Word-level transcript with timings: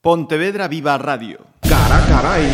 Pontevedra 0.00 0.68
Viva 0.68 0.96
Radio. 0.96 1.40
Cara, 1.68 2.06
caray. 2.06 2.48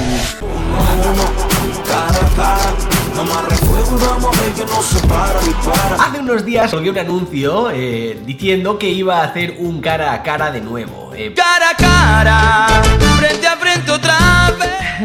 Hace 5.98 6.18
unos 6.20 6.44
días 6.46 6.70
salió 6.70 6.92
un 6.92 6.98
anuncio 6.98 7.70
eh, 7.70 8.18
diciendo 8.24 8.78
que 8.78 8.88
iba 8.88 9.20
a 9.20 9.24
hacer 9.24 9.56
un 9.58 9.82
cara 9.82 10.14
a 10.14 10.22
cara 10.22 10.50
de 10.50 10.62
nuevo. 10.62 11.03
Cara 11.14 11.70
a 11.70 11.76
cara, 11.76 12.82
frente 13.18 13.46
a 13.46 13.56
frente. 13.56 13.84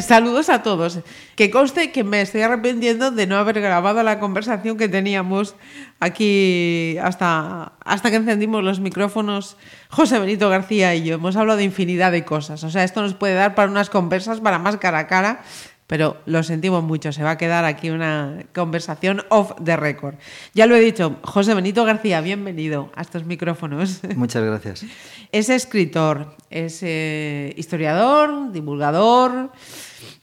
Saludos 0.02 0.50
a 0.50 0.64
todos. 0.64 1.00
Que 1.36 1.52
conste 1.52 1.92
que 1.92 2.04
me 2.04 2.22
estoy 2.22 2.42
arrepintiendo 2.42 3.12
de 3.12 3.28
no 3.28 3.38
haber 3.38 3.62
grabado 3.62 4.02
la 4.02 4.20
conversación 4.20 4.78
que 4.78 4.88
teníamos 4.90 5.56
aquí 6.00 6.98
hasta, 7.02 7.74
hasta 7.84 8.10
que 8.10 8.18
encendimos 8.18 8.64
los 8.64 8.80
micrófonos 8.80 9.58
José 9.90 10.20
Benito 10.20 10.50
García 10.50 10.96
y 10.96 11.04
yo. 11.04 11.16
Hemos 11.16 11.36
hablado 11.36 11.58
de 11.58 11.66
infinidad 11.66 12.12
de 12.12 12.26
cosas. 12.26 12.64
O 12.64 12.70
sea, 12.70 12.84
esto 12.84 13.02
nos 13.02 13.14
puede 13.14 13.36
dar 13.36 13.56
para 13.56 13.70
unas 13.70 13.90
conversas, 13.90 14.40
para 14.40 14.58
más 14.58 14.78
cara 14.78 15.00
a 15.00 15.08
cara 15.08 15.42
pero 15.90 16.18
lo 16.28 16.44
sentimos 16.44 16.84
mucho, 16.84 17.12
se 17.12 17.24
va 17.24 17.32
a 17.32 17.38
quedar 17.40 17.66
aquí 17.66 17.90
una 17.90 18.46
conversación 18.54 19.24
off 19.30 19.54
the 19.64 19.76
record. 19.76 20.18
Ya 20.54 20.68
lo 20.68 20.76
he 20.76 20.80
dicho, 20.80 21.18
José 21.24 21.56
Benito 21.56 21.84
García, 21.84 22.22
bienvenido 22.22 22.92
a 22.96 23.02
estos 23.02 23.26
micrófonos. 23.26 24.02
Muchas 24.16 24.44
gracias. 24.44 24.86
Es 25.32 25.50
escritor, 25.50 26.36
es 26.52 26.82
eh, 26.84 27.56
historiador, 27.58 28.52
divulgador, 28.52 29.52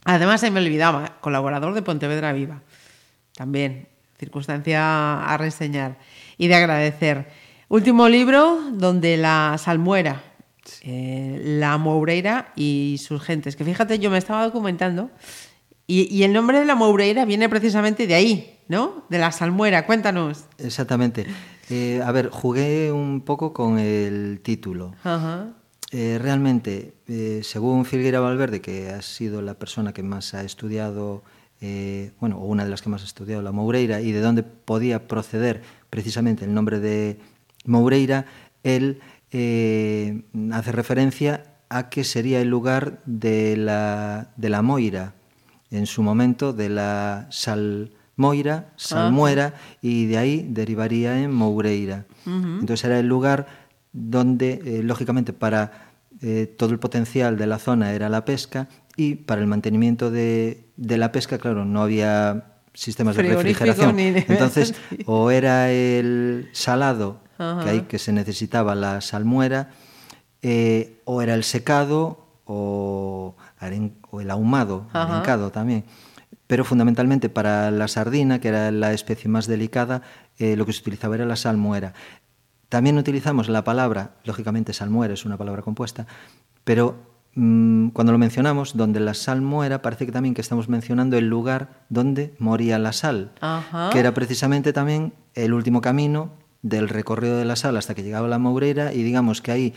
además 0.05 0.41
se 0.41 0.53
me 0.53 0.61
olvidaba, 0.61 1.17
colaborador 1.21 1.75
de 1.75 1.83
Pontevedra 1.83 2.33
Viva, 2.33 2.63
también, 3.35 3.89
circunstancia 4.19 5.21
a 5.21 5.37
reseñar 5.37 5.99
y 6.39 6.47
de 6.47 6.55
agradecer. 6.55 7.29
Último 7.69 8.09
libro 8.09 8.61
donde 8.73 9.17
la 9.17 9.57
salmuera, 9.59 10.23
eh, 10.83 11.41
la 11.45 11.77
Moureira 11.77 12.53
y 12.55 13.01
sus 13.01 13.23
gentes, 13.23 13.57
que 13.57 13.65
fíjate, 13.65 13.99
yo 13.99 14.11
me 14.11 14.19
estaba 14.19 14.45
documentando 14.45 15.11
y, 15.89 16.23
el 16.25 16.33
nombre 16.33 16.59
de 16.59 16.65
la 16.65 16.75
Moureira 16.75 17.25
viene 17.25 17.49
precisamente 17.49 18.07
de 18.09 18.15
ahí, 18.15 18.59
¿no? 18.67 19.05
De 19.09 19.19
la 19.19 19.31
salmuera. 19.31 19.87
Cuéntanos. 19.87 20.45
Exactamente. 20.59 21.27
Eh, 21.71 22.01
a 22.05 22.11
ver, 22.11 22.31
jugué 22.31 22.91
un 22.91 23.21
poco 23.21 23.53
con 23.53 23.79
el 23.79 24.41
título. 24.43 24.95
Eh, 25.93 26.19
realmente, 26.21 26.95
eh, 27.07 27.41
según 27.45 27.85
Filgueira 27.85 28.19
Valverde, 28.19 28.61
que 28.61 28.91
ha 28.91 29.01
sido 29.03 29.43
la 29.43 29.55
persona 29.55 29.93
que 29.93 30.03
más 30.03 30.35
ha 30.35 30.43
estudiado, 30.43 31.23
bueno, 32.21 32.39
o 32.39 32.47
una 32.47 32.65
de 32.65 32.71
las 32.71 32.83
que 32.83 32.89
más 32.89 33.03
ha 33.03 33.07
estudiado 33.07 33.43
la 33.43 33.53
Moureira 33.53 34.01
y 34.01 34.13
de 34.13 34.21
dónde 34.21 34.43
podía 34.43 35.07
proceder 35.07 35.63
precisamente 35.89 36.45
el 36.45 36.53
nombre 36.53 36.81
de 36.81 37.19
Moureira, 37.65 38.27
él 38.65 39.01
hace 40.53 40.73
referencia 40.73 41.45
a 41.69 41.89
que 41.89 42.05
sería 42.05 42.41
el 42.41 42.49
lugar 42.49 43.03
de 43.07 43.57
la, 43.57 44.33
de 44.37 44.49
la 44.49 44.63
Moira, 44.63 45.15
en 45.71 45.87
su 45.87 46.03
momento 46.03 46.53
de 46.53 46.69
la 46.69 47.27
Salmoira, 47.31 48.73
Salmuera, 48.77 49.55
y 49.83 50.07
de 50.07 50.19
ahí 50.19 50.47
derivaría 50.49 51.21
en 51.21 51.33
Moureira. 51.33 52.07
Entonces 52.25 52.85
era 52.85 52.99
el 52.99 53.07
lugar 53.07 53.47
donde, 53.93 54.61
eh, 54.65 54.83
lógicamente, 54.83 55.33
para 55.33 55.93
eh, 56.23 56.47
todo 56.59 56.71
el 56.71 56.79
potencial 56.79 57.37
de 57.37 57.47
la 57.47 57.59
zona 57.59 57.93
era 57.93 58.09
la 58.09 58.25
pesca 58.25 58.69
y 58.97 59.17
para 59.17 59.41
el 59.41 59.47
mantenimiento 59.47 60.11
de, 60.11 60.71
la 60.77 61.13
pesca, 61.13 61.39
claro, 61.39 61.65
no 61.65 61.83
había 61.83 62.55
sistemas 62.73 63.17
de 63.17 63.23
refrigeración. 63.23 63.99
Entonces, 63.99 64.75
o 65.07 65.31
era 65.31 65.71
el 65.71 66.49
salado, 66.53 67.21
que 67.37 67.69
ahí 67.69 67.81
que 67.83 67.99
se 67.99 68.13
necesitaba 68.13 68.75
la 68.75 69.01
salmuera, 69.03 69.71
eh, 70.41 71.01
o 71.05 71.21
era 71.21 71.35
el 71.35 71.45
secado, 71.45 72.27
o 72.45 73.37
o 74.11 74.21
el 74.21 74.31
ahumado, 74.31 74.87
arencado 74.93 75.51
también. 75.51 75.85
Pero 76.47 76.65
fundamentalmente 76.65 77.29
para 77.29 77.71
la 77.71 77.89
sardina, 77.89 78.41
que 78.41 78.49
era 78.49 78.71
la 78.71 78.93
especie 78.93 79.29
más 79.29 79.47
delicada, 79.47 80.03
eh, 80.39 80.57
lo 80.57 80.67
que 80.67 80.73
se 80.73 80.81
utilizaba 80.81 81.17
era 81.17 81.27
la 81.27 81.37
salmuera. 81.37 81.93
También 82.69 82.99
utilizamos 82.99 83.49
la 83.49 83.65
palabra, 83.65 84.17
lógicamente 84.25 84.73
salmuera 84.73 85.15
es 85.15 85.25
una 85.25 85.37
palabra 85.37 85.63
compuesta, 85.63 86.07
pero 86.65 86.97
mm, 87.35 87.89
cuando 87.89 88.13
lo 88.13 88.19
mencionamos, 88.19 88.77
donde 88.77 89.01
la 89.01 89.15
sal 89.15 89.41
muera, 89.41 89.83
parece 89.83 90.07
que 90.07 90.13
también 90.13 90.35
que 90.35 90.41
estamos 90.41 90.69
mencionando 90.69 91.17
el 91.17 91.29
lugar 91.29 91.85
donde 91.89 92.35
moría 92.39 92.79
la 92.79 92.93
sal, 92.93 93.33
que 93.93 93.99
era 93.99 94.15
precisamente 94.15 94.73
también 94.73 95.15
el 95.35 95.53
último 95.55 95.81
camino 95.81 96.33
del 96.63 96.89
recorrido 96.89 97.39
de 97.39 97.45
la 97.45 97.55
sal 97.55 97.77
hasta 97.77 97.95
que 97.95 98.03
llegaba 98.03 98.27
la 98.27 98.39
Mourera 98.39 98.93
y 98.93 99.05
digamos 99.05 99.41
que 99.41 99.53
ahí 99.53 99.75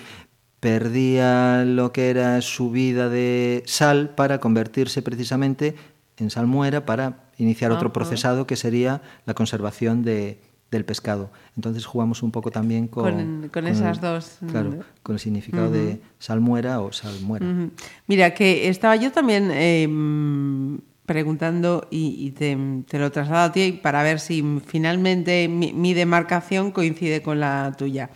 perdía 0.59 1.63
lo 1.65 1.91
que 1.91 2.09
era 2.09 2.41
su 2.41 2.71
vida 2.71 3.09
de 3.09 3.63
sal 3.65 4.09
para 4.09 4.39
convertirse 4.39 5.01
precisamente 5.01 5.75
en 6.17 6.29
salmuera 6.29 6.85
para 6.85 7.29
iniciar 7.37 7.71
otro 7.71 7.93
procesado 7.93 8.45
que 8.45 8.57
sería 8.57 9.01
la 9.25 9.33
conservación 9.33 10.03
de, 10.03 10.39
del 10.71 10.85
pescado. 10.85 11.31
Entonces 11.55 11.85
jugamos 11.85 12.21
un 12.21 12.31
poco 12.31 12.51
también 12.51 12.87
con, 12.87 13.49
con, 13.51 13.67
esas 13.67 14.01
dos. 14.01 14.37
Claro, 14.51 14.79
con 15.01 15.15
el 15.15 15.19
significado 15.19 15.71
de 15.71 16.01
salmuera 16.19 16.81
o 16.81 16.91
salmuera. 16.91 17.45
Mira, 18.07 18.33
que 18.33 18.67
estaba 18.67 18.95
yo 18.97 19.11
también 19.11 19.51
em, 19.51 20.79
preguntando 21.05 21.87
y, 21.89 22.31
te, 22.31 22.57
te, 22.87 22.99
lo 22.99 23.11
traslado 23.11 23.45
a 23.45 23.51
ti 23.51 23.79
para 23.81 24.03
ver 24.03 24.19
si 24.19 24.43
finalmente 24.65 25.47
mi, 25.47 25.73
mi 25.73 25.93
demarcación 25.93 26.71
coincide 26.71 27.21
con 27.21 27.39
la 27.39 27.73
tuya. 27.77 28.09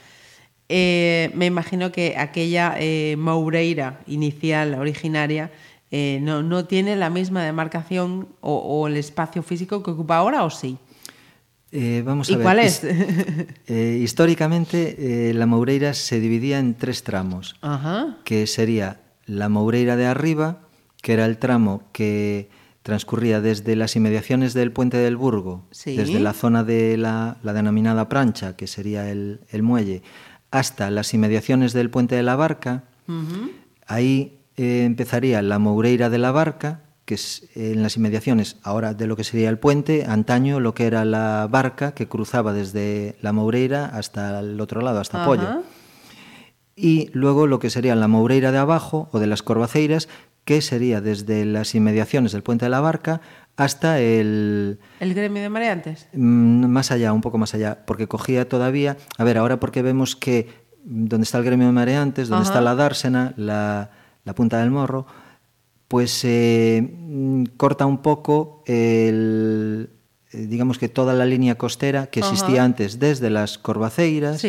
Eh, 0.69 1.31
me 1.35 1.45
imagino 1.45 1.91
que 1.91 2.15
aquella 2.17 2.75
eh, 2.79 3.15
Moureira 3.17 3.99
inicial, 4.07 4.75
originaria, 4.75 5.51
eh, 5.91 6.19
no, 6.21 6.65
tiene 6.65 6.95
la 6.95 7.09
misma 7.09 7.43
demarcación 7.43 8.27
o, 8.41 8.87
el 8.87 8.97
espacio 8.97 9.43
físico 9.43 9.83
que 9.83 9.91
ocupa 9.91 10.17
ahora, 10.17 10.43
¿o 10.43 10.49
sí? 10.49 10.77
vamos 12.03 12.29
a 12.29 12.33
¿Y 12.33 12.35
cuál 12.37 12.59
es? 12.59 12.81
históricamente, 13.67 15.31
la 15.33 15.45
Moureira 15.45 15.93
se 15.93 16.19
dividía 16.19 16.59
en 16.59 16.75
tres 16.75 17.03
tramos, 17.03 17.55
que 18.23 18.47
sería 18.47 19.01
la 19.25 19.49
Moureira 19.49 19.95
de 19.95 20.05
arriba, 20.05 20.61
que 21.01 21.13
era 21.13 21.25
el 21.25 21.37
tramo 21.37 21.83
que 21.91 22.49
transcurría 22.83 23.39
desde 23.41 23.75
las 23.75 23.95
inmediaciones 23.95 24.53
del 24.53 24.71
puente 24.71 24.97
del 24.97 25.15
Burgo, 25.15 25.63
desde 25.85 26.19
la 26.19 26.33
zona 26.33 26.63
de 26.63 26.97
la, 26.97 27.37
denominada 27.41 28.09
prancha, 28.09 28.55
que 28.55 28.67
sería 28.67 29.09
el, 29.09 29.39
el 29.49 29.63
muelle, 29.63 30.03
hasta 30.53 30.91
las 30.91 31.15
inmediaciones 31.15 31.73
del 31.73 31.89
puente 31.89 32.15
de 32.15 32.21
la 32.21 32.35
Barca. 32.35 32.83
Ahí 33.87 34.37
eh, 34.55 34.83
empezaría 34.85 35.41
la 35.41 35.57
Moureira 35.57 36.11
de 36.11 36.19
la 36.19 36.31
Barca, 36.31 36.81
que 37.05 37.15
es 37.15 37.49
en 37.55 37.81
las 37.81 37.97
inmediaciones 37.97 38.57
ahora 38.61 38.93
de 38.93 39.07
lo 39.07 39.15
que 39.15 39.23
sería 39.23 39.49
el 39.49 39.57
puente, 39.57 40.05
antaño 40.07 40.59
lo 40.59 40.75
que 40.75 40.85
era 40.85 41.05
la 41.05 41.47
barca 41.49 41.95
que 41.95 42.07
cruzaba 42.07 42.53
desde 42.53 43.17
la 43.21 43.33
Moureira 43.33 43.85
hasta 43.87 44.39
el 44.39 44.61
otro 44.61 44.81
lado, 44.81 44.99
hasta 44.99 45.25
Pollo. 45.25 45.63
Y 46.75 47.09
luego 47.13 47.47
lo 47.47 47.59
que 47.59 47.69
sería 47.69 47.95
la 47.95 48.07
Moureira 48.07 48.51
de 48.51 48.57
abajo 48.57 49.09
o 49.11 49.19
de 49.19 49.27
las 49.27 49.43
Corvaceiras, 49.43 50.09
que 50.45 50.61
sería 50.61 51.01
desde 51.01 51.45
las 51.45 51.75
inmediaciones 51.75 52.31
del 52.31 52.43
puente 52.43 52.65
de 52.65 52.69
la 52.69 52.81
Barca 52.81 53.21
hasta 53.55 53.99
el... 53.99 54.79
¿El 54.99 55.13
gremio 55.13 55.43
de 55.43 55.49
mareantes? 55.49 56.07
Mm, 56.13 56.65
más 56.65 56.91
allá, 56.91 57.13
un 57.13 57.21
poco 57.21 57.37
más 57.37 57.53
allá, 57.53 57.85
porque 57.85 58.07
cogía 58.07 58.49
todavía... 58.49 58.97
A 59.17 59.23
ver, 59.23 59.37
ahora 59.37 59.59
porque 59.59 59.81
vemos 59.81 60.15
que 60.15 60.63
donde 60.83 61.23
está 61.23 61.37
el 61.37 61.45
gremio 61.45 61.67
de 61.67 61.73
mareantes, 61.73 62.27
donde 62.27 62.45
está 62.45 62.59
la 62.59 62.75
dársena, 62.75 63.33
la, 63.37 63.89
punta 64.35 64.59
del 64.59 64.71
morro, 64.71 65.05
pues 65.87 66.21
eh, 66.25 66.81
mm, 66.81 67.43
corta 67.55 67.85
un 67.85 67.99
poco 67.99 68.63
el, 68.65 69.89
eh, 70.31 70.47
digamos 70.47 70.79
que 70.79 70.89
toda 70.89 71.13
la 71.13 71.25
línea 71.25 71.55
costera 71.55 72.07
que 72.07 72.19
existía 72.19 72.63
antes 72.63 72.99
desde 72.99 73.29
las 73.29 73.57
Corvaceiras 73.57 74.43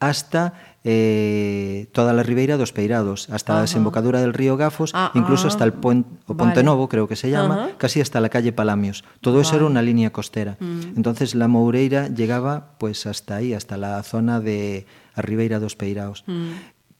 hasta 0.00 0.73
eh, 0.86 1.88
toda 1.92 2.12
la 2.12 2.22
Ribeira 2.22 2.58
dos 2.58 2.72
Peirados, 2.72 3.30
hasta 3.30 3.54
la 3.54 3.62
desembocadura 3.62 4.20
del 4.20 4.34
río 4.34 4.58
Gafos, 4.58 4.90
ah, 4.94 5.10
incluso 5.14 5.48
hasta 5.48 5.64
el 5.64 5.70
ah, 5.70 5.80
puente, 5.80 6.10
o 6.26 6.36
Ponte 6.36 6.62
Novo, 6.62 6.90
creo 6.90 7.08
que 7.08 7.16
se 7.16 7.30
llama, 7.30 7.70
casi 7.78 8.02
hasta 8.02 8.20
la 8.20 8.28
calle 8.28 8.52
Palamios. 8.52 9.02
Todo 9.22 9.40
eso 9.40 9.56
era 9.56 9.64
una 9.64 9.80
línea 9.80 10.10
costera. 10.10 10.58
Mm. 10.60 10.96
Entonces 10.96 11.34
la 11.34 11.48
Moureira 11.48 12.08
llegaba 12.08 12.74
pues 12.78 13.06
hasta 13.06 13.36
ahí, 13.36 13.54
hasta 13.54 13.78
la 13.78 14.02
zona 14.02 14.40
de 14.40 14.86
a 15.14 15.22
Ribeira 15.22 15.58
dos 15.58 15.74
Peirados. 15.74 16.24
Mm. 16.26 16.50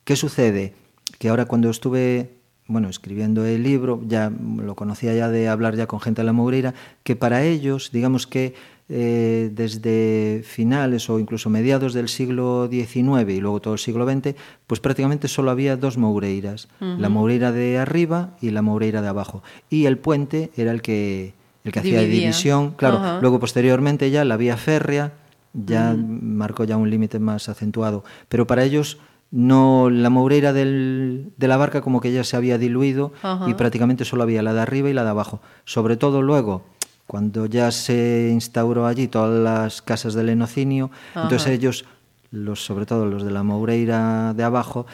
¿Qué 0.05 0.17
sucede? 0.17 0.75
Que 1.19 1.29
ahora 1.29 1.45
cuando 1.45 1.69
estuve 1.69 2.31
bueno, 2.67 2.89
escribiendo 2.89 3.45
el 3.45 3.63
libro, 3.63 4.01
ya 4.07 4.31
lo 4.31 4.75
conocía 4.75 5.15
ya 5.15 5.29
de 5.29 5.49
hablar 5.49 5.77
ya 5.77 5.87
con 5.87 6.01
gente 6.01 6.23
de 6.23 6.27
la 6.27 6.33
Moureira, 6.33 6.73
que 7.03 7.15
para 7.15 7.43
ellos, 7.43 7.91
digamos 7.93 8.27
que 8.27 8.55
eh, 8.89 9.51
desde 9.53 10.43
finales 10.45 11.09
o 11.09 11.19
incluso 11.19 11.51
mediados 11.51 11.95
del 11.95 12.09
siglo 12.09 12.69
XIX 12.71 13.31
y 13.31 13.41
luego 13.41 13.61
todo 13.61 13.75
el 13.75 13.81
siglo 13.81 14.07
XX, 14.09 14.35
pues 14.67 14.81
prácticamente 14.81 15.29
solo 15.29 15.51
había 15.51 15.77
dos 15.77 15.97
Moureiras, 15.97 16.69
la 16.81 17.09
Moureira 17.09 17.53
de 17.53 17.79
arriba 17.79 18.37
y 18.41 18.51
la 18.51 18.63
Moureira 18.63 19.03
de 19.03 19.09
abajo. 19.09 19.43
Y 19.71 19.87
el 19.87 19.99
puente 19.99 20.51
era 20.57 20.71
el 20.71 20.83
que, 20.83 21.35
el 21.65 21.73
que 21.73 21.79
hacía 21.79 22.01
división. 22.01 22.73
Claro, 22.73 23.21
luego 23.21 23.41
posteriormente 23.41 24.11
ya 24.11 24.25
la 24.25 24.37
vía 24.37 24.57
férrea 24.57 25.13
ya 25.55 25.97
marcó 25.97 26.65
ya 26.65 26.77
un 26.77 26.91
límite 26.91 27.19
más 27.19 27.49
acentuado. 27.49 28.05
Pero 28.29 28.47
para 28.47 28.65
ellos 28.65 28.99
no 29.31 29.91
la 29.91 30.11
moureira 30.11 30.53
del, 30.53 31.33
de 31.37 31.49
la 31.49 31.57
barca 31.57 31.81
como 31.81 32.01
que 32.01 32.13
ya 32.13 32.23
se 32.23 32.37
había 32.37 32.59
diluido 32.59 33.13
y 33.47 33.55
prácticamente 33.55 34.05
solo 34.05 34.23
había 34.23 34.43
la 34.43 34.53
de 34.53 34.61
arriba 34.61 34.91
y 34.91 34.93
la 34.93 35.05
de 35.05 35.11
abajo. 35.11 35.41
Sobre 35.65 35.97
todo 35.97 36.23
luego, 36.23 36.65
cuando 37.07 37.47
ya 37.47 37.71
se 37.71 38.31
instauró 38.33 38.87
allí 38.87 39.09
todas 39.09 39.39
las 39.43 39.83
casas 39.83 40.15
del 40.15 40.29
enocinio, 40.31 40.91
entonces 41.15 41.47
ellos, 41.49 41.85
los, 42.31 42.65
sobre 42.65 42.87
todo 42.87 43.07
los 43.07 43.25
de 43.25 43.31
la 43.31 43.43
moureira 43.43 44.33
de 44.35 44.43
abajo, 44.43 44.87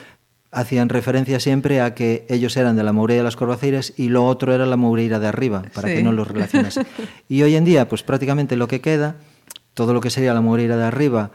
hacían 0.53 0.89
referencia 0.89 1.39
siempre 1.39 1.81
a 1.81 1.95
que 1.95 2.27
ellos 2.29 2.57
eran 2.57 2.75
de 2.75 2.83
la 2.83 2.93
Moureira 2.93 3.21
de 3.21 3.25
las 3.25 3.37
Corvaceiras 3.37 3.93
y 3.97 4.09
lo 4.09 4.27
otro 4.27 4.53
era 4.53 4.67
la 4.67 4.77
Moureira 4.77 5.21
de 5.21 5.29
arriba, 5.29 5.63
para 5.73 5.87
Sí. 5.89 5.95
que 5.95 6.03
no 6.03 6.11
los 6.11 6.27
relacionase. 6.27 6.85
y 7.29 7.43
hoy 7.43 7.55
en 7.55 7.65
día, 7.65 7.89
pues 7.89 8.03
prácticamente 8.03 8.57
lo 8.57 8.67
que 8.67 8.81
queda, 8.81 9.15
todo 9.75 9.95
lo 9.95 10.01
que 10.01 10.11
sería 10.11 10.35
la 10.35 10.41
Moureira 10.41 10.77
de 10.77 10.85
arriba, 10.85 11.31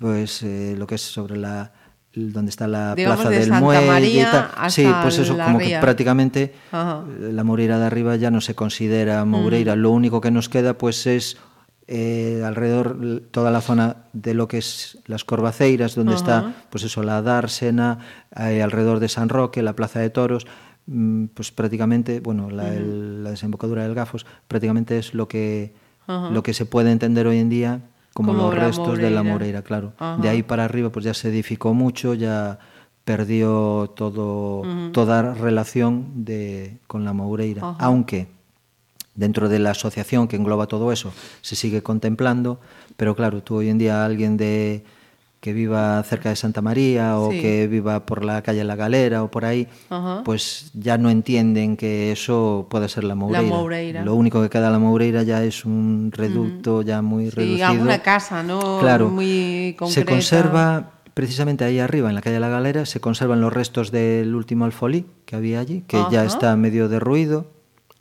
pues 0.00 0.42
eh, 0.42 0.74
lo 0.78 0.86
que 0.86 0.94
es 0.94 1.02
sobre 1.02 1.36
la 1.36 1.72
donde 2.14 2.50
está 2.50 2.66
la 2.66 2.94
Digamos, 2.94 3.16
plaza 3.18 3.30
de 3.30 3.38
del 3.38 3.48
Santa 3.48 3.60
muelle 3.64 3.86
María 3.86 4.22
y 4.22 4.24
tal. 4.24 4.70
Sí, 4.70 4.86
pues 5.02 5.18
eso 5.18 5.36
como 5.36 5.58
que 5.58 5.78
prácticamente 5.80 6.54
Ajá. 6.72 7.04
la 7.20 7.44
Moureira 7.44 7.78
de 7.78 7.86
arriba 7.86 8.16
ya 8.16 8.30
no 8.30 8.40
se 8.40 8.54
considera 8.54 9.24
Moureira. 9.24 9.76
Lo 9.76 9.90
único 9.90 10.20
que 10.20 10.30
nos 10.30 10.48
queda 10.48 10.74
pues 10.74 11.06
es 11.06 11.36
eh, 11.86 12.42
alrededor 12.44 13.22
toda 13.30 13.50
la 13.50 13.60
zona 13.60 13.96
de 14.12 14.34
lo 14.34 14.48
que 14.48 14.58
es 14.58 14.98
las 15.06 15.24
Corvaceiras, 15.24 15.94
donde 15.94 16.14
está 16.14 16.54
pues 16.70 16.84
eso 16.84 17.02
la 17.02 17.22
Dársena, 17.22 17.98
eh, 18.36 18.62
alrededor 18.62 19.00
de 19.00 19.08
San 19.08 19.28
Roque, 19.28 19.62
la 19.62 19.74
Plaza 19.74 20.00
de 20.00 20.10
Toros, 20.10 20.46
mm, 20.86 21.26
pues 21.34 21.50
prácticamente, 21.52 22.20
bueno, 22.20 22.50
la, 22.50 22.74
el- 22.74 23.24
la 23.24 23.30
desembocadura 23.30 23.82
del 23.84 23.94
Gafos, 23.94 24.26
prácticamente 24.48 24.98
es 24.98 25.14
lo 25.14 25.28
que 25.28 25.74
lo 26.32 26.42
que 26.42 26.54
se 26.54 26.64
puede 26.64 26.90
entender 26.90 27.26
hoy 27.26 27.38
en 27.38 27.50
día 27.50 27.80
como, 28.18 28.32
Como 28.32 28.50
los 28.50 28.54
restos 28.58 28.98
de 28.98 29.10
la. 29.10 29.22
Moureira, 29.22 29.62
claro. 29.62 29.92
Ajá. 29.96 30.20
De 30.20 30.28
ahí 30.28 30.42
para 30.42 30.64
arriba 30.64 30.90
pues 30.90 31.04
ya 31.04 31.14
se 31.14 31.28
edificó 31.28 31.72
mucho, 31.72 32.14
ya 32.14 32.58
perdió 33.04 33.92
todo, 33.94 34.64
toda 34.92 35.34
relación 35.34 36.24
de, 36.24 36.78
con 36.88 37.04
la 37.04 37.12
Moureira, 37.12 37.62
Ajá. 37.62 37.76
aunque 37.78 38.26
dentro 39.14 39.48
de 39.48 39.60
la 39.60 39.70
asociación 39.70 40.26
que 40.26 40.34
engloba 40.34 40.66
todo 40.66 40.90
eso 40.90 41.12
se 41.40 41.54
sigue 41.54 41.80
contemplando, 41.80 42.58
pero 42.96 43.14
claro, 43.14 43.40
tú 43.44 43.54
hoy 43.58 43.68
en 43.68 43.78
día 43.78 44.04
alguien 44.04 44.36
de 44.36 44.84
que 45.40 45.52
viva 45.52 46.02
cerca 46.02 46.30
de 46.30 46.36
Santa 46.36 46.60
María 46.62 47.16
o 47.18 47.30
Sí. 47.30 47.40
que 47.40 47.68
viva 47.68 48.04
por 48.06 48.24
la 48.24 48.42
calle 48.42 48.64
La 48.64 48.74
Galera 48.74 49.22
o 49.22 49.30
por 49.30 49.44
ahí, 49.44 49.68
Ajá. 49.88 50.22
pues 50.24 50.70
ya 50.74 50.98
no 50.98 51.10
entienden 51.10 51.76
que 51.76 52.10
eso 52.10 52.66
puede 52.68 52.88
ser 52.88 53.04
la 53.04 53.14
Moureira. 53.14 53.42
Moureira. 53.48 54.04
Lo 54.04 54.14
único 54.16 54.42
que 54.42 54.50
queda 54.50 54.66
de 54.66 54.72
la 54.72 54.78
Moureira 54.80 55.22
ya 55.22 55.44
es 55.44 55.64
un 55.64 56.10
reducto 56.12 56.82
ya 56.82 57.02
muy 57.02 57.26
Sí, 57.26 57.30
reducido. 57.36 57.66
alguna 57.68 57.98
casa, 58.00 58.42
¿no? 58.42 58.78
Claro. 58.80 59.08
Muy 59.10 59.70
Se 59.70 59.76
concreta. 59.76 60.10
conserva 60.10 60.90
precisamente 61.14 61.64
ahí 61.64 61.78
arriba, 61.80 62.08
en 62.08 62.14
la 62.14 62.20
calle 62.20 62.38
La 62.40 62.48
Galera, 62.48 62.86
se 62.86 63.00
conservan 63.00 63.40
los 63.40 63.52
restos 63.52 63.90
del 63.90 64.34
último 64.36 64.64
alfolí 64.64 65.04
que 65.24 65.34
había 65.36 65.60
allí, 65.60 65.82
que 65.88 66.00
ya 66.12 66.24
está 66.24 66.54
medio 66.56 66.88
derruido 66.88 67.46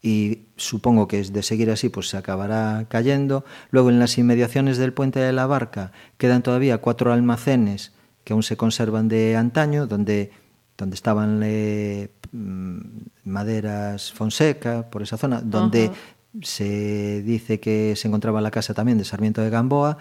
y 0.02 0.40
supongo 0.56 1.08
que 1.08 1.20
es 1.20 1.34
de 1.34 1.44
seguir 1.44 1.70
así 1.72 1.90
pues 1.90 2.10
se 2.10 2.18
acabará 2.18 2.86
cayendo. 2.90 3.44
Luego 3.72 3.90
en 3.90 4.00
las 4.00 4.18
inmediaciones 4.18 4.78
del 4.78 4.94
puente 4.94 5.20
de 5.20 5.34
la 5.34 5.48
barca 5.48 5.92
quedan 6.18 6.44
todavía 6.44 6.78
cuatro 6.80 7.12
almacenes 7.14 7.94
que 8.24 8.34
aún 8.34 8.44
se 8.44 8.58
conservan 8.58 9.08
de 9.08 9.36
antaño, 9.38 9.88
donde, 9.88 10.32
donde 10.78 10.96
estaban 10.96 11.42
eh, 11.44 12.10
mm, 12.32 12.78
maderas 13.24 14.12
Fonseca, 14.12 14.90
por 14.90 15.02
esa 15.02 15.18
zona, 15.18 15.42
donde 15.42 15.92
se 16.42 17.22
dice 17.24 17.60
que 17.60 17.96
se 17.96 18.08
encontraba 18.08 18.42
la 18.42 18.52
casa 18.52 18.74
también 18.74 18.98
de 18.98 19.06
Sarmiento 19.06 19.42
de 19.42 19.50
Gamboa. 19.50 19.98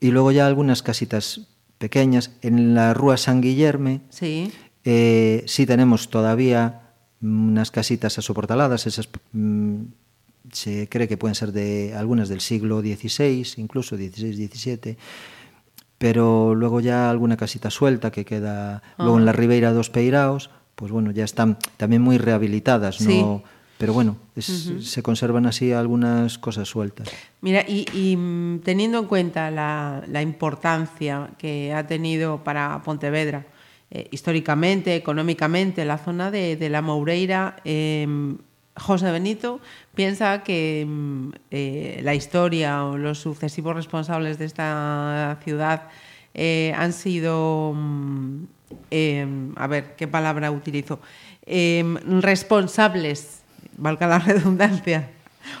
Y 0.00 0.10
luego 0.10 0.32
ya 0.32 0.46
algunas 0.46 0.82
casitas 0.82 1.48
pequeñas. 1.78 2.30
En 2.40 2.74
la 2.74 2.94
Rúa 2.94 3.16
San 3.16 3.40
Guillerme 3.40 4.00
Sí. 4.10 4.52
eh, 4.84 5.42
sí 5.46 5.66
tenemos 5.66 6.08
todavía 6.10 6.83
unas 7.24 7.70
casitas 7.70 8.18
asoportaladas, 8.18 8.86
esas 8.86 9.08
mm, 9.32 9.80
se 10.52 10.88
cree 10.88 11.08
que 11.08 11.16
pueden 11.16 11.34
ser 11.34 11.52
de 11.52 11.94
algunas 11.96 12.28
del 12.28 12.40
siglo 12.40 12.80
XVI, 12.80 13.46
incluso 13.56 13.96
XVI, 13.96 14.46
XVII, 14.48 14.96
pero 15.98 16.54
luego 16.54 16.80
ya 16.80 17.08
alguna 17.10 17.36
casita 17.36 17.70
suelta 17.70 18.10
que 18.10 18.24
queda 18.24 18.82
luego 18.98 19.18
en 19.18 19.24
la 19.24 19.32
Ribeira 19.32 19.72
dos 19.72 19.90
Peiraos, 19.90 20.50
pues 20.74 20.90
bueno, 20.92 21.10
ya 21.12 21.24
están 21.24 21.56
también 21.76 22.02
muy 22.02 22.18
rehabilitadas, 22.18 22.96
Sí. 22.96 23.20
¿no? 23.20 23.42
Pero 23.78 23.92
bueno, 23.92 24.16
es- 24.36 24.72
se 24.82 25.02
conservan 25.02 25.46
así 25.46 25.72
algunas 25.72 26.38
cosas 26.38 26.68
sueltas. 26.68 27.08
Mira, 27.40 27.64
y, 27.66 27.84
y, 27.92 28.16
mm, 28.16 28.60
teniendo 28.60 28.98
en 28.98 29.06
cuenta 29.06 29.50
la, 29.50 30.02
la 30.08 30.22
importancia 30.22 31.30
que 31.38 31.72
ha 31.74 31.86
tenido 31.86 32.44
para 32.44 32.80
Pontevedra, 32.84 33.46
eh, 33.90 34.08
históricamente, 34.10 34.96
económicamente, 34.96 35.84
la 35.84 35.98
zona 35.98 36.30
de, 36.30 36.68
la 36.68 36.82
Moureira, 36.82 37.56
eh, 37.64 38.06
José 38.76 39.10
Benito 39.12 39.60
piensa 39.94 40.42
que 40.42 40.84
mm, 40.86 41.28
eh, 41.50 42.00
la 42.02 42.14
historia 42.14 42.84
o 42.84 42.98
los 42.98 43.18
sucesivos 43.18 43.76
responsables 43.76 44.38
de 44.38 44.46
esta 44.46 45.38
ciudad 45.44 45.88
eh, 46.34 46.72
han 46.76 46.92
sido, 46.92 47.72
mm, 47.74 48.44
eh, 48.90 49.26
a 49.56 49.66
ver, 49.68 49.94
¿qué 49.96 50.08
palabra 50.08 50.50
utilizo? 50.50 51.00
Responsables, 51.46 53.42
valga 53.76 54.06
la 54.08 54.18
redundancia, 54.26 55.10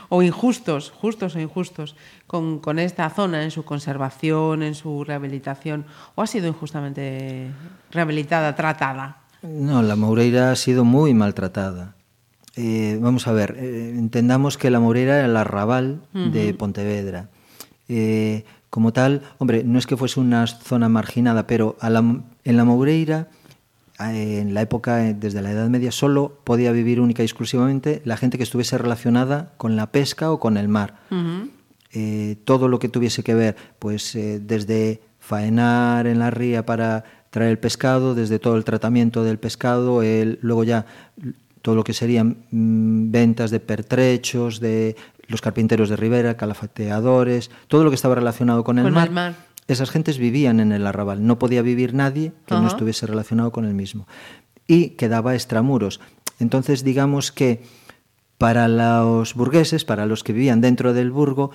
o 0.08 0.22
injustos, 0.22 0.90
justos 0.90 1.34
o 1.36 1.40
injustos, 1.40 1.96
con, 2.26 2.58
con 2.58 2.78
esta 2.78 3.08
zona 3.10 3.42
en 3.44 3.50
su 3.50 3.64
conservación, 3.64 4.62
en 4.62 4.74
su 4.74 5.04
rehabilitación, 5.04 5.84
o 6.14 6.22
ha 6.22 6.26
sido 6.26 6.48
injustamente 6.48 7.50
rehabilitada, 7.90 8.54
tratada. 8.56 9.18
No, 9.42 9.82
la 9.82 9.96
Moureira 9.96 10.50
ha 10.50 10.56
sido 10.56 10.84
muy 10.84 11.12
maltratada. 11.14 11.94
Eh, 12.56 12.98
vamos 13.00 13.26
a 13.26 13.32
ver, 13.32 13.56
eh, 13.58 13.90
entendamos 13.96 14.56
que 14.56 14.70
la 14.70 14.80
Moureira 14.80 15.16
era 15.18 15.26
el 15.26 15.36
arrabal 15.36 16.00
de 16.12 16.54
Pontevedra. 16.54 17.28
Eh, 17.88 18.44
como 18.70 18.92
tal, 18.92 19.22
hombre, 19.38 19.62
no 19.64 19.78
es 19.78 19.86
que 19.86 19.96
fuese 19.96 20.18
una 20.20 20.46
zona 20.46 20.88
marginada, 20.88 21.46
pero 21.46 21.76
a 21.80 21.90
la- 21.90 21.98
en 22.44 22.56
la 22.56 22.64
Moureira, 22.64 23.28
en 23.98 24.54
la 24.54 24.62
época, 24.62 25.08
eh, 25.08 25.14
desde 25.14 25.42
la 25.42 25.52
Edad 25.52 25.68
Media, 25.68 25.92
solo 25.92 26.40
podía 26.44 26.72
vivir 26.72 27.00
única 27.00 27.22
y 27.22 27.26
exclusivamente 27.26 28.02
la 28.04 28.16
gente 28.16 28.38
que 28.38 28.44
estuviese 28.44 28.76
relacionada 28.78 29.52
con 29.56 29.76
la 29.76 29.92
pesca 29.92 30.32
o 30.32 30.40
con 30.40 30.56
el 30.56 30.68
mar. 30.68 30.94
Eh, 31.92 32.36
todo 32.44 32.68
lo 32.68 32.80
que 32.80 32.88
tuviese 32.88 33.22
que 33.22 33.34
ver, 33.34 33.56
pues 33.78 34.16
eh, 34.16 34.40
desde 34.42 35.00
faenar 35.20 36.08
en 36.08 36.18
la 36.18 36.30
ría 36.30 36.66
para 36.66 37.04
traer 37.30 37.50
el 37.50 37.58
pescado, 37.58 38.14
desde 38.14 38.38
todo 38.40 38.56
el 38.56 38.64
tratamiento 38.64 39.22
del 39.22 39.38
pescado, 39.38 40.02
el, 40.02 40.38
luego 40.42 40.64
ya 40.64 40.86
todo 41.62 41.76
lo 41.76 41.84
que 41.84 41.94
serían 41.94 42.38
mm, 42.50 43.12
ventas 43.12 43.50
de 43.50 43.60
pertrechos, 43.60 44.58
de 44.58 44.96
los 45.28 45.40
carpinteros 45.40 45.88
de 45.88 45.96
ribera, 45.96 46.36
calafateadores, 46.36 47.50
todo 47.68 47.84
lo 47.84 47.90
que 47.90 47.96
estaba 47.96 48.16
relacionado 48.16 48.64
con 48.64 48.78
el, 48.78 48.84
Con 48.84 48.98
el 48.98 49.10
mar. 49.10 49.34
Esas 49.66 49.90
gentes 49.90 50.18
vivían 50.18 50.60
en 50.60 50.72
el 50.72 50.86
arrabal, 50.86 51.26
no 51.26 51.38
podía 51.38 51.62
vivir 51.62 51.94
nadie 51.94 52.32
que 52.46 52.54
no 52.54 52.66
estuviese 52.66 53.06
relacionado 53.06 53.50
con 53.52 53.64
el 53.64 53.74
mismo. 53.74 54.06
Y 54.66 54.90
quedaba 54.90 55.34
extramuros. 55.34 56.00
Entonces, 56.38 56.84
digamos 56.84 57.32
que 57.32 57.62
para 58.38 58.68
los 58.68 59.34
burgueses, 59.34 59.84
para 59.84 60.06
los 60.06 60.22
que 60.22 60.32
vivían 60.32 60.60
dentro 60.60 60.92
del 60.92 61.10
burgo, 61.10 61.50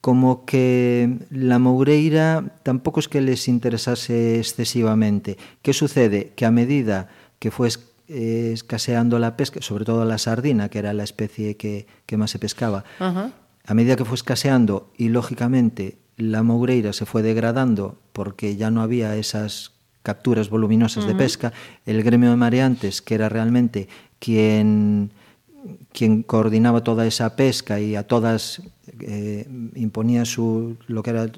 como 0.00 0.46
que 0.46 1.18
la 1.30 1.58
Moureira 1.58 2.56
tampoco 2.62 3.00
es 3.00 3.08
que 3.08 3.20
les 3.20 3.48
interesase 3.48 4.38
excesivamente. 4.38 5.36
¿Qué 5.62 5.72
sucede? 5.72 6.32
Que 6.36 6.46
a 6.46 6.50
medida 6.50 7.08
que 7.38 7.50
fue 7.50 7.68
eh, 8.08 8.50
escaseando 8.54 9.18
la 9.18 9.36
pesca, 9.36 9.60
sobre 9.60 9.84
todo 9.84 10.04
la 10.04 10.18
sardina, 10.18 10.68
que 10.68 10.78
era 10.78 10.94
la 10.94 11.04
especie 11.04 11.56
que, 11.56 11.86
que 12.06 12.16
más 12.16 12.30
se 12.30 12.38
pescaba, 12.38 12.84
a 12.98 13.74
medida 13.74 13.96
que 13.96 14.04
fue 14.04 14.14
escaseando 14.14 14.90
y 14.96 15.10
lógicamente 15.10 15.98
la 16.20 16.42
Moureira 16.42 16.92
se 16.92 17.06
fue 17.06 17.22
degradando 17.22 17.98
porque 18.12 18.56
ya 18.56 18.70
no 18.70 18.82
había 18.82 19.16
esas 19.16 19.72
capturas 20.02 20.48
voluminosas 20.48 21.06
de 21.06 21.14
pesca, 21.14 21.52
el 21.84 22.02
gremio 22.02 22.30
de 22.30 22.36
mareantes, 22.36 23.02
que 23.02 23.14
era 23.14 23.28
realmente 23.28 23.88
quien, 24.18 25.10
quien 25.92 26.22
coordinaba 26.22 26.82
toda 26.82 27.06
esa 27.06 27.36
pesca 27.36 27.80
y 27.80 27.96
a 27.96 28.06
todas 28.06 28.62
eh, 29.00 29.46
imponía 29.74 30.24
su, 30.24 30.76
lo 30.86 31.02
que 31.02 31.10
eran 31.10 31.32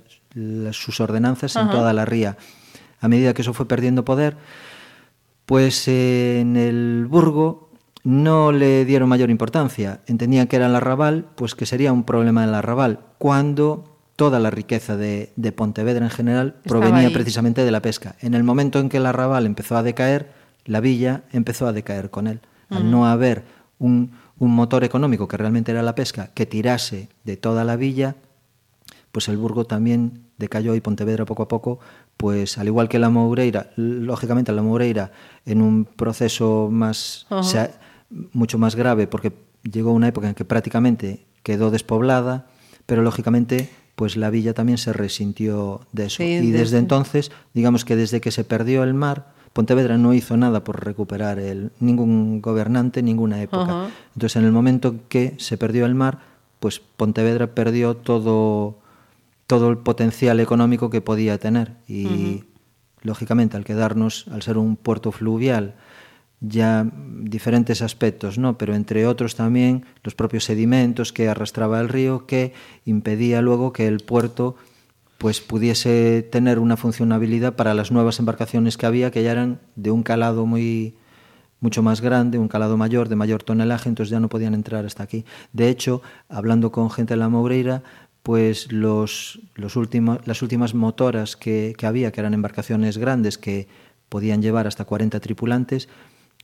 sus 0.73 1.01
ordenanzas 1.01 1.57
en 1.57 1.71
toda 1.71 1.93
la 1.93 2.05
ría, 2.05 2.37
a 3.01 3.09
medida 3.09 3.35
que 3.35 3.43
eso 3.43 3.53
fue 3.53 3.67
perdiendo 3.67 4.05
poder, 4.05 4.37
pues 5.45 5.89
eh, 5.89 6.41
en 6.41 6.57
el 6.57 7.07
Burgo 7.09 7.71
no 8.05 8.53
le 8.53 8.85
dieron 8.85 9.09
mayor 9.09 9.31
importancia. 9.31 10.01
Entendían 10.07 10.47
que 10.47 10.57
era 10.57 10.67
el 10.67 10.75
arrabal, 10.75 11.27
pues 11.35 11.55
que 11.55 11.67
sería 11.67 11.93
un 11.93 12.05
problema 12.05 12.47
del 12.47 12.55
arrabal, 12.55 13.01
cuando 13.19 13.92
toda 14.25 14.39
la 14.39 14.51
riqueza 14.51 14.97
de, 14.97 15.33
de 15.37 15.53
Pontevedra 15.53 16.05
en 16.05 16.11
general 16.11 16.55
Estaba 16.65 16.81
provenía 16.81 17.09
ahí. 17.09 17.13
precisamente 17.13 17.65
de 17.65 17.71
la 17.71 17.83
pesca. 17.83 18.15
En 18.21 18.35
el 18.35 18.45
momento 18.45 18.79
en 18.79 18.89
que 18.89 18.99
el 18.99 19.07
arrabal 19.07 19.47
empezó 19.47 19.77
a 19.77 19.83
decaer, 19.83 20.33
la 20.65 20.81
villa 20.81 21.23
empezó 21.33 21.67
a 21.67 21.73
decaer 21.73 22.11
con 22.11 22.27
él. 22.27 22.41
Al 22.71 22.91
no 22.91 23.07
haber 23.07 23.45
un, 23.79 24.13
un 24.39 24.55
motor 24.55 24.85
económico 24.85 25.29
que 25.29 25.37
realmente 25.37 25.73
era 25.73 25.83
la 25.83 25.95
pesca 25.95 26.31
que 26.35 26.47
tirase 26.47 27.09
de 27.25 27.37
toda 27.37 27.65
la 27.65 27.77
villa, 27.77 28.15
pues 29.11 29.29
el 29.29 29.37
Burgo 29.37 29.65
también 29.65 30.23
decayó 30.39 30.75
y 30.75 30.81
Pontevedra 30.81 31.25
poco 31.25 31.43
a 31.43 31.49
poco 31.49 31.81
pues 32.17 32.57
al 32.59 32.69
igual 32.69 32.89
que 32.89 33.01
la 33.01 33.11
Moureira, 33.11 33.71
lógicamente 33.75 34.53
la 34.53 34.63
Moureira 34.63 35.11
en 35.45 35.61
un 35.61 35.85
proceso 35.85 36.69
más 36.71 37.27
sea, 37.43 37.73
mucho 38.33 38.59
más 38.59 38.77
grave 38.77 39.09
porque 39.09 39.33
llegó 39.65 39.93
una 39.93 40.07
época 40.07 40.29
en 40.29 40.35
que 40.35 40.45
prácticamente 40.45 41.27
quedó 41.43 41.73
despoblada, 41.73 42.47
pero 42.87 43.03
lógicamente 43.03 43.71
pues 44.03 44.17
la 44.17 44.31
villa 44.31 44.53
también 44.53 44.79
se 44.79 44.93
resintió 44.93 45.83
de 45.93 46.07
eso. 46.07 46.17
Sí, 46.17 46.25
y 46.25 46.37
desde- 46.51 46.59
desde 46.59 46.79
entonces, 46.79 47.31
digamos 47.55 47.85
que 47.85 47.95
desde 47.95 48.21
que 48.21 48.33
se 48.33 48.43
perdió 48.43 48.83
el 48.83 48.95
mar, 48.95 49.33
Pontevedra 49.53 49.97
no 49.97 50.13
hizo 50.13 50.37
nada 50.37 50.65
por 50.65 50.85
recuperar 50.85 51.39
el, 51.39 51.71
ningún 51.79 52.43
gobernante, 52.43 53.01
ninguna 53.01 53.41
época. 53.41 53.63
Ajá. 53.63 53.91
Entonces, 54.17 54.35
en 54.35 54.45
el 54.45 54.51
momento 54.51 54.97
que 55.09 55.35
se 55.39 55.57
perdió 55.57 55.87
el 55.87 55.95
mar, 55.95 56.19
pues 56.59 56.81
Pontevedra 56.81 57.47
perdió 57.55 57.95
todo, 57.95 58.79
todo 59.47 59.71
el 59.71 59.79
potencial 59.79 60.41
económico 60.41 60.91
que 60.91 61.01
podía 61.01 61.39
tener. 61.39 61.75
Y, 61.87 62.43
lógicamente, 63.03 63.57
al 63.57 63.65
quedarnos, 63.65 64.27
al 64.33 64.43
ser 64.43 64.59
un 64.59 64.75
puerto 64.75 65.13
fluvial, 65.13 65.75
ya 66.43 66.87
diferentes 67.21 67.83
aspectos, 67.83 68.37
¿no? 68.37 68.59
Pero 68.59 68.75
entre 68.75 69.07
otros 69.07 69.37
también 69.37 69.85
los 70.03 70.15
propios 70.15 70.45
sedimentos 70.45 71.13
que 71.13 71.29
arrastraba 71.29 71.81
el 71.81 71.89
río, 71.89 72.27
que 72.27 72.53
impedía 72.85 73.41
luego 73.41 73.73
que 73.73 73.87
el 73.87 74.01
puerto 74.01 74.57
pues 75.19 75.41
pudiese 75.41 76.23
tener 76.23 76.59
una 76.59 76.77
funcionabilidad 76.77 77.55
para 77.55 77.75
las 77.75 77.93
nuevas 77.93 78.19
embarcaciones 78.19 78.77
que 78.77 78.87
había, 78.87 79.13
que 79.13 79.23
ya 79.23 79.31
eran 79.31 79.61
de 79.77 79.93
un 79.93 80.03
calado 80.03 80.47
muy 80.47 80.97
mucho 81.61 81.81
más 81.81 82.01
grande, 82.01 82.41
un 82.41 82.49
calado 82.49 82.77
mayor, 82.77 83.09
de 83.09 83.15
mayor 83.15 83.45
tonelaje, 83.45 83.89
entonces 83.89 84.11
ya 84.11 84.19
no 84.19 84.29
podían 84.29 84.53
entrar 84.53 84.85
hasta 84.85 85.05
aquí. 85.05 85.25
De 85.53 85.69
hecho, 85.69 86.03
hablando 86.29 86.73
con 86.73 86.91
gente 86.91 87.15
de 87.15 87.19
la 87.19 87.29
Moureira, 87.29 87.85
pues 88.25 88.73
los, 88.73 89.41
los 89.55 89.77
últimos, 89.77 90.19
las 90.27 90.43
últimas 90.43 90.75
motoras 90.75 91.37
que, 91.37 91.75
que 91.79 91.87
había, 91.87 92.11
que 92.11 92.19
eran 92.19 92.35
embarcaciones 92.35 92.99
grandes 92.99 93.39
que 93.39 93.69
podían 94.09 94.43
llevar 94.43 94.67
hasta 94.67 94.85
40 94.85 95.21
tripulantes, 95.21 95.89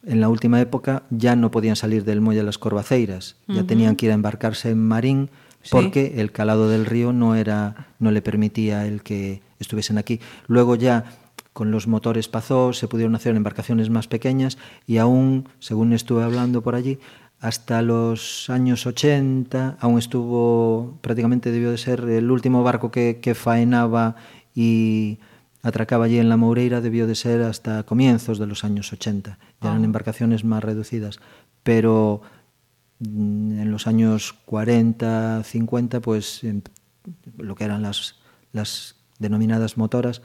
en 0.05 0.21
la 0.21 0.29
última 0.29 0.61
época 0.61 1.03
ya 1.11 1.37
no 1.37 1.51
podían 1.51 1.77
salir 1.77 2.05
del 2.05 2.21
muelle 2.21 2.41
de 2.41 2.47
las 2.47 2.59
Corvaceiras, 2.59 3.37
ya 3.47 3.65
tenían 3.65 3.97
que 3.97 4.07
ir 4.07 4.13
a 4.13 4.15
embarcarse 4.15 4.71
en 4.71 4.87
Marín 4.87 5.31
Sí. 5.61 5.71
porque 5.73 6.21
el 6.21 6.31
calado 6.31 6.69
del 6.69 6.87
río 6.87 7.13
no 7.13 7.35
era 7.35 7.89
no 7.99 8.13
le 8.13 8.23
permitía 8.23 8.87
el 8.87 9.03
que 9.03 9.43
estuviesen 9.59 9.99
aquí. 9.99 10.21
Luego 10.47 10.77
ya 10.77 11.05
con 11.53 11.73
los 11.73 11.89
motores 11.89 12.29
Pazó 12.29 12.73
se 12.73 12.87
pudieron 12.87 13.17
hacer 13.17 13.35
embarcaciones 13.35 13.91
más 13.91 14.07
pequeñas 14.07 14.57
y 14.87 14.99
aún, 14.99 15.49
según 15.59 15.93
estuve 15.93 16.23
hablando 16.23 16.63
por 16.63 16.77
allí, 16.77 17.01
hasta 17.41 17.83
los 17.83 18.49
años 18.49 18.87
80 18.87 19.79
aún 19.81 19.99
estuvo, 19.99 20.97
prácticamente 21.01 21.51
debió 21.51 21.73
de 21.73 21.79
ser 21.79 22.01
el 22.09 22.31
último 22.31 22.63
barco 22.63 22.93
que, 22.93 23.19
que 23.21 23.35
faenaba 23.35 24.15
y 24.55 25.19
atracaba 25.63 26.07
allí 26.07 26.19
en 26.19 26.29
la 26.29 26.37
Moureira, 26.37 26.81
debió 26.81 27.07
de 27.07 27.15
ser 27.15 27.43
hasta 27.43 27.83
comienzos 27.83 28.39
de 28.39 28.47
los 28.47 28.65
años 28.65 28.93
80. 28.93 29.39
Ya 29.61 29.71
eran 29.71 29.85
embarcaciones 29.85 30.45
más 30.45 30.63
reducidas, 30.63 31.19
pero 31.63 32.23
mm, 33.01 33.61
en 33.61 33.71
los 33.71 33.87
años 33.87 34.35
40, 34.47 35.43
50, 35.45 36.01
pues 36.01 36.45
em, 36.45 36.63
lo 37.37 37.55
que 37.55 37.65
eran 37.65 37.83
las, 37.83 38.17
las 38.53 38.97
denominadas 39.19 39.77
motoras 39.77 40.23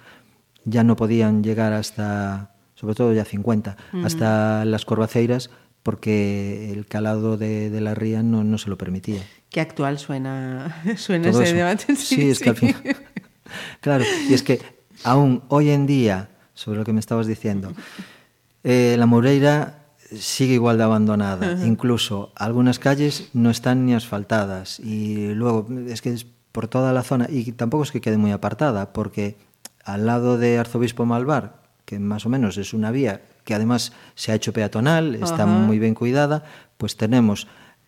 ya 0.65 0.83
no 0.83 0.95
podían 0.95 1.43
llegar 1.43 1.73
hasta, 1.73 2.55
sobre 2.75 2.95
todo 2.95 3.13
ya 3.13 3.25
50, 3.25 3.75
hasta 4.03 4.65
las 4.65 4.85
corvaceiras 4.85 5.49
porque 5.83 6.71
el 6.71 6.85
calado 6.85 7.35
de, 7.37 7.69
de 7.69 7.81
la 7.81 7.93
ría 7.93 8.23
no, 8.23 8.45
no 8.45 8.57
se 8.57 8.69
lo 8.69 8.77
permitía. 8.77 9.21
Qué 9.49 9.59
actual 9.59 9.99
suena, 9.99 10.81
suena 10.97 11.29
Todo 11.31 11.41
ese 11.41 11.49
eso. 11.51 11.57
debate. 11.57 11.95
Sí, 11.95 12.29
es 12.29 12.39
que 12.39 12.49
al 12.49 12.55
final... 12.55 12.81
claro, 13.81 14.05
y 14.29 14.33
es 14.33 14.41
que 14.41 14.61
aún 15.03 15.43
hoy 15.47 15.69
en 15.69 15.85
día, 15.85 16.29
sobre 16.53 16.79
lo 16.79 16.85
que 16.85 16.93
me 16.93 16.99
estabas 16.99 17.27
diciendo, 17.27 17.73
eh, 18.63 18.95
la 18.97 19.05
Moreira 19.05 19.83
sigue 20.17 20.53
igual 20.53 20.77
de 20.77 20.83
abandonada. 20.83 21.65
Incluso 21.65 22.31
algunas 22.35 22.79
calles 22.79 23.29
no 23.33 23.49
están 23.49 23.85
ni 23.85 23.93
asfaltadas. 23.93 24.79
Y 24.79 25.33
luego, 25.33 25.67
es 25.87 26.01
que 26.01 26.11
es 26.11 26.25
por 26.51 26.67
toda 26.67 26.93
la 26.93 27.03
zona, 27.03 27.27
y 27.29 27.51
tampoco 27.53 27.83
es 27.83 27.91
que 27.91 28.01
quede 28.01 28.17
muy 28.17 28.31
apartada, 28.31 28.93
porque 28.93 29.37
al 29.83 30.05
lado 30.05 30.37
de 30.37 30.59
Arzobispo 30.59 31.05
Malvar, 31.05 31.63
que 31.85 31.99
más 31.99 32.25
o 32.25 32.29
menos 32.29 32.57
es 32.57 32.73
una 32.73 32.91
vía 32.91 33.21
que 33.43 33.53
además 33.53 33.91
se 34.15 34.31
ha 34.31 34.35
hecho 34.35 34.53
peatonal, 34.53 35.15
está 35.15 35.43
Ajá. 35.43 35.47
muy 35.47 35.79
bien 35.79 35.95
cuidada, 35.95 36.45
pues 36.77 36.95
tenemos 36.95 37.47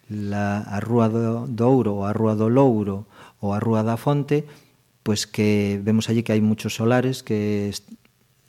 la 0.10 0.60
Arrúa 0.60 1.10
do, 1.10 1.48
do 1.48 1.70
Ouro, 1.70 1.96
o 1.96 2.06
Arrúa 2.06 2.36
do 2.36 2.50
Louro, 2.50 3.08
o 3.40 3.54
Arrúa 3.54 3.84
da 3.84 3.98
Fonte, 3.98 4.46
pues 5.06 5.28
que 5.28 5.80
vemos 5.84 6.10
allí 6.10 6.24
que 6.24 6.34
hay 6.34 6.42
muchos 6.42 6.74
solares 6.74 7.22
que 7.22 7.72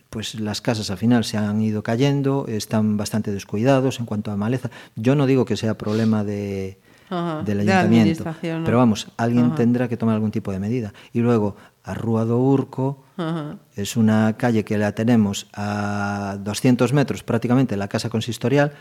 pues 0.08 0.40
las 0.40 0.62
casas 0.62 0.90
al 0.90 0.96
final 0.96 1.22
se 1.22 1.36
han 1.36 1.60
ido 1.60 1.82
cayendo, 1.82 2.46
están 2.48 2.96
bastante 2.96 3.30
descuidados 3.30 4.00
en 4.00 4.06
cuanto 4.06 4.30
a 4.30 4.38
maleza. 4.38 4.70
Yo 4.94 5.14
no 5.16 5.26
digo 5.26 5.44
que 5.44 5.58
sea 5.58 5.76
problema 5.76 6.24
de, 6.24 6.78
Ajá, 7.10 7.42
del 7.42 7.60
ayuntamiento, 7.60 8.24
pero 8.40 8.78
vamos, 8.78 9.08
alguien 9.18 9.48
Ajá. 9.48 9.54
tendrá 9.56 9.86
que 9.86 9.98
tomar 9.98 10.14
algún 10.14 10.30
tipo 10.30 10.50
de 10.50 10.58
medida. 10.58 10.94
Y 11.12 11.20
luego, 11.20 11.56
Arrúa 11.84 12.24
do 12.24 12.38
Urco, 12.38 13.04
Ajá. 13.18 13.58
es 13.74 13.98
una 13.98 14.38
calle 14.38 14.64
que 14.64 14.78
la 14.78 14.92
tenemos 14.92 15.48
a 15.52 16.38
200 16.40 16.90
metros 16.94 17.22
prácticamente 17.22 17.74
de 17.74 17.78
la 17.78 17.88
casa 17.88 18.08
consistorial 18.08 18.72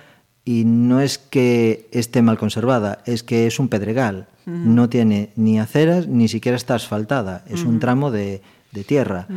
y 0.46 0.64
no 0.66 1.02
es 1.02 1.18
que 1.18 1.90
esté 1.92 2.22
mal 2.22 2.38
conservada, 2.38 3.00
es 3.06 3.24
que 3.24 3.48
es 3.48 3.60
un 3.60 3.68
pedregal. 3.68 4.28
No 4.46 4.90
tiene 4.90 5.32
ni 5.36 5.60
aceras, 5.60 6.08
ni 6.08 6.28
siquiera 6.28 6.56
está 6.56 6.75
asfaltada. 6.75 7.44
Es 7.50 7.64
un 7.64 7.80
tramo 7.80 8.12
de, 8.12 8.44
de 8.72 8.84
tierra. 8.84 9.28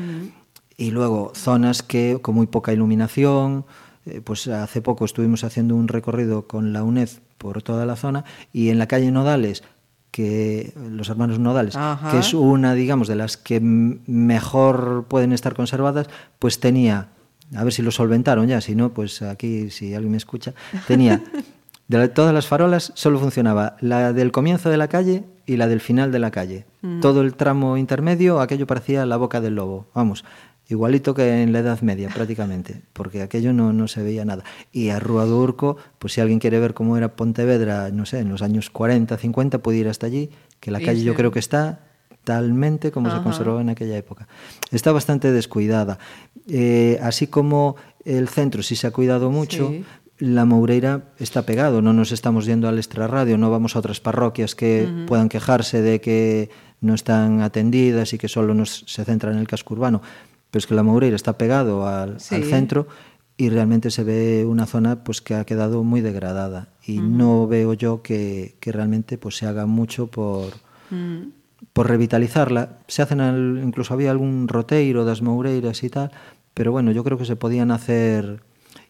Y 0.77 0.91
luego 0.91 1.33
zonas 1.35 1.83
que 1.83 2.19
con 2.21 2.35
muy 2.35 2.47
poca 2.47 2.75
iluminación. 2.75 3.65
eh, 4.05 4.21
Pues 4.23 4.47
hace 4.49 4.83
poco 4.83 5.07
estuvimos 5.07 5.45
haciendo 5.45 5.75
un 5.77 5.89
recorrido 5.89 6.47
con 6.47 6.75
la 6.75 6.85
UNED 6.85 7.09
por 7.39 7.63
toda 7.63 7.87
la 7.87 7.97
zona 7.97 8.25
y 8.53 8.69
en 8.69 8.79
la 8.79 8.87
calle 8.87 9.11
Nodales, 9.11 9.63
que 10.11 10.73
los 10.91 11.09
hermanos 11.09 11.39
Nodales, 11.39 11.75
Ajá. 11.77 12.11
que 12.11 12.19
es 12.19 12.35
una, 12.35 12.75
digamos, 12.75 13.09
de 13.09 13.17
las 13.17 13.37
que 13.39 13.61
mejor 13.61 15.07
pueden 15.09 15.33
estar 15.33 15.55
conservadas, 15.55 16.09
pues 16.39 16.61
tenía, 16.61 17.09
a 17.55 17.65
ver 17.65 17.73
si 17.73 17.83
lo 17.83 17.91
solventaron 17.91 18.47
ya, 18.47 18.61
si 18.61 18.75
no, 18.75 18.93
pues 18.93 19.23
aquí, 19.23 19.71
si 19.71 19.95
alguien 19.95 20.13
me 20.13 20.17
escucha, 20.17 20.55
tenía, 20.87 21.23
de 21.89 22.09
todas 22.09 22.35
las 22.35 22.47
farolas 22.47 22.93
solo 22.95 23.19
funcionaba 23.19 23.77
la 23.81 24.13
del 24.13 24.33
comienzo 24.33 24.71
de 24.71 24.77
la 24.77 24.89
calle 24.89 25.25
y 25.47 25.57
la 25.57 25.67
del 25.67 25.81
final 25.81 26.13
de 26.13 26.19
la 26.19 26.31
calle. 26.31 26.67
Todo 27.01 27.23
el 27.23 27.35
tramo 27.35 27.77
intermedio, 27.77 28.41
aquello 28.41 28.67
parecía 28.67 29.07
la 29.07 29.17
boca 29.17 29.41
del 29.41 29.55
lobo, 29.55 29.87
vamos. 29.95 30.25
Igualito 30.71 31.15
que 31.15 31.43
en 31.43 31.55
la 31.55 31.61
Edad 31.61 31.81
Media, 31.81 32.11
prácticamente, 32.11 32.83
porque 32.93 33.23
aquello 33.23 33.55
no, 33.55 33.73
no 33.73 33.89
se 33.89 34.03
veía 34.03 34.27
nada. 34.27 34.45
Y 34.71 34.91
a 34.91 35.01
Rúa 35.01 35.25
do 35.25 35.41
Urco, 35.41 35.79
pues 35.99 36.13
si 36.13 36.21
alguien 36.21 36.39
quiere 36.39 36.61
ver 36.61 36.75
cómo 36.75 36.99
era 36.99 37.17
Pontevedra, 37.17 37.91
no 37.91 38.05
sé, 38.05 38.19
en 38.19 38.29
los 38.29 38.43
años 38.43 38.69
40, 38.69 39.17
50, 39.17 39.59
puede 39.61 39.79
ir 39.79 39.89
hasta 39.89 40.07
allí, 40.07 40.31
que 40.61 40.71
la 40.71 40.81
calle 40.81 41.03
yo 41.03 41.15
creo 41.15 41.31
que 41.31 41.39
está 41.39 41.88
talmente 42.29 42.91
como 42.93 43.11
se 43.11 43.23
conservaba 43.23 43.63
en 43.63 43.71
aquella 43.71 43.97
época. 43.97 44.29
Está 44.71 44.93
bastante 44.93 45.33
descuidada. 45.33 45.99
Eh, 46.47 46.99
así 47.03 47.27
como 47.27 47.77
el 48.05 48.29
centro 48.29 48.63
sí 48.63 48.77
se 48.77 48.87
ha 48.87 48.91
cuidado 48.91 49.31
mucho, 49.31 49.71
Sí. 49.71 49.83
la 50.19 50.45
Moureira 50.45 51.05
está 51.19 51.47
pegado, 51.47 51.81
no 51.81 51.95
nos 51.95 52.13
estamos 52.13 52.45
yendo 52.45 52.69
al 52.69 52.77
extrarradio, 52.77 53.39
no 53.39 53.51
vamos 53.51 53.77
a 53.77 53.79
otras 53.79 54.01
parroquias 54.01 54.55
que 54.55 54.87
puedan 55.07 55.31
quejarse 55.31 55.81
de 55.81 56.03
que 56.03 56.51
no 56.83 56.93
están 56.95 57.41
atendidas 57.41 58.13
y 58.13 58.19
que 58.19 58.29
solo 58.29 58.53
nos, 58.53 58.85
se 58.87 59.05
centran 59.07 59.33
en 59.35 59.41
el 59.41 59.49
casco 59.49 59.73
urbano. 59.73 60.03
Pero 60.51 60.59
es 60.59 60.67
que 60.67 60.75
la 60.75 60.83
Moureira 60.83 61.17
está 61.17 61.39
pegado 61.39 61.87
al, 61.89 62.21
Sí. 62.21 62.35
al 62.35 62.45
centro 62.45 62.89
y 63.39 63.49
realmente 63.49 63.91
se 63.91 64.05
ve 64.05 64.45
una 64.45 64.67
zona 64.67 65.03
pues 65.03 65.23
que 65.23 65.35
ha 65.35 65.45
quedado 65.47 65.83
muy 65.83 66.03
degradada 66.03 66.69
y 66.85 66.99
no 66.99 67.47
veo 67.47 67.73
yo 67.73 68.03
que, 68.03 68.57
que 68.61 68.71
realmente 68.73 69.17
pues 69.17 69.37
se 69.39 69.47
haga 69.47 69.65
mucho 69.65 70.09
por, 70.09 70.53
Mm. 70.91 71.33
Por 71.79 71.89
revitalizarla. 71.89 72.79
Se 72.89 73.03
hacen 73.03 73.21
al- 73.21 73.61
incluso 73.63 73.95
había 73.95 74.11
algún 74.11 74.49
roteiro 74.49 75.05
das 75.05 75.23
Moureiras 75.23 75.83
y 75.85 75.89
tal, 75.91 76.11
pero 76.55 76.73
bueno, 76.73 76.91
yo 76.91 77.05
creo 77.05 77.17
que 77.19 77.25
se 77.25 77.37
podían 77.37 77.71
hacer 77.71 78.43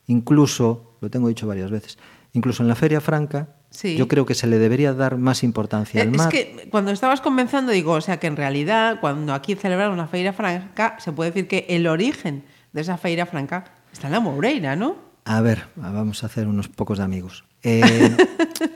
incluso, 0.07 0.97
lo 1.01 1.11
tengo 1.11 1.29
dicho 1.29 1.47
varias 1.47 1.71
veces, 1.71 1.99
incluso 2.33 2.63
en 2.63 2.69
la 2.69 2.75
Feria 2.75 3.01
Franca, 3.01 3.49
Sí. 3.71 3.97
yo 3.97 4.09
creo 4.09 4.25
que 4.25 4.35
se 4.35 4.47
le 4.47 4.59
debería 4.59 4.95
dar 4.95 5.19
más 5.19 5.45
importancia 5.45 6.01
al 6.01 6.09
Eh, 6.09 6.13
Es 6.13 6.17
mar. 6.17 6.29
que 6.31 6.69
cuando 6.71 6.91
estabas 6.91 7.21
comenzando, 7.21 7.71
digo, 7.73 7.93
o 7.93 8.01
sea 8.01 8.19
que 8.19 8.27
en 8.27 8.37
realidad, 8.37 8.99
cuando 9.01 9.35
aquí 9.35 9.55
celebramos 9.55 9.99
la 9.99 10.07
Feira 10.07 10.33
Franca, 10.33 10.97
se 10.99 11.13
puede 11.13 11.31
decir 11.31 11.47
que 11.49 11.67
el 11.69 11.87
origen 11.87 12.45
de 12.73 12.81
esa 12.81 12.97
Feira 12.97 13.27
Franca 13.27 13.65
está 13.93 14.07
en 14.07 14.15
la 14.15 14.21
Moureira, 14.21 14.75
¿no? 14.77 14.97
A 15.27 15.43
ver, 15.43 15.67
vamos 15.77 16.23
a 16.23 16.27
hacer 16.27 16.47
unos 16.49 16.69
pocos 16.69 16.97
de 16.97 17.05
amigos. 17.05 17.45
Eh, 17.63 17.83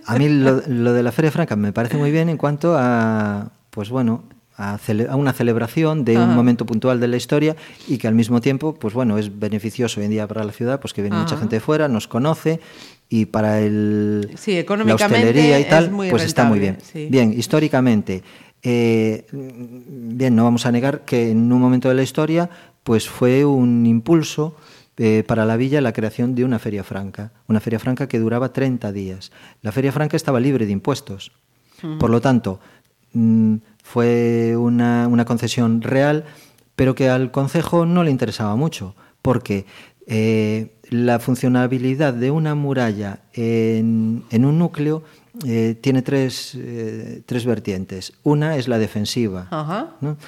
a 0.07 0.19
mí 0.19 0.29
lo, 0.29 0.61
lo 0.67 0.93
de 0.93 1.03
la 1.03 1.13
Feria 1.13 1.31
Franca 1.31 1.57
me 1.57 1.73
parece 1.73 1.97
muy 1.97 2.11
bien 2.11 2.29
en 2.29 2.37
cuanto 2.37 2.77
a, 2.79 3.51
pues 3.73 3.89
bueno, 3.89 4.23
a, 4.57 4.77
cele- 4.79 5.09
a 5.09 5.17
una 5.17 5.33
celebración 5.33 6.05
de 6.05 6.19
un 6.19 6.35
momento 6.37 6.67
puntual 6.67 7.01
de 7.01 7.09
la 7.09 7.17
historia 7.17 7.57
y 7.89 7.97
que 7.97 8.07
al 8.07 8.15
mismo 8.15 8.41
tiempo, 8.43 8.75
pues 8.75 8.93
bueno, 8.93 9.17
es 9.17 9.39
beneficioso 9.39 9.99
hoy 9.99 10.05
en 10.07 10.13
día 10.13 10.29
para 10.29 10.45
la 10.45 10.53
ciudad, 10.53 10.79
pues 10.79 10.93
que 10.93 11.01
viene 11.01 11.17
mucha 11.17 11.37
gente 11.39 11.57
de 11.57 11.61
fuera, 11.61 11.89
nos 11.89 12.07
conoce 12.07 12.61
y 13.09 13.25
para 13.27 13.61
el, 13.61 14.31
Sí, 14.37 14.63
la 14.63 14.95
hostelería 14.95 15.59
y 15.59 15.63
es 15.63 15.69
tal, 15.71 15.91
muy 15.91 16.11
pues 16.11 16.23
está 16.25 16.45
muy 16.45 16.59
bien. 16.59 16.77
sí. 16.83 17.09
Bien, 17.11 17.33
históricamente, 17.33 18.23
eh, 18.63 19.27
bien, 19.33 20.37
no 20.37 20.45
vamos 20.45 20.67
a 20.67 20.71
negar 20.73 21.05
que 21.07 21.31
en 21.31 21.51
un 21.51 21.61
momento 21.61 21.89
de 21.89 21.95
la 21.95 22.03
historia 22.03 22.51
pues 22.85 23.09
fue 23.09 23.45
un 23.47 23.87
impulso 23.87 24.55
eh, 24.99 25.25
para 25.27 25.47
la 25.47 25.57
villa 25.57 25.81
la 25.81 25.93
creación 25.95 26.35
de 26.35 26.45
una 26.45 26.59
feria 26.59 26.85
franca, 26.85 27.33
una 27.49 27.61
feria 27.61 27.79
franca 27.79 28.07
que 28.07 28.19
duraba 28.19 28.53
30 28.53 28.93
días. 28.93 29.33
La 29.63 29.73
feria 29.73 29.93
franca 29.93 30.17
estaba 30.17 30.41
libre 30.41 30.67
de 30.67 30.73
impuestos. 30.73 31.33
Por 31.99 32.11
lo 32.11 32.21
tanto, 32.21 32.61
mm, 33.13 33.57
fue 33.83 34.57
una, 34.57 35.09
una, 35.09 35.25
concesión 35.25 35.83
real, 35.83 36.25
pero 36.77 36.95
que 36.95 37.09
al 37.09 37.31
Consejo 37.31 37.87
no 37.87 38.05
le 38.05 38.11
interesaba 38.11 38.57
mucho, 38.57 38.95
porque 39.21 39.67
eh, 40.07 40.75
la 40.91 41.19
funcionabilidad 41.19 42.15
de 42.15 42.31
una 42.31 42.55
muralla 42.55 43.21
en, 43.33 44.25
en 44.31 44.45
un 44.45 44.59
núcleo 44.59 45.03
eh, 45.47 45.79
tiene 45.81 46.03
tres, 46.03 46.55
eh, 46.55 47.23
tres, 47.25 47.47
vertientes. 47.47 48.13
Una 48.23 48.57
es 48.57 48.69
la 48.69 48.79
defensiva. 48.79 49.49
¿no? 50.03 50.19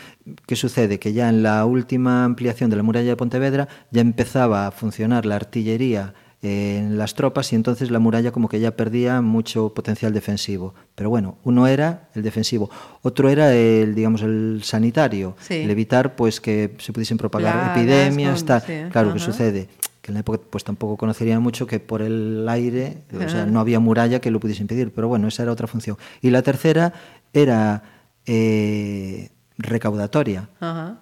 ¿Qué 0.46 0.56
sucede? 0.56 0.98
Que 0.98 1.12
ya 1.12 1.28
en 1.28 1.42
la 1.42 1.66
última 1.66 2.24
ampliación 2.24 2.70
de 2.70 2.76
la 2.76 2.82
muralla 2.82 3.10
de 3.10 3.16
Pontevedra 3.16 3.68
ya 3.90 4.00
empezaba 4.00 4.66
a 4.66 4.70
funcionar 4.70 5.26
la 5.26 5.36
artillería 5.36 6.14
en 6.44 6.98
las 6.98 7.14
tropas 7.14 7.52
y 7.52 7.56
entonces 7.56 7.90
la 7.90 7.98
muralla 7.98 8.30
como 8.30 8.48
que 8.48 8.60
ya 8.60 8.76
perdía 8.76 9.22
mucho 9.22 9.72
potencial 9.72 10.12
defensivo. 10.12 10.74
Pero 10.94 11.08
bueno, 11.08 11.38
uno 11.42 11.66
era 11.66 12.10
el 12.14 12.22
defensivo, 12.22 12.70
otro 13.00 13.30
era 13.30 13.54
el, 13.54 13.94
digamos, 13.94 14.20
el 14.20 14.60
sanitario, 14.62 15.36
el 15.48 15.70
evitar 15.70 16.16
pues 16.16 16.42
que 16.42 16.76
se 16.78 16.92
pudiesen 16.92 17.16
propagar 17.16 17.76
epidemias, 17.76 18.44
tal. 18.44 18.62
Claro, 18.90 19.12
¿qué 19.12 19.18
sucede? 19.18 19.68
que 20.02 20.10
en 20.10 20.14
la 20.14 20.20
época 20.20 20.38
pues 20.50 20.64
tampoco 20.64 20.98
conocería 20.98 21.40
mucho 21.40 21.66
que 21.66 21.80
por 21.80 22.02
el 22.02 22.46
aire, 22.46 22.98
o 23.14 23.26
sea, 23.26 23.46
no 23.46 23.58
había 23.58 23.80
muralla 23.80 24.20
que 24.20 24.30
lo 24.30 24.38
pudiese 24.38 24.60
impedir, 24.60 24.92
pero 24.92 25.08
bueno, 25.08 25.28
esa 25.28 25.44
era 25.44 25.52
otra 25.52 25.66
función. 25.66 25.96
Y 26.20 26.28
la 26.28 26.42
tercera 26.42 26.92
era 27.32 27.82
eh, 28.26 29.30
recaudatoria. 29.56 30.50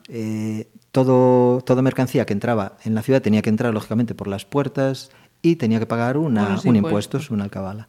Eh, 0.08 0.68
todo, 0.92 1.62
toda 1.62 1.82
mercancía 1.82 2.26
que 2.26 2.32
entraba 2.32 2.76
en 2.84 2.94
la 2.94 3.02
ciudad 3.02 3.22
tenía 3.22 3.42
que 3.42 3.50
entrar, 3.50 3.74
lógicamente, 3.74 4.14
por 4.14 4.28
las 4.28 4.44
puertas 4.44 5.10
y 5.42 5.56
tenía 5.56 5.78
que 5.78 5.86
pagar 5.86 6.16
una, 6.16 6.60
un 6.64 6.76
impuesto, 6.76 7.18
una 7.30 7.44
alcabala. 7.44 7.88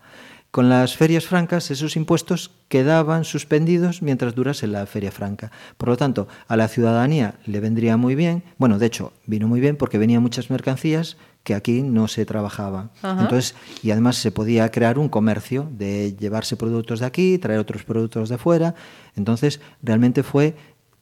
Con 0.53 0.69
las 0.69 0.95
ferias 0.95 1.25
francas, 1.25 1.71
esos 1.71 1.95
impuestos 1.95 2.51
quedaban 2.67 3.23
suspendidos 3.23 4.03
mientras 4.03 4.35
durase 4.35 4.67
la 4.67 4.85
feria 4.85 5.11
franca. 5.11 5.51
Por 5.77 5.89
lo 5.89 5.97
tanto, 5.97 6.27
a 6.47 6.55
la 6.55 6.67
ciudadanía 6.67 7.33
le 7.47 7.59
vendría 7.59 7.97
muy 7.97 8.13
bien, 8.13 8.43
bueno, 8.59 8.77
de 8.77 8.85
hecho, 8.85 9.13
vino 9.25 9.47
muy 9.47 9.59
bien 9.59 9.77
porque 9.77 9.97
venían 9.97 10.21
muchas 10.21 10.51
mercancías 10.51 11.17
que 11.43 11.55
aquí 11.55 11.81
no 11.81 12.07
se 12.07 12.27
trabajaban. 12.27 12.91
Entonces, 13.01 13.55
y 13.81 13.89
además 13.89 14.17
se 14.17 14.31
podía 14.31 14.69
crear 14.69 14.99
un 14.99 15.09
comercio 15.09 15.67
de 15.71 16.15
llevarse 16.19 16.55
productos 16.55 16.99
de 16.99 17.07
aquí, 17.07 17.39
traer 17.39 17.59
otros 17.59 17.83
productos 17.83 18.29
de 18.29 18.37
fuera. 18.37 18.75
Entonces, 19.15 19.59
realmente 19.81 20.21
fue 20.21 20.55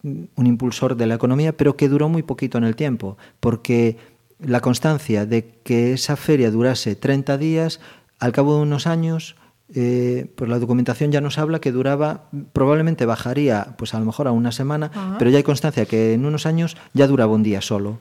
un 0.04 0.48
impulsor 0.48 0.96
de 0.96 1.08
la 1.08 1.16
economía, 1.16 1.56
pero 1.56 1.76
que 1.76 1.90
duró 1.90 2.10
muy 2.10 2.24
poquito 2.24 2.58
en 2.58 2.64
el 2.64 2.76
tiempo, 2.76 3.18
porque 3.40 3.98
la 4.42 4.60
constancia 4.60 5.26
de 5.26 5.60
que 5.64 5.94
esa 5.94 6.16
feria 6.16 6.52
durase 6.52 6.96
30 6.96 7.38
días, 7.38 7.80
al 8.20 8.32
cabo 8.32 8.56
de 8.56 8.62
unos 8.62 8.88
años, 8.88 9.36
eh, 9.74 10.32
pues 10.36 10.50
la 10.50 10.60
documentación 10.60 11.12
ya 11.12 11.22
nos 11.22 11.38
habla 11.38 11.60
que 11.60 11.72
duraba, 11.72 12.26
probablemente 12.54 13.06
bajaría 13.06 13.76
pues 13.78 13.94
a 13.94 14.00
lo 14.00 14.06
mejor 14.06 14.28
a 14.28 14.32
una 14.32 14.52
semana, 14.52 15.16
pero 15.18 15.32
ya 15.32 15.38
hay 15.38 15.44
constancia 15.44 15.86
que 15.86 16.14
en 16.14 16.26
unos 16.26 16.46
años 16.46 16.76
ya 16.94 17.08
duraba 17.08 17.34
un 17.34 17.44
día 17.44 17.62
solo. 17.62 18.00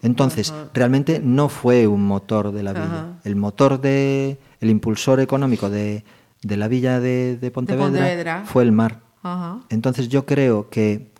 Entonces, 0.00 0.54
realmente 0.74 1.20
no 1.22 1.48
fue 1.48 1.88
un 1.88 2.04
motor 2.04 2.52
de 2.52 2.62
la 2.62 2.72
villa. 2.72 3.06
El 3.24 3.34
motor 3.34 3.80
de, 3.80 4.38
el 4.60 4.70
impulsor 4.70 5.18
económico 5.20 5.70
de, 5.70 6.04
de 6.42 6.56
la 6.56 6.68
villa 6.68 7.00
de, 7.00 7.50
Pontevedra, 7.52 8.44
fue 8.46 8.62
el 8.62 8.72
mar. 8.72 9.00
Entonces 9.68 10.08
yo 10.08 10.24
creo 10.24 10.70
que 10.70 11.10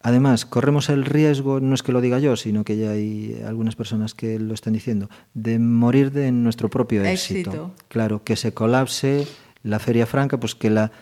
Además, 0.00 0.46
corremos 0.46 0.88
el 0.90 1.04
riesgo, 1.04 1.60
no 1.60 1.74
es 1.74 1.82
que 1.82 1.92
lo 1.92 2.00
diga 2.00 2.18
yo, 2.20 2.36
sino 2.36 2.64
que 2.64 2.76
ya 2.76 2.92
hay 2.92 3.40
algunas 3.44 3.74
personas 3.74 4.14
que 4.14 4.38
lo 4.38 4.54
están 4.54 4.72
diciendo, 4.72 5.10
de 5.34 5.58
morir 5.58 6.12
de 6.12 6.30
nuestro 6.30 6.70
propio 6.70 7.04
éxito. 7.04 7.72
Claro, 7.88 8.22
que 8.22 8.36
se 8.36 8.54
colapse 8.54 9.26
la 9.62 9.80
feria 9.80 10.06
franca, 10.06 10.38
pues 10.38 10.54
que 10.54 10.70
la, 10.70 10.92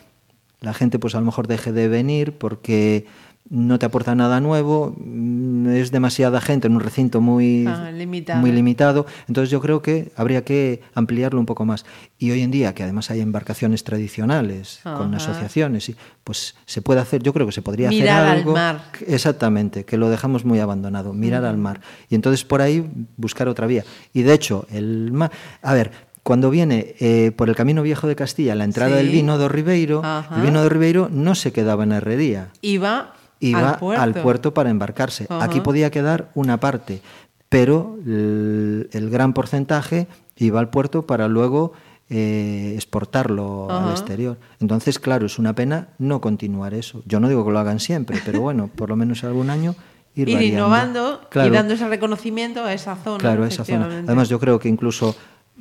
la 0.60 0.72
gente 0.72 0.98
pues 0.98 1.14
a 1.14 1.20
lo 1.20 1.26
mejor 1.26 1.46
deje 1.46 1.72
de 1.72 1.88
venir 1.88 2.38
porque 2.38 3.06
no 3.48 3.78
te 3.78 3.86
aporta 3.86 4.14
nada 4.14 4.40
nuevo, 4.40 4.94
mm, 4.98 5.68
es 5.68 5.90
demasiada 5.90 6.40
gente 6.40 6.66
en 6.66 6.74
un 6.74 6.80
recinto 6.80 7.20
muy, 7.20 7.66
ah, 7.66 7.90
limitado. 7.90 8.40
muy 8.40 8.52
limitado. 8.52 9.06
Entonces 9.28 9.50
yo 9.50 9.60
creo 9.60 9.82
que 9.82 10.12
habría 10.16 10.44
que 10.44 10.82
ampliarlo 10.94 11.38
un 11.38 11.46
poco 11.46 11.64
más. 11.64 11.84
Y 12.18 12.30
hoy 12.30 12.42
en 12.42 12.50
día, 12.50 12.74
que 12.74 12.82
además 12.82 13.10
hay 13.10 13.20
embarcaciones 13.20 13.84
tradicionales 13.84 14.80
con 14.82 15.14
asociaciones, 15.14 15.92
pues 16.24 16.56
se 16.64 16.82
puede 16.82 17.00
hacer, 17.00 17.22
yo 17.22 17.32
creo 17.32 17.46
que 17.46 17.52
se 17.52 17.62
podría 17.62 17.88
hacer 17.88 18.08
algo. 18.08 18.50
Al 18.50 18.54
mar. 18.54 18.82
Exactamente, 19.06 19.84
que 19.84 19.96
lo 19.96 20.08
dejamos 20.08 20.44
muy 20.44 20.58
abandonado, 20.58 21.12
mirar 21.12 21.44
al 21.44 21.58
mar. 21.58 21.80
Y 22.08 22.14
entonces 22.14 22.44
por 22.44 22.62
ahí 22.62 22.88
buscar 23.16 23.48
otra 23.48 23.66
vía. 23.66 23.84
Y 24.12 24.22
de 24.22 24.34
hecho, 24.34 24.66
el 24.70 25.12
mar. 25.12 25.30
A 25.62 25.74
ver, 25.74 25.92
cuando 26.22 26.50
viene 26.50 26.96
eh, 26.98 27.30
por 27.36 27.48
el 27.48 27.54
Camino 27.54 27.82
Viejo 27.82 28.08
de 28.08 28.16
Castilla 28.16 28.56
la 28.56 28.64
entrada 28.64 28.96
del 28.96 29.10
vino 29.10 29.38
de 29.38 29.48
Ribeiro, 29.48 30.02
el 30.34 30.42
vino 30.42 30.60
de 30.60 30.68
Ribeiro 30.68 31.08
no 31.08 31.36
se 31.36 31.52
quedaba 31.52 31.84
en 31.84 31.92
herrería. 31.92 32.48
Iba 32.62 33.12
iba 33.40 33.78
al 33.96 34.14
puerto, 34.14 34.54
para 34.54 34.70
embarcarse. 34.70 35.26
Aquí 35.28 35.60
podía 35.60 35.90
quedar 35.90 36.30
una 36.34 36.58
parte, 36.58 37.02
pero 37.48 37.98
el, 38.04 39.08
gran 39.10 39.32
porcentaje 39.32 40.08
iba 40.36 40.60
al 40.60 40.70
puerto 40.70 41.06
para 41.06 41.28
luego 41.28 41.72
eh, 42.08 42.72
exportarlo 42.74 43.70
al 43.70 43.90
exterior. 43.90 44.38
Entonces, 44.60 44.98
claro, 44.98 45.26
es 45.26 45.38
una 45.38 45.54
pena 45.54 45.88
no 45.98 46.20
continuar 46.20 46.74
eso. 46.74 47.02
Yo 47.06 47.20
no 47.20 47.28
digo 47.28 47.44
que 47.44 47.52
lo 47.52 47.58
hagan 47.58 47.80
siempre, 47.80 48.18
pero 48.24 48.40
bueno, 48.40 48.68
por 48.76 48.88
lo 48.88 48.96
menos 48.96 49.24
algún 49.24 49.50
año 49.50 49.74
ir, 50.14 50.28
innovando 50.28 51.20
y 51.34 51.50
dando 51.50 51.74
ese 51.74 51.88
reconocimiento 51.88 52.64
a 52.64 52.72
esa 52.72 52.96
zona. 52.96 53.18
Claro, 53.18 53.44
a 53.44 53.48
esa 53.48 53.64
zona. 53.64 53.86
Además, 54.06 54.28
yo 54.28 54.38
creo 54.40 54.58
que 54.58 54.68
incluso 54.68 55.14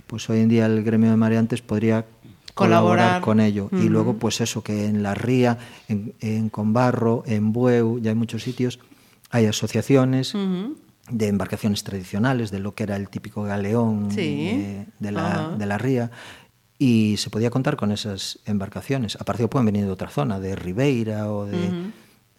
pues 0.08 0.30
hoy 0.30 0.42
en 0.42 0.50
día 0.50 0.66
el 0.66 0.84
gremio 0.84 1.10
de 1.10 1.18
mareantes 1.18 1.62
podría 1.62 2.06
colaborar, 2.56 3.22
con 3.22 3.40
ello. 3.40 3.70
Y 3.72 3.90
luego, 3.90 4.16
pues 4.16 4.42
eso, 4.42 4.64
que 4.64 4.88
en 4.88 5.04
La 5.04 5.14
Ría, 5.14 5.60
en, 5.88 6.16
en 6.22 6.50
Conbarro, 6.50 7.24
en 7.28 7.54
Bueu, 7.54 8.00
ya 8.00 8.10
hay 8.10 8.16
muchos 8.16 8.42
sitios, 8.44 8.80
hay 9.30 9.46
asociaciones. 9.46 10.34
de 11.08 11.28
embarcaciones 11.28 11.84
tradicionales, 11.84 12.50
de 12.50 12.58
lo 12.58 12.74
que 12.74 12.82
era 12.82 12.96
el 12.96 13.10
típico 13.10 13.44
galeón 13.44 14.10
de, 14.10 14.88
la, 15.00 15.56
de, 15.56 15.66
la, 15.68 15.78
ría, 15.78 16.10
y 16.80 17.18
se 17.18 17.30
podía 17.30 17.52
contar 17.52 17.76
con 17.76 17.92
esas 17.92 18.40
embarcaciones. 18.48 19.16
Aparte 19.22 19.48
pueden 19.48 19.68
venir 19.68 19.86
de 19.86 19.92
otra 19.92 20.10
zona, 20.10 20.40
de 20.40 20.56
Ribeira 20.56 21.32
o 21.32 21.46
de... 21.46 21.92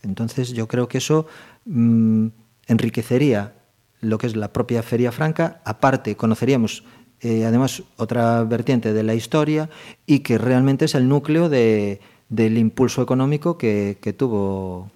Entonces 0.02 0.52
yo 0.52 0.66
creo 0.66 0.88
que 0.88 0.98
eso 0.98 1.26
mm, 1.64 2.26
enriquecería 2.66 3.54
lo 4.00 4.18
que 4.18 4.26
es 4.26 4.36
la 4.36 4.52
propia 4.52 4.82
Feria 4.82 5.12
Franca. 5.12 5.60
Aparte, 5.64 6.16
conoceríamos 6.16 6.84
eh, 7.20 7.44
además 7.44 7.82
otra 7.96 8.44
vertiente 8.44 8.92
de 8.92 9.02
la 9.02 9.14
historia 9.14 9.70
y 10.06 10.20
que 10.20 10.38
realmente 10.38 10.84
es 10.84 10.94
el 10.94 11.08
núcleo 11.08 11.48
de, 11.48 12.00
del 12.28 12.58
impulso 12.58 13.02
económico 13.02 13.56
que, 13.56 13.98
que 14.00 14.12
tuvo 14.12 14.90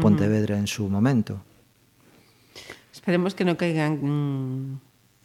Pontevedra 0.00 0.58
en 0.58 0.66
su 0.66 0.88
momento. 0.88 1.40
Esperemos 2.92 3.34
que 3.34 3.44
no 3.44 3.56
caigan 3.56 4.80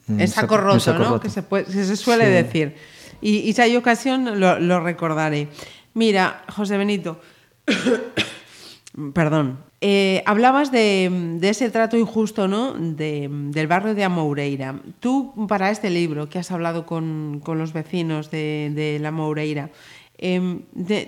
en 0.07 0.27
saco 0.27 0.57
roto, 0.57 0.93
¿no? 0.93 1.19
Que 1.19 1.29
se, 1.29 1.43
se 1.65 1.95
suele 1.95 2.27
decir. 2.27 2.75
Y, 3.21 3.37
y, 3.37 3.53
si 3.53 3.61
hay 3.61 3.75
ocasión 3.75 4.39
lo, 4.39 4.59
lo 4.59 4.79
recordaré. 4.79 5.47
Mira, 5.93 6.43
José 6.55 6.77
Benito, 6.77 7.19
perdón, 9.13 9.59
eh, 9.81 10.23
hablabas 10.25 10.71
de, 10.71 11.39
ese 11.41 11.69
trato 11.69 11.95
injusto 11.97 12.49
¿no? 12.49 12.73
del 12.73 13.67
barrio 13.67 13.95
de 13.95 14.03
Amoureira. 14.03 14.79
Tú, 14.99 15.47
para 15.47 15.71
este 15.71 15.89
libro 15.89 16.27
que 16.27 16.39
has 16.39 16.51
hablado 16.51 16.85
con, 16.85 17.41
los 17.45 17.71
vecinos 17.71 18.29
de, 18.29 18.97
la 19.01 19.11
Moureira, 19.11 19.69
em, 20.17 20.63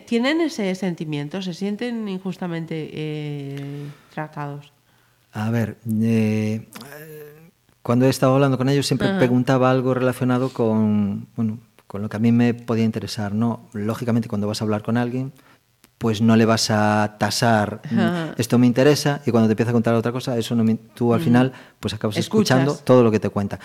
¿tienen 0.06 0.40
ese 0.40 0.74
sentimiento? 0.76 1.42
¿Se 1.42 1.54
sienten 1.54 2.08
injustamente 2.08 2.90
eh, 2.94 3.88
tratados? 4.14 4.72
A 5.34 5.50
ver, 5.50 5.78
eh, 6.02 6.68
cuando 7.82 8.06
he 8.06 8.10
estado 8.10 8.36
hablando 8.36 8.58
con 8.58 8.70
ellos 8.70 8.88
siempre 8.88 9.14
preguntaba 9.18 9.70
algo 9.70 9.94
relacionado 9.94 10.50
con, 10.50 11.28
bueno, 11.36 11.60
con 11.88 12.02
lo 12.02 12.08
que 12.08 12.16
a 12.16 12.20
mí 12.22 12.32
me 12.32 12.54
podía 12.54 12.86
interesar. 12.86 13.34
¿no? 13.34 13.68
Lógicamente, 13.74 14.30
cuando 14.30 14.48
vas 14.48 14.62
a 14.62 14.64
hablar 14.64 14.82
con 14.82 14.96
alguien 14.96 15.34
pues 16.02 16.20
no 16.20 16.36
le 16.36 16.46
vas 16.46 16.72
a 16.72 17.18
tasar, 17.20 17.80
esto 18.36 18.58
me 18.58 18.66
interesa, 18.66 19.22
y 19.24 19.30
cuando 19.30 19.48
te 19.48 19.52
empieza 19.52 19.70
a 19.70 19.74
contar 19.74 19.94
otra 19.94 20.12
cosa, 20.12 20.36
eso 20.36 20.56
no 20.56 20.76
tú 20.96 21.14
al 21.14 21.22
final 21.22 21.54
pues 21.80 21.94
acabas 21.94 22.18
escuchando 22.18 22.74
todo 22.74 23.04
lo 23.04 23.12
que 23.12 23.20
te 23.20 23.30
cuenta. 23.30 23.60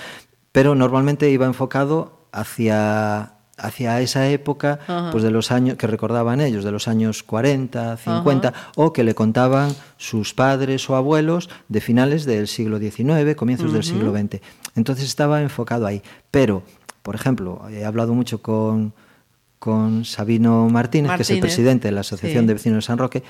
Pero 0.53 0.75
normalmente 0.75 1.31
iba 1.31 1.46
enfocado 1.46 2.29
hacia 2.33 3.33
hacia 3.57 4.03
esa 4.03 4.29
época 4.29 4.81
pues 5.12 5.25
de 5.25 5.31
los 5.31 5.51
años 5.51 5.79
que 5.79 5.87
recordaban 5.87 6.42
ellos 6.42 6.62
de 6.62 6.72
los 6.72 6.88
años 6.88 7.22
40 7.22 7.96
50 7.96 8.53
o 8.75 8.92
que 8.92 9.03
le 9.03 9.14
contaban 9.14 9.75
sus 9.96 10.35
padres 10.35 10.90
o 10.90 10.94
abuelos 10.94 11.49
de 11.70 11.81
finales 11.81 12.27
del 12.27 12.49
siglo 12.49 12.79
XIX 12.79 13.35
comienzos 13.35 13.72
del 13.72 13.83
siglo 13.83 14.12
XX 14.12 14.42
entonces 14.75 15.07
estaba 15.07 15.40
enfocado 15.40 15.87
ahí. 15.87 16.03
Pero 16.31 16.64
por 17.03 17.14
ejemplo 17.14 17.62
he 17.70 17.87
hablado 17.87 18.12
mucho 18.12 18.42
con 18.42 18.92
con 19.59 20.05
Sabino 20.05 20.69
Martínez, 20.69 21.12
que 21.16 21.23
es 21.23 21.31
el 21.31 21.40
presidente 21.40 21.88
de 21.88 21.92
la 21.92 22.01
Asociación 22.01 22.45
sí. 22.45 22.47
de 22.47 22.53
Vecinos 22.55 22.77
de 22.77 22.83
San 22.83 22.99
Roque, 22.99 23.23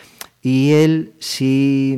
y 0.43 0.73
él 0.73 1.15
sí, 1.19 1.97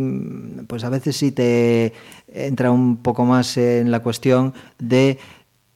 pues 0.67 0.85
a 0.85 0.91
veces 0.91 1.17
sí 1.17 1.33
te 1.33 1.93
entra 2.33 2.71
un 2.71 2.99
poco 2.99 3.25
más 3.25 3.57
en 3.57 3.91
la 3.91 4.01
cuestión 4.01 4.55
de 4.79 5.19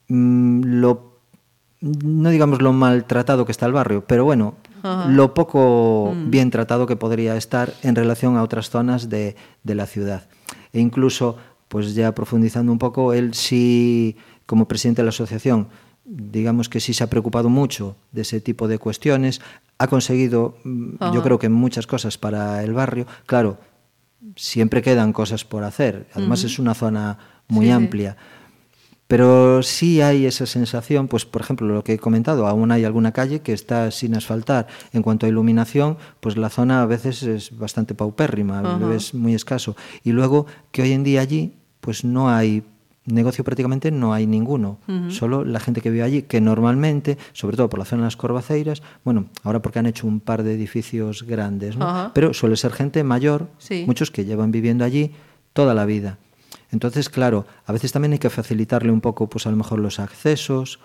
mm, 0.08 0.62
lo, 0.64 1.18
no 1.80 2.30
digamos 2.30 2.62
lo 2.62 2.72
maltratado 2.72 3.44
que 3.46 3.52
está 3.52 3.66
el 3.66 3.72
barrio, 3.72 4.04
pero 4.06 4.24
bueno, 4.24 4.54
Ajá. 4.82 5.08
lo 5.08 5.34
poco 5.34 6.14
bien 6.26 6.50
tratado 6.50 6.86
que 6.86 6.96
podría 6.96 7.36
estar 7.36 7.72
en 7.82 7.94
relación 7.94 8.36
a 8.36 8.42
otras 8.42 8.70
zonas 8.70 9.08
de, 9.08 9.36
de 9.62 9.74
la 9.74 9.86
ciudad. 9.86 10.28
E 10.72 10.80
incluso, 10.80 11.36
pues 11.68 11.94
ya 11.94 12.14
profundizando 12.14 12.72
un 12.72 12.78
poco, 12.78 13.12
él 13.12 13.34
sí, 13.34 14.16
como 14.46 14.68
presidente 14.68 15.02
de 15.02 15.06
la 15.06 15.10
asociación, 15.10 15.68
digamos 16.04 16.68
que 16.68 16.80
sí 16.80 16.94
se 16.94 17.04
ha 17.04 17.10
preocupado 17.10 17.48
mucho 17.48 17.96
de 18.12 18.22
ese 18.22 18.40
tipo 18.40 18.68
de 18.68 18.78
cuestiones, 18.78 19.40
ha 19.78 19.86
conseguido, 19.86 20.56
mm, 20.64 20.94
Ajá. 21.00 21.14
yo 21.14 21.22
creo 21.22 21.38
que 21.38 21.48
muchas 21.48 21.86
cosas 21.86 22.18
para 22.18 22.62
el 22.64 22.72
barrio. 22.72 23.06
Claro, 23.26 23.58
siempre 24.36 24.82
quedan 24.82 25.12
cosas 25.12 25.44
por 25.44 25.64
hacer. 25.64 26.06
Además 26.14 26.44
es 26.44 26.58
una 26.58 26.74
zona 26.74 27.18
muy 27.48 27.66
Sí, 27.66 27.70
sí. 27.70 27.72
amplia. 27.72 28.16
Pero 29.08 29.62
sí 29.62 30.00
hay 30.00 30.24
esa 30.24 30.46
sensación, 30.46 31.06
pues 31.06 31.26
por 31.26 31.42
ejemplo, 31.42 31.66
lo 31.66 31.84
que 31.84 31.92
he 31.94 31.98
comentado, 31.98 32.46
aún 32.46 32.72
hay 32.72 32.84
alguna 32.84 33.12
calle 33.12 33.40
que 33.40 33.52
está 33.52 33.90
sin 33.90 34.14
asfaltar. 34.14 34.68
En 34.92 35.02
cuanto 35.02 35.26
a 35.26 35.28
iluminación, 35.28 35.98
pues 36.20 36.38
la 36.38 36.48
zona 36.48 36.80
a 36.82 36.86
veces 36.86 37.22
es 37.22 37.58
bastante 37.58 37.94
paupérrima, 37.94 38.78
es 38.94 39.12
muy 39.12 39.34
escaso. 39.34 39.76
Y 40.02 40.12
luego 40.12 40.46
que 40.70 40.80
hoy 40.82 40.92
en 40.92 41.04
día 41.04 41.20
allí, 41.20 41.52
pues 41.80 42.04
no 42.04 42.30
hay 42.30 42.62
negocio 43.04 43.42
prácticamente 43.44 43.90
no 43.90 44.12
hay 44.14 44.26
ninguno, 44.26 44.78
solo 45.08 45.44
la 45.44 45.58
gente 45.60 45.80
que 45.80 45.90
vive 45.90 46.04
allí, 46.04 46.22
que 46.22 46.40
normalmente, 46.40 47.18
sobre 47.32 47.56
todo 47.56 47.68
por 47.68 47.78
la 47.80 47.84
zona 47.84 48.02
de 48.02 48.06
las 48.06 48.16
Corvaceiras, 48.16 48.82
bueno, 49.04 49.26
ahora 49.42 49.60
porque 49.60 49.80
han 49.80 49.86
hecho 49.86 50.06
un 50.06 50.20
par 50.20 50.42
de 50.44 50.54
edificios 50.54 51.24
grandes, 51.24 51.76
¿no? 51.76 52.10
Pero 52.14 52.32
suele 52.32 52.56
ser 52.56 52.72
gente 52.72 53.02
mayor, 53.02 53.48
Sí. 53.58 53.84
muchos 53.86 54.10
que 54.10 54.24
llevan 54.24 54.52
viviendo 54.52 54.84
allí 54.84 55.10
toda 55.52 55.74
la 55.74 55.84
vida. 55.84 56.18
Entonces, 56.70 57.08
claro, 57.10 57.44
a 57.66 57.72
veces 57.72 57.92
también 57.92 58.12
hay 58.12 58.18
que 58.18 58.30
facilitarle 58.30 58.92
un 58.92 59.00
poco, 59.00 59.28
pues 59.28 59.46
a 59.46 59.50
lo 59.50 59.56
mejor 59.56 59.78
los 59.80 59.98
accesos 59.98 60.78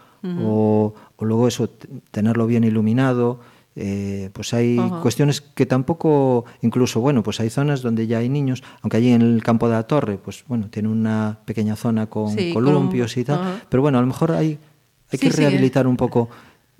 o, 0.44 0.94
o 1.16 1.26
luego 1.26 1.48
eso, 1.48 1.70
tenerlo 2.12 2.48
bien 2.48 2.64
iluminado. 2.64 3.40
Eh, 3.80 4.32
pues 4.34 4.54
hay 4.56 4.80
Ajá. 4.80 5.00
cuestiones 5.02 5.40
que 5.42 5.66
tampoco, 5.68 6.46
incluso, 6.62 7.00
bueno, 7.00 7.22
pues 7.22 7.40
hay 7.40 7.50
zonas 7.52 7.82
donde 7.84 8.08
ya 8.08 8.18
hay 8.18 8.28
niños, 8.28 8.64
aunque 8.82 8.98
allí 8.98 9.12
en 9.12 9.22
el 9.22 9.44
campo 9.44 9.68
de 9.70 9.76
la 9.76 9.84
torre, 9.84 10.18
pues 10.18 10.44
bueno, 10.48 10.68
tiene 10.70 10.90
una 10.90 11.40
pequeña 11.46 11.76
zona 11.76 12.08
con 12.08 12.30
Sí, 12.36 12.50
columpios 12.52 13.14
con- 13.14 13.22
y 13.22 13.26
tal, 13.26 13.36
ajá. 13.40 13.62
pero 13.70 13.82
bueno, 13.84 14.00
a 14.00 14.02
lo 14.02 14.08
mejor 14.08 14.32
hay, 14.32 14.48
hay 14.48 14.58
Sí, 15.12 15.18
que 15.20 15.32
sí, 15.32 15.38
rehabilitar 15.38 15.86
un 15.88 15.96
poco 15.96 16.30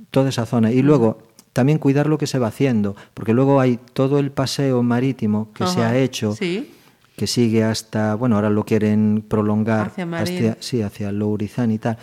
toda 0.10 0.30
esa 0.30 0.46
zona. 0.48 0.72
Y 0.72 0.82
luego, 0.82 1.20
también 1.54 1.78
cuidar 1.78 2.08
lo 2.08 2.18
que 2.18 2.26
se 2.28 2.40
va 2.40 2.48
haciendo, 2.48 2.96
porque 3.14 3.34
luego 3.34 3.60
hay 3.60 3.80
todo 3.94 4.18
el 4.20 4.32
paseo 4.32 4.82
marítimo 4.84 5.52
que 5.54 5.66
se 5.68 5.84
ha 5.84 5.96
hecho, 5.98 6.36
que 7.16 7.28
sigue 7.28 7.64
hasta, 7.64 8.16
bueno, 8.16 8.36
ahora 8.36 8.50
lo 8.50 8.64
quieren 8.64 9.24
prolongar 9.28 9.88
Hacia 9.88 10.58
sí, 10.60 10.82
hacia 10.82 11.12
Lourizán 11.12 11.72
y 11.72 11.80
tal. 11.80 11.98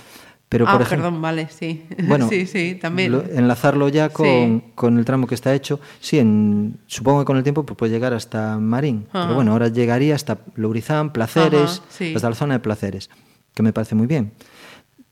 Pero, 0.55 0.69
ah, 0.69 0.73
por 0.75 0.83
ejemplo, 0.83 1.07
perdón, 1.09 1.21
vale, 1.21 1.49
sí. 1.51 1.83
bueno, 2.07 2.29
sí, 2.29 2.47
sí, 2.47 2.79
también. 2.81 3.11
lo- 3.11 3.25
enlazarlo 3.25 3.89
ya 3.89 4.11
con, 4.11 4.27
Sí. 4.27 4.63
con 4.77 4.99
el 4.99 5.05
tramo 5.05 5.27
que 5.27 5.35
está 5.35 5.53
hecho, 5.53 5.81
sí, 5.99 6.21
en- 6.21 6.79
supongo 6.87 7.19
que 7.21 7.25
con 7.25 7.37
el 7.37 7.43
tiempo 7.43 7.67
pues, 7.67 7.77
puede 7.77 7.91
llegar 7.93 8.15
hasta 8.15 8.57
Marín, 8.59 9.07
Ajá. 9.11 9.25
pero 9.25 9.35
bueno, 9.35 9.51
ahora 9.51 9.67
llegaría 9.67 10.15
hasta 10.15 10.39
Lourizán, 10.55 11.13
Placeres, 11.13 11.81
Ajá, 11.81 11.87
sí. 11.89 12.15
hasta 12.15 12.29
la 12.31 12.37
zona 12.37 12.55
de 12.55 12.61
Placeres, 12.61 13.11
que 13.53 13.65
me 13.65 13.73
parece 13.73 13.97
muy 13.97 14.07
bien. 14.07 14.31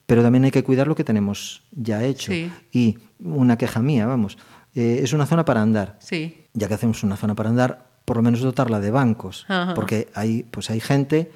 Pero 0.07 0.22
también 0.22 0.44
hay 0.44 0.52
que 0.52 0.62
cuidar 0.62 0.87
lo 0.87 0.94
que 0.94 1.02
tenemos 1.02 1.64
ya 1.72 2.05
hecho. 2.05 2.31
Sí. 2.31 2.48
Y 2.70 2.98
una 3.18 3.59
queja 3.59 3.83
mía, 3.83 4.07
vamos, 4.07 4.38
eh, 4.76 5.00
es 5.02 5.12
una 5.12 5.26
zona 5.26 5.44
para 5.44 5.61
andar 5.61 5.96
Sí. 6.00 6.37
ya 6.55 6.68
que 6.68 6.74
hacemos 6.74 7.02
una 7.02 7.16
zona 7.16 7.35
para 7.35 7.48
andar, 7.50 7.87
por 8.05 8.16
lo 8.16 8.22
menos 8.22 8.40
dotarla 8.42 8.78
de 8.78 8.90
bancos, 8.92 9.44
Ajá. 9.48 9.74
porque 9.74 10.09
hay, 10.14 10.44
pues 10.44 10.70
hay 10.70 10.78
gente 10.81 11.33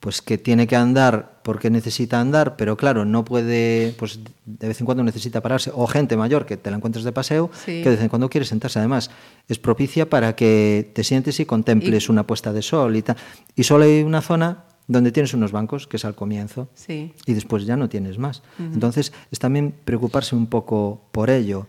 pues 0.00 0.22
que 0.22 0.38
tiene 0.38 0.66
que 0.66 0.76
andar 0.76 1.40
porque 1.42 1.70
necesita 1.70 2.20
andar, 2.20 2.56
pero 2.56 2.76
claro, 2.76 3.04
no 3.04 3.24
puede, 3.24 3.94
pues 3.98 4.20
de 4.46 4.68
vez 4.68 4.78
en 4.80 4.84
cuando 4.86 5.02
necesita 5.02 5.40
pararse, 5.40 5.72
o 5.74 5.86
gente 5.86 6.16
mayor 6.16 6.46
que 6.46 6.56
te 6.56 6.70
la 6.70 6.76
encuentres 6.76 7.04
de 7.04 7.10
paseo, 7.12 7.50
Sí. 7.52 7.82
que 7.82 7.90
de 7.90 7.96
vez 7.96 8.02
en 8.02 8.08
cuando 8.08 8.28
quiere 8.30 8.44
sentarse. 8.44 8.78
Además, 8.78 9.10
es 9.48 9.58
propicia 9.58 10.08
para 10.08 10.36
que 10.36 10.90
te 10.94 11.02
sientes 11.02 11.40
y 11.40 11.46
contemples 11.46 12.08
una 12.08 12.26
puesta 12.26 12.52
de 12.52 12.62
sol 12.62 12.94
y 12.96 13.02
tal. 13.02 13.16
Y 13.56 13.64
solo 13.64 13.84
hay 13.84 14.02
una 14.02 14.20
zona 14.20 14.64
donde 14.86 15.10
tienes 15.12 15.34
unos 15.34 15.52
bancos, 15.52 15.86
que 15.86 15.96
es 15.96 16.04
al 16.04 16.14
comienzo, 16.14 16.68
Sí. 16.74 17.12
y 17.26 17.34
después 17.34 17.66
ya 17.66 17.76
no 17.76 17.88
tienes 17.88 18.18
más. 18.18 18.42
Entonces, 18.58 19.12
es 19.30 19.38
también 19.38 19.74
preocuparse 19.84 20.34
un 20.36 20.46
poco 20.46 21.02
por 21.12 21.28
ello. 21.28 21.66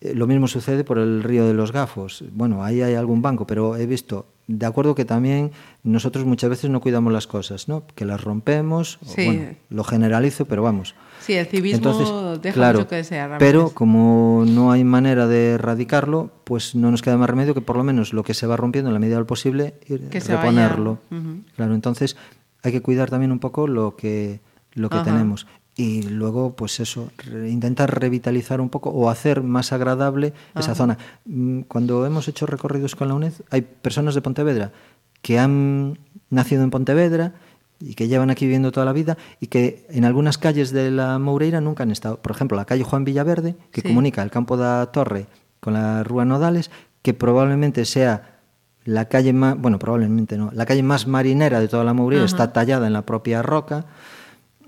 Eh, 0.00 0.14
Lo 0.14 0.26
mismo 0.26 0.46
sucede 0.48 0.84
por 0.84 0.98
el 0.98 1.22
río 1.22 1.46
de 1.46 1.54
los 1.54 1.72
gafos. 1.72 2.22
Bueno, 2.32 2.64
ahí 2.64 2.82
hay 2.82 2.94
algún 2.94 3.20
banco, 3.22 3.46
pero 3.46 3.76
he 3.76 3.86
visto, 3.86 4.26
de 4.46 4.64
acuerdo 4.64 4.94
que 4.94 5.04
también 5.04 5.50
nosotros 5.82 6.24
muchas 6.24 6.50
veces 6.50 6.70
no 6.70 6.80
cuidamos 6.80 7.12
las 7.12 7.26
cosas, 7.26 7.68
¿no? 7.68 7.84
Que 7.94 8.04
las 8.04 8.22
rompemos, 8.22 8.98
o 9.02 9.06
Sí. 9.06 9.24
bueno, 9.24 9.42
lo 9.70 9.82
generalizo, 9.84 10.44
pero 10.46 10.62
vamos. 10.62 10.94
Sí, 11.20 11.32
el 11.34 11.46
civismo 11.46 11.78
Entonces, 11.90 12.42
deja 12.42 12.54
claro, 12.54 12.78
mucho 12.78 12.88
que 12.88 12.96
desear. 12.96 13.38
pero 13.38 13.70
como 13.70 14.44
no 14.46 14.70
hay 14.70 14.84
manera 14.84 15.26
de 15.26 15.54
erradicarlo, 15.54 16.30
pues 16.44 16.76
no 16.76 16.90
nos 16.92 17.02
queda 17.02 17.16
más 17.16 17.28
remedio 17.28 17.52
que 17.54 17.60
por 17.60 17.76
lo 17.76 17.82
menos 17.82 18.12
lo 18.12 18.22
que 18.22 18.34
se 18.34 18.46
va 18.46 18.56
rompiendo 18.56 18.90
en 18.90 18.94
la 18.94 19.00
medida 19.00 19.16
del 19.16 19.26
posible 19.26 19.74
ir 19.88 20.08
Que 20.08 20.20
reponerlo. 20.20 20.98
Claro, 21.56 21.74
entonces 21.74 22.16
hay 22.62 22.70
que 22.72 22.82
cuidar 22.82 23.10
también 23.10 23.32
un 23.32 23.40
poco 23.40 23.66
lo 23.66 23.96
que, 23.96 24.40
lo 24.74 24.88
que 24.90 24.96
Ajá. 24.98 25.04
tenemos. 25.06 25.46
Y 25.80 26.02
luego, 26.02 26.56
pues 26.56 26.80
eso, 26.80 27.12
intentar 27.48 28.00
revitalizar 28.00 28.60
un 28.60 28.68
poco 28.68 28.90
o 28.90 29.08
hacer 29.10 29.44
más 29.44 29.72
agradable 29.72 30.32
esa 30.56 30.74
zona. 30.74 30.98
Mm, 31.24 31.60
Cuando 31.68 32.04
hemos 32.04 32.26
hecho 32.26 32.46
recorridos 32.46 32.96
con 32.96 33.06
la 33.06 33.14
UNED, 33.14 33.32
hay 33.50 33.60
personas 33.62 34.16
de 34.16 34.20
Pontevedra 34.20 34.72
que 35.22 35.38
han 35.38 36.00
nacido 36.30 36.64
en 36.64 36.70
Pontevedra 36.70 37.34
y 37.78 37.94
que 37.94 38.08
llevan 38.08 38.28
aquí 38.30 38.44
viviendo 38.46 38.72
toda 38.72 38.86
la 38.86 38.92
vida 38.92 39.16
y 39.38 39.46
que 39.46 39.86
en 39.90 40.04
algunas 40.04 40.36
calles 40.36 40.72
de 40.72 40.90
la 40.90 41.16
Moureira 41.20 41.60
nunca 41.60 41.84
han 41.84 41.92
estado. 41.92 42.16
Por 42.20 42.32
ejemplo, 42.32 42.56
la 42.56 42.64
calle 42.64 42.82
Juan 42.82 43.04
Villaverde, 43.04 43.54
que 43.70 43.82
Sí. 43.82 43.86
comunica 43.86 44.20
el 44.24 44.32
campo 44.32 44.56
da 44.56 44.84
Torre 44.90 45.28
con 45.60 45.74
la 45.74 46.02
Rúa 46.02 46.24
Nodales, 46.24 46.72
que 47.02 47.14
probablemente 47.14 47.84
sea 47.84 48.40
la 48.84 49.04
calle 49.04 49.32
más, 49.32 49.56
bueno, 49.56 49.78
probablemente 49.78 50.36
no, 50.36 50.50
la 50.52 50.66
calle 50.66 50.82
más 50.82 51.06
marinera 51.06 51.60
de 51.60 51.68
toda 51.68 51.84
la 51.84 51.92
Moureira, 51.92 52.24
está 52.24 52.52
tallada 52.52 52.88
en 52.88 52.94
la 52.94 53.02
propia 53.06 53.42
roca, 53.42 53.86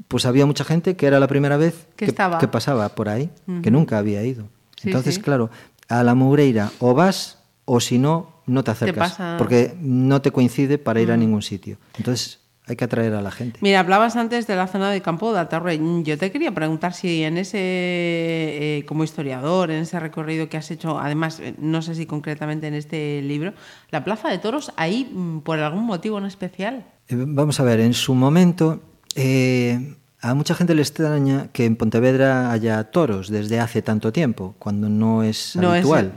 pues 0.08 0.26
había 0.26 0.46
mucha 0.46 0.64
gente 0.64 0.96
que 0.96 1.06
era 1.06 1.20
la 1.20 1.26
primera 1.28 1.56
vez 1.56 1.86
Que 1.96 2.12
pasaba 2.12 2.88
por 2.90 3.08
ahí, 3.08 3.30
que 3.62 3.70
nunca 3.70 3.98
había 3.98 4.22
ido. 4.24 4.44
Sí, 4.76 4.88
Entonces, 4.88 5.16
sí. 5.16 5.20
claro, 5.20 5.50
a 5.88 6.02
la 6.04 6.14
Moureira 6.14 6.70
o 6.78 6.94
vas 6.94 7.38
o 7.64 7.80
si 7.80 7.98
no, 7.98 8.40
no 8.46 8.64
te 8.64 8.70
acercas, 8.70 9.12
pasa- 9.12 9.36
porque 9.38 9.74
no 9.80 10.22
te 10.22 10.30
coincide 10.30 10.78
para 10.78 11.00
ir 11.00 11.12
a 11.12 11.16
ningún 11.16 11.42
sitio. 11.42 11.76
Entonces, 11.98 12.40
hay 12.66 12.76
que 12.76 12.84
atraer 12.84 13.14
a 13.14 13.20
la 13.22 13.30
gente. 13.30 13.58
Mira, 13.62 13.80
hablabas 13.80 14.16
antes 14.16 14.46
de 14.46 14.54
la 14.56 14.66
zona 14.68 14.90
de 14.90 15.00
campo 15.02 15.32
de 15.32 15.40
Atarre. 15.40 15.78
Yo 16.04 16.16
te 16.18 16.30
quería 16.32 16.52
preguntar 16.54 16.94
si 16.94 17.22
en 17.24 17.36
ese, 17.36 17.58
eh, 17.58 18.84
como 18.86 19.04
historiador, 19.04 19.70
en 19.70 19.82
ese 19.82 19.98
recorrido 20.00 20.48
que 20.48 20.56
has 20.56 20.70
hecho, 20.70 20.98
además, 20.98 21.40
eh, 21.40 21.54
no 21.58 21.82
sé 21.82 21.94
si 21.94 22.06
concretamente 22.06 22.66
en 22.68 22.74
este 22.74 23.22
libro, 23.22 23.54
la 23.90 24.04
Plaza 24.04 24.28
de 24.30 24.38
Toros, 24.38 24.72
ahí 24.76 25.10
mm, 25.12 25.40
por 25.40 25.58
algún 25.58 25.84
motivo 25.84 26.18
en 26.18 26.26
especial. 26.26 26.86
Eh, 27.08 27.16
Vamos 27.18 27.58
a 27.60 27.64
ver, 27.64 27.80
en 27.80 27.92
su 27.94 28.14
momento 28.14 28.80
eh, 29.14 29.94
a 30.22 30.34
mucha 30.34 30.54
gente 30.54 30.74
le 30.74 30.82
extraña 30.82 31.48
que 31.52 31.64
en 31.64 31.76
Pontevedra 31.76 32.52
haya 32.52 32.84
toros 32.84 33.28
desde 33.30 33.58
hace 33.58 33.80
tanto 33.82 34.12
tiempo, 34.12 34.54
cuando 34.58 34.88
no 34.88 35.22
es 35.22 35.56
No 35.56 35.74
es- 35.74 35.80
habitual. 35.80 36.12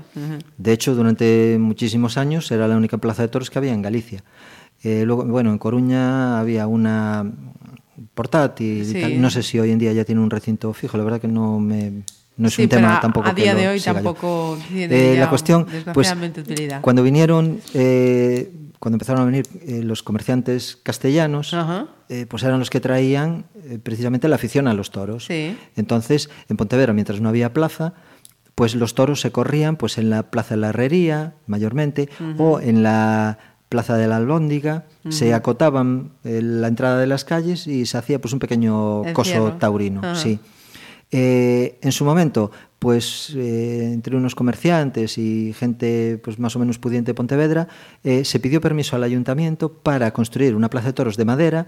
De 0.57 0.73
hecho, 0.73 0.93
durante 0.93 1.57
muchísimos 1.59 2.17
años 2.17 2.51
era 2.51 2.67
la 2.67 2.75
única 2.75 2.97
plaza 2.97 3.21
de 3.21 3.29
toros 3.29 3.49
que 3.49 3.59
había 3.59 3.73
en 3.73 3.81
Galicia. 3.81 4.23
Eh, 4.83 5.03
luego, 5.05 5.23
bueno, 5.23 5.51
en 5.51 5.57
Coruña 5.57 6.39
había 6.39 6.67
una 6.67 7.25
portátil 8.13 8.89
y 8.97 9.01
tal. 9.01 9.21
No 9.21 9.29
sé 9.29 9.43
si 9.43 9.59
hoy 9.59 9.71
en 9.71 9.79
día 9.79 9.93
ya 9.93 10.03
tiene 10.03 10.21
un 10.21 10.29
recinto 10.29 10.73
fijo, 10.73 10.97
la 10.97 11.03
verdad 11.03 11.21
que 11.21 11.27
no 11.27 11.59
me... 11.59 12.03
No 12.35 12.47
es 12.47 12.55
Sí, 12.55 12.63
un 12.63 12.69
tema 12.69 12.99
tampoco 12.99 13.29
a 13.29 13.33
día 13.33 13.53
de 13.53 13.67
hoy 13.67 13.79
tampoco 13.79 14.57
tiene 14.67 15.13
Eh, 15.13 15.17
la 15.19 15.29
cuestión, 15.29 15.67
pues, 15.93 16.11
utilidad. 16.11 16.81
cuando 16.81 17.03
vinieron, 17.03 17.61
eh, 17.75 18.51
cuando 18.83 18.95
empezaron 18.95 19.21
a 19.21 19.25
venir 19.25 19.47
eh, 19.61 19.81
los 19.81 20.03
comerciantes 20.03 20.75
castellanos, 20.83 21.55
eh, 22.09 22.25
pues 22.27 22.43
eran 22.43 22.59
los 22.59 22.69
que 22.69 22.81
traían 22.81 23.45
eh, 23.63 23.79
precisamente 23.81 24.27
la 24.27 24.35
afición 24.35 24.67
a 24.67 24.73
los 24.73 24.91
toros. 24.91 25.23
Sí. 25.23 25.57
Entonces, 25.77 26.29
en 26.49 26.57
Pontevedra, 26.57 26.91
mientras 26.91 27.21
no 27.21 27.29
había 27.29 27.53
plaza, 27.53 27.93
pues 28.55 28.75
los 28.75 28.93
toros 28.93 29.21
se 29.21 29.31
corrían 29.31 29.77
pues 29.77 29.97
en 29.97 30.09
la 30.09 30.23
Plaza 30.23 30.55
de 30.55 30.61
la 30.61 30.69
Herrería, 30.69 31.35
mayormente, 31.47 32.09
o 32.37 32.59
en 32.59 32.83
la 32.83 33.39
Plaza 33.69 33.95
de 33.95 34.05
la 34.09 34.17
Albóndiga, 34.17 34.83
se 35.07 35.33
acotaban 35.33 36.11
eh, 36.25 36.41
la 36.43 36.67
entrada 36.67 36.99
de 36.99 37.07
las 37.07 37.23
calles 37.23 37.67
y 37.67 37.85
se 37.85 37.97
hacía 37.97 38.19
pues 38.19 38.33
un 38.33 38.39
pequeño 38.39 39.03
coso 39.13 39.53
taurino, 39.53 40.13
sí. 40.13 40.39
Eh, 41.15 41.77
en 41.81 41.91
su 41.91 42.05
momento, 42.05 42.49
pues 42.79 43.33
eh, 43.35 43.91
entre 43.93 44.17
unos 44.17 44.33
comerciantes 44.33 45.19
y 45.19 45.53
gente 45.53 46.19
pues 46.23 46.39
más 46.39 46.55
o 46.55 46.59
menos 46.59 46.79
pudiente 46.79 47.11
de 47.11 47.13
Pontevedra, 47.13 47.67
eh, 48.03 48.25
se 48.25 48.39
pidió 48.39 48.59
permiso 48.59 48.95
al 48.95 49.03
ayuntamiento 49.03 49.71
para 49.71 50.11
construir 50.11 50.55
una 50.55 50.71
plaza 50.71 50.87
de 50.87 50.93
toros 50.93 51.15
de 51.15 51.23
madera 51.23 51.67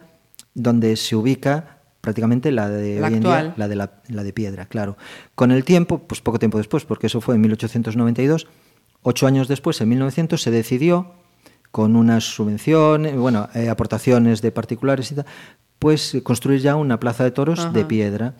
donde 0.55 0.95
se 0.95 1.15
ubica 1.15 1.77
prácticamente 2.01 2.51
la 2.51 2.69
de 2.69 2.99
La 2.99 3.07
hoy 3.07 3.13
en 3.13 3.19
día, 3.19 3.53
la 3.55 3.67
de, 3.67 3.75
la, 3.75 3.91
la 4.07 4.23
de 4.23 4.33
piedra, 4.33 4.65
claro. 4.65 4.97
Con 5.35 5.51
el 5.51 5.63
tiempo, 5.63 5.99
pues 5.99 6.21
poco 6.21 6.39
tiempo 6.39 6.57
después, 6.57 6.83
porque 6.85 7.05
eso 7.05 7.21
fue 7.21 7.35
en 7.35 7.41
1892, 7.41 8.47
ocho 9.03 9.27
años 9.27 9.47
después, 9.47 9.79
en 9.81 9.89
1900, 9.89 10.41
se 10.41 10.49
decidió, 10.49 11.13
con 11.71 11.95
unas 11.95 12.23
subvenciones, 12.23 13.15
bueno, 13.15 13.49
eh, 13.53 13.69
aportaciones 13.69 14.41
de 14.41 14.51
particulares 14.51 15.11
y 15.11 15.15
tal, 15.15 15.25
pues 15.77 16.17
construir 16.23 16.61
ya 16.61 16.75
una 16.75 16.99
plaza 16.99 17.23
de 17.23 17.31
toros 17.31 17.73
de 17.73 17.85
piedra. 17.85 18.33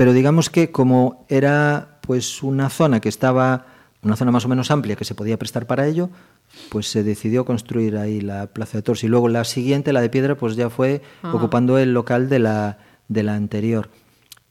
Pero 0.00 0.14
digamos 0.14 0.48
que 0.48 0.70
como 0.70 1.26
era 1.28 1.98
pues 2.00 2.42
una 2.42 2.70
zona 2.70 3.00
que 3.00 3.10
estaba, 3.10 3.66
una 4.00 4.16
zona 4.16 4.30
más 4.30 4.46
o 4.46 4.48
menos 4.48 4.70
amplia 4.70 4.96
que 4.96 5.04
se 5.04 5.14
podía 5.14 5.38
prestar 5.38 5.66
para 5.66 5.86
ello, 5.86 6.08
pues 6.70 6.90
se 6.90 7.02
decidió 7.02 7.44
construir 7.44 7.98
ahí 7.98 8.22
la 8.22 8.46
plaza 8.46 8.78
de 8.78 8.82
toros. 8.82 9.04
Y 9.04 9.08
luego 9.08 9.28
la 9.28 9.44
siguiente, 9.44 9.92
la 9.92 10.00
de 10.00 10.08
piedra, 10.08 10.36
pues 10.36 10.56
ya 10.56 10.70
fue 10.70 11.02
Ajá. 11.20 11.36
ocupando 11.36 11.76
el 11.76 11.92
local 11.92 12.30
de 12.30 12.38
la, 12.38 12.78
de 13.08 13.22
la 13.24 13.34
anterior. 13.34 13.90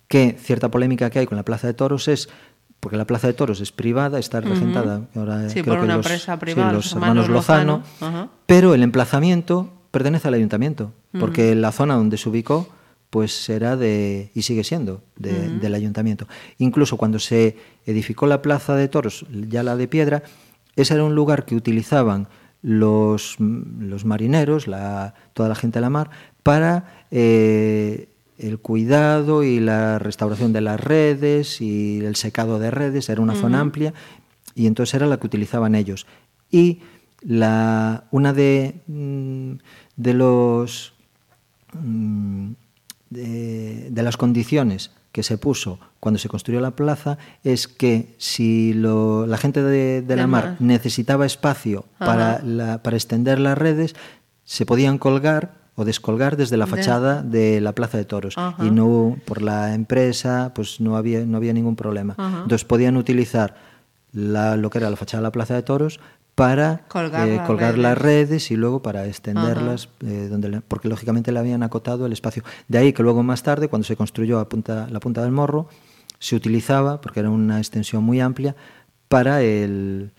Que 0.08 0.38
cierta 0.40 0.70
polémica 0.70 1.10
que 1.10 1.18
hay 1.18 1.26
con 1.26 1.36
la 1.36 1.46
plaza 1.46 1.66
de 1.66 1.74
toros 1.74 2.08
es 2.10 2.30
porque 2.80 2.98
la 2.98 3.06
plaza 3.08 3.26
de 3.26 3.34
toros 3.34 3.60
es 3.60 3.72
privada, 3.72 4.20
está 4.20 4.42
regentada. 4.42 5.08
Ahora 5.16 5.50
Sí, 5.50 5.64
creo 5.64 5.74
por 5.74 5.80
que 5.80 5.86
una 5.86 5.98
los, 5.98 6.06
empresa 6.06 6.34
sí, 6.36 6.40
privada, 6.42 6.74
los 6.74 6.86
los 6.86 6.94
hermanos 6.94 7.26
hermanos 7.26 7.84
Lozano, 8.00 8.30
pero 8.46 8.76
el 8.76 8.84
emplazamiento 8.84 9.74
pertenece 9.90 10.28
al 10.28 10.36
ayuntamiento, 10.36 10.94
porque 11.20 11.56
la 11.56 11.72
zona 11.72 11.96
donde 11.96 12.18
se 12.18 12.30
ubicó 12.30 12.70
pues 13.10 13.50
era 13.50 13.76
de 13.76 14.32
y 14.36 14.42
sigue 14.44 14.64
siendo 14.64 15.04
de- 15.18 15.50
del 15.60 15.74
ayuntamiento. 15.74 16.28
Incluso 16.60 16.98
cuando 16.98 17.18
se 17.20 17.58
edificó 17.86 18.28
la 18.28 18.42
plaza 18.42 18.76
de 18.76 18.88
toros, 18.88 19.26
ya 19.32 19.64
la 19.64 19.76
de 19.76 19.88
piedra, 19.88 20.24
ese 20.76 20.94
era 20.94 21.04
un 21.04 21.16
lugar 21.16 21.46
que 21.46 21.56
utilizaban 21.56 22.28
los, 22.62 23.38
los 23.40 24.06
marineros, 24.06 24.68
la, 24.68 25.14
toda 25.34 25.50
la 25.50 25.56
gente 25.56 25.80
de 25.80 25.82
la 25.82 25.90
mar, 25.90 26.10
para 26.44 27.04
eh, 27.10 28.10
el 28.38 28.60
cuidado 28.60 29.44
y 29.44 29.60
la 29.60 29.98
restauración 30.00 30.54
de 30.54 30.62
las 30.62 30.80
redes 30.80 31.62
y 31.62 32.00
el 32.06 32.16
secado 32.16 32.60
de 32.60 32.70
redes. 32.72 33.10
Era 33.10 33.22
una 33.22 33.34
zona 33.36 33.60
amplia 33.60 33.94
y 34.56 34.68
entonces 34.68 34.94
era 34.94 35.08
la 35.08 35.18
que 35.20 35.28
utilizaban 35.28 35.74
ellos. 35.76 36.06
Y 36.52 36.80
la, 37.22 38.06
una 38.12 38.34
de, 38.34 38.76
mm, 38.88 39.52
de 39.98 40.14
los 40.14 40.94
mm, 41.74 42.52
de, 43.10 43.90
de 43.92 44.04
las 44.04 44.18
condiciones 44.18 44.92
que 45.12 45.24
se 45.24 45.38
puso 45.38 45.80
cuando 46.00 46.20
se 46.20 46.30
construyó 46.30 46.60
la 46.62 46.72
plaza 46.72 47.18
es 47.44 47.68
que 47.68 48.14
si 48.20 48.74
lo- 48.74 49.26
la 49.26 49.38
gente 49.38 49.64
de, 49.64 50.02
de 50.04 50.16
la 50.16 50.28
mar 50.28 50.46
mar. 50.46 50.56
necesitaba 50.60 51.26
espacio 51.26 51.86
para, 51.98 52.42
la- 52.44 52.84
para 52.84 52.96
extender 52.98 53.40
las 53.40 53.58
redes, 53.58 53.96
se 54.44 54.66
podían 54.66 54.98
colgar 55.00 55.58
o 55.76 55.86
descolgar 55.86 56.38
desde 56.38 56.58
la 56.58 56.66
De- 56.66 56.72
fachada 56.72 57.24
de 57.24 57.60
la 57.62 57.74
plaza 57.74 57.98
de 57.98 58.06
toros 58.06 58.38
Ajá. 58.38 58.64
y 58.66 58.70
no 58.70 59.18
por 59.26 59.42
la 59.42 59.74
empresa 59.74 60.52
pues 60.54 60.80
no 60.82 60.96
había 60.98 61.26
no 61.26 61.38
había 61.38 61.54
ningún 61.54 61.76
problema 61.76 62.16
Ajá. 62.18 62.42
entonces 62.44 62.66
podían 62.66 62.98
utilizar 62.98 63.56
la- 64.12 64.58
lo 64.58 64.70
que 64.70 64.78
era 64.80 64.90
la 64.90 64.98
fachada 64.98 65.22
de 65.22 65.28
la 65.28 65.32
plaza 65.32 65.56
de 65.56 65.64
toros 65.64 66.00
para 66.40 66.82
Colgar 66.88 67.28
eh, 67.28 67.36
las 67.38 67.48
colgar 67.48 67.78
las 67.78 67.98
redes. 67.98 68.50
y 68.52 68.56
luego 68.56 68.82
para 68.82 69.06
extenderlas, 69.06 69.90
eh, 70.06 70.28
donde 70.30 70.50
le- 70.50 70.62
porque 70.62 70.88
lógicamente 70.90 71.32
le 71.32 71.40
habían 71.40 71.62
acotado 71.64 72.06
el 72.06 72.14
espacio. 72.14 72.44
De 72.68 72.78
ahí 72.78 72.94
que 72.94 73.04
luego 73.04 73.22
más 73.24 73.44
tarde, 73.44 73.68
cuando 73.68 73.86
se 73.86 73.96
construyó 73.96 74.40
a 74.40 74.50
punta, 74.50 74.88
la 74.90 75.00
punta 75.00 75.22
del 75.22 75.32
morro, 75.32 75.68
se 76.18 76.36
utilizaba, 76.36 77.00
porque 77.02 77.20
era 77.22 77.30
una 77.30 77.58
extensión 77.60 78.04
muy 78.04 78.20
amplia, 78.20 78.56
para 79.08 79.42
el, 79.42 80.12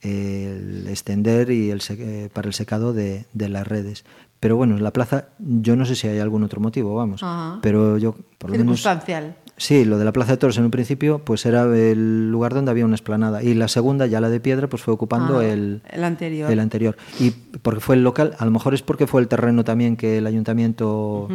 el 0.00 0.86
extender 0.88 1.50
y 1.50 1.70
el 1.70 1.82
eh, 1.90 2.28
para 2.32 2.48
el 2.48 2.54
secado 2.54 2.92
de, 2.92 3.26
de 3.32 3.48
las 3.48 3.66
redes. 3.66 4.04
Pero 4.40 4.56
bueno, 4.56 4.76
la 4.78 4.92
plaza, 4.92 5.28
yo 5.38 5.74
no 5.74 5.86
sé 5.86 5.96
si 5.96 6.06
hay 6.06 6.18
algún 6.18 6.42
otro 6.44 6.60
motivo, 6.60 6.94
vamos, 6.94 7.22
Ajá. 7.22 7.58
pero 7.62 7.96
yo 7.96 8.14
por 8.38 8.50
lo 8.50 8.58
menos... 8.58 8.76
Circunstancial. 8.82 9.36
Sí, 9.56 9.84
lo 9.84 9.98
de 9.98 10.04
la 10.04 10.12
Plaza 10.12 10.32
de 10.32 10.38
Toros 10.38 10.58
en 10.58 10.64
un 10.64 10.70
principio, 10.72 11.20
pues 11.20 11.46
era 11.46 11.62
el 11.62 12.30
lugar 12.30 12.54
donde 12.54 12.72
había 12.72 12.84
una 12.84 12.96
esplanada. 12.96 13.42
Y 13.42 13.54
la 13.54 13.68
segunda, 13.68 14.06
ya 14.06 14.20
la 14.20 14.28
de 14.28 14.40
piedra, 14.40 14.68
pues 14.68 14.82
fue 14.82 14.92
ocupando 14.92 15.38
Ah, 15.38 15.46
el, 15.46 15.80
el 15.90 16.04
anterior. 16.04 16.50
el 16.50 16.58
anterior. 16.58 16.96
Y 17.20 17.30
porque 17.30 17.80
fue 17.80 17.94
el 17.94 18.02
local, 18.02 18.34
a 18.38 18.44
lo 18.44 18.50
mejor 18.50 18.74
es 18.74 18.82
porque 18.82 19.06
fue 19.06 19.20
el 19.20 19.28
terreno 19.28 19.62
también 19.62 19.96
que 19.96 20.18
el 20.18 20.26
ayuntamiento 20.26 21.28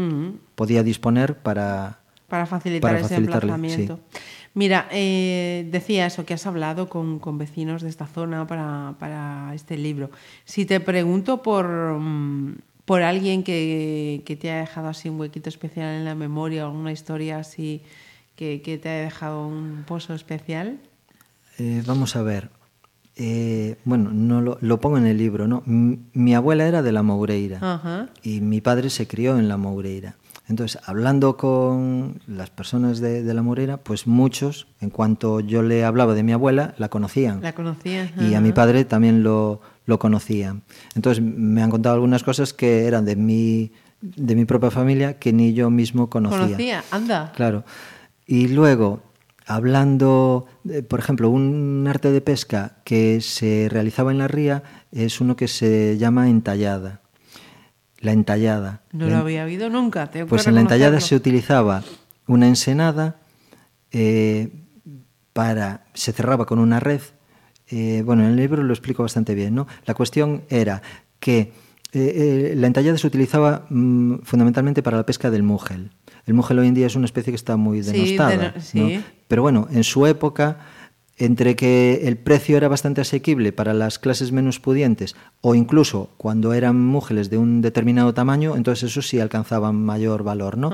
podía 0.56 0.84
disponer 0.84 1.36
para... 1.36 2.00
Para 2.28 2.46
facilitar 2.46 2.92
Para 2.92 3.06
ese 3.06 3.16
emplazamiento. 3.16 4.00
Mira, 4.54 4.88
eh, 4.92 5.68
decía 5.72 6.06
eso, 6.06 6.26
que 6.26 6.34
has 6.34 6.46
hablado 6.46 6.90
con, 6.90 7.20
con 7.20 7.38
vecinos 7.38 7.82
de 7.82 7.90
esta 7.90 8.06
zona 8.06 8.46
para, 8.46 8.96
para 9.00 9.52
este 9.56 9.78
libro. 9.78 10.12
Si 10.44 10.66
te 10.66 10.80
pregunto 10.80 11.42
por, 11.42 11.68
mm, 11.68 12.56
por 12.86 13.02
alguien 13.02 13.44
que, 13.44 14.22
que 14.26 14.36
te 14.36 14.52
ha 14.52 14.60
dejado 14.60 14.90
así 14.90 15.08
un 15.08 15.20
huequito 15.20 15.50
especial 15.50 15.96
en 15.96 16.04
la 16.06 16.16
memoria, 16.16 16.64
alguna 16.66 16.92
historia 16.92 17.38
así 17.40 17.82
que, 18.40 18.62
que 18.62 18.78
te 18.78 18.88
ha 18.88 18.94
dejado 19.04 19.46
un 19.46 19.84
pozo 19.86 20.14
especial. 20.14 20.80
Eh, 21.58 21.84
vamos 21.86 22.16
a 22.16 22.22
ver. 22.22 22.50
Eh, 23.18 23.76
bueno, 23.84 24.12
no 24.14 24.40
lo, 24.40 24.58
lo 24.62 24.80
pongo 24.80 24.98
en 24.98 25.06
el 25.08 25.18
libro, 25.18 25.46
¿no? 25.46 25.62
M- 25.68 25.98
mi 26.14 26.34
abuela 26.34 26.66
era 26.66 26.82
de 26.82 26.94
la 26.94 27.04
Moureira 27.04 27.58
Ajá. 27.62 28.08
y 28.24 28.40
mi 28.40 28.62
padre 28.62 28.90
se 28.90 29.08
crió 29.08 29.38
en 29.38 29.50
la 29.50 29.58
Moureira. 29.58 30.16
Entonces, 30.48 30.82
hablando 30.86 31.36
con 31.36 32.22
las 32.28 32.50
personas 32.50 33.02
de, 33.02 33.24
de 33.24 33.34
la 33.34 33.42
Moureira, 33.42 33.76
pues 33.76 34.08
muchos, 34.08 34.68
en 34.80 34.90
cuanto 34.90 35.42
yo 35.42 35.62
le 35.62 35.84
hablaba 35.84 36.14
de 36.16 36.24
mi 36.24 36.32
abuela, 36.32 36.74
la 36.78 36.88
conocían. 36.88 37.42
La 37.42 37.52
conocía. 37.54 38.10
y 38.22 38.36
a 38.36 38.40
mi 38.42 38.54
padre 38.54 38.86
también 38.86 39.22
lo, 39.22 39.60
lo 39.86 40.00
conocían. 40.00 40.62
Entonces 40.96 41.22
me 41.22 41.62
han 41.62 41.70
contado 41.72 41.96
algunas 41.96 42.24
cosas 42.24 42.54
que 42.54 42.86
eran 42.86 43.04
de 43.04 43.18
mi, 43.18 43.74
de 44.02 44.34
mi 44.36 44.46
propia 44.46 44.72
familia 44.72 45.20
que 45.20 45.34
ni 45.34 45.54
yo 45.54 45.70
mismo 45.70 46.10
conocía. 46.10 46.40
Conocía, 46.40 46.84
anda. 46.90 47.34
Claro. 47.36 47.66
Y 48.32 48.48
luego, 48.50 49.02
hablando, 49.48 50.46
por 50.88 51.00
ejemplo, 51.00 51.32
un 51.32 51.88
arte 51.90 52.12
de 52.12 52.22
pesca 52.22 52.78
que 52.84 53.22
se 53.22 53.68
realizaba 53.72 54.12
en 54.12 54.20
la 54.20 54.28
ría 54.28 54.62
es 54.92 55.20
uno 55.20 55.36
que 55.36 55.48
se 55.48 55.98
llama 55.98 56.30
entallada. 56.30 57.02
La 57.98 58.12
entallada. 58.12 58.84
No 58.94 59.08
La 59.08 59.14
lo 59.16 59.18
había 59.24 59.46
oído 59.46 59.72
nunca. 59.72 60.12
tengo 60.12 60.28
que 60.28 60.30
pues 60.30 60.46
en 60.46 60.54
la 60.54 60.62
entallada 60.62 61.00
se 61.02 61.16
utilizaba 61.16 61.84
una 62.28 62.48
ensenada 62.48 63.20
eh, 63.92 64.50
para 65.34 65.86
se 65.96 66.12
cerraba 66.14 66.46
con 66.46 66.60
una 66.60 66.80
red. 66.80 67.02
eh, 67.72 68.04
bueno, 68.06 68.24
en 68.26 68.30
el 68.30 68.36
libro 68.36 68.62
lo 68.62 68.74
explico 68.74 69.02
bastante 69.02 69.34
bien. 69.34 69.56
¿no? 69.56 69.66
La 69.88 69.96
cuestión 69.96 70.44
era 70.50 70.84
que 71.20 71.52
eh, 71.92 72.52
eh, 72.52 72.54
la 72.56 72.68
entallada 72.68 73.00
se 73.00 73.08
utilizaba 73.08 73.66
mm, 73.72 74.20
fundamentalmente 74.22 74.84
para 74.84 74.98
la 74.98 75.06
pesca 75.08 75.32
del 75.32 75.42
múgel. 75.42 75.90
El 76.30 76.36
múgel 76.36 76.60
hoy 76.60 76.68
en 76.68 76.76
día 76.76 76.86
es 76.86 76.96
una 76.96 77.06
especie 77.06 77.32
que 77.32 77.36
está 77.36 77.58
muy 77.58 77.82
Sí, 77.82 77.92
denostada. 77.92 78.54
deno- 78.54 78.54
¿no? 78.98 79.04
Pero 79.28 79.42
bueno, 79.42 79.68
en 79.72 79.84
su 79.84 80.06
época, 80.06 80.60
entre 81.18 81.56
que 81.56 82.02
el 82.08 82.18
precio 82.18 82.56
era 82.56 82.68
bastante 82.68 83.02
asequible 83.02 83.52
para 83.52 83.74
las 83.74 83.98
clases 83.98 84.32
menos 84.32 84.60
pudientes, 84.60 85.16
o 85.42 85.56
incluso 85.56 86.12
cuando 86.18 86.54
eran 86.54 86.80
múgeles 86.80 87.32
de 87.32 87.40
un 87.40 87.62
determinado 87.64 88.14
tamaño, 88.14 88.56
entonces 88.56 88.92
eso 88.92 89.02
sí 89.02 89.20
alcanzaban 89.20 89.76
mayor 89.84 90.22
valor, 90.24 90.56
¿no? 90.56 90.70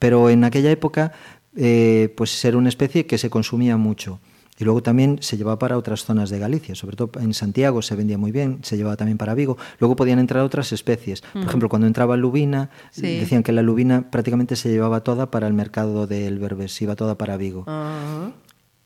Pero 0.00 0.30
en 0.30 0.42
aquella 0.42 0.72
época, 0.72 1.12
eh, 1.56 2.12
pues 2.16 2.44
era 2.44 2.56
una 2.58 2.68
especie 2.68 3.06
que 3.06 3.18
se 3.18 3.30
consumía 3.30 3.76
mucho. 3.76 4.18
Y 4.58 4.64
luego 4.64 4.82
también 4.82 5.18
se 5.20 5.36
llevaba 5.36 5.58
para 5.58 5.78
otras 5.78 6.04
zonas 6.04 6.30
de 6.30 6.38
Galicia, 6.38 6.74
sobre 6.74 6.96
todo 6.96 7.10
en 7.20 7.32
Santiago 7.32 7.80
se 7.80 7.94
vendía 7.94 8.18
muy 8.18 8.32
bien, 8.32 8.58
se 8.62 8.76
llevaba 8.76 8.96
también 8.96 9.16
para 9.16 9.34
Vigo. 9.34 9.56
Luego 9.78 9.94
podían 9.94 10.18
entrar 10.18 10.42
otras 10.42 10.72
especies. 10.72 11.22
Por 11.32 11.44
ejemplo, 11.44 11.68
cuando 11.68 11.86
entraba 11.86 12.16
lubina, 12.16 12.70
Sí. 12.90 13.18
decían 13.18 13.42
que 13.42 13.52
la 13.52 13.62
lubina 13.62 14.10
prácticamente 14.10 14.56
se 14.56 14.68
llevaba 14.70 15.00
toda 15.04 15.30
para 15.30 15.46
el 15.46 15.54
mercado 15.54 16.06
del 16.08 16.38
Berbés, 16.40 16.80
iba 16.82 16.96
toda 16.96 17.16
para 17.16 17.36
Vigo. 17.36 17.64
Ajá. 17.68 18.32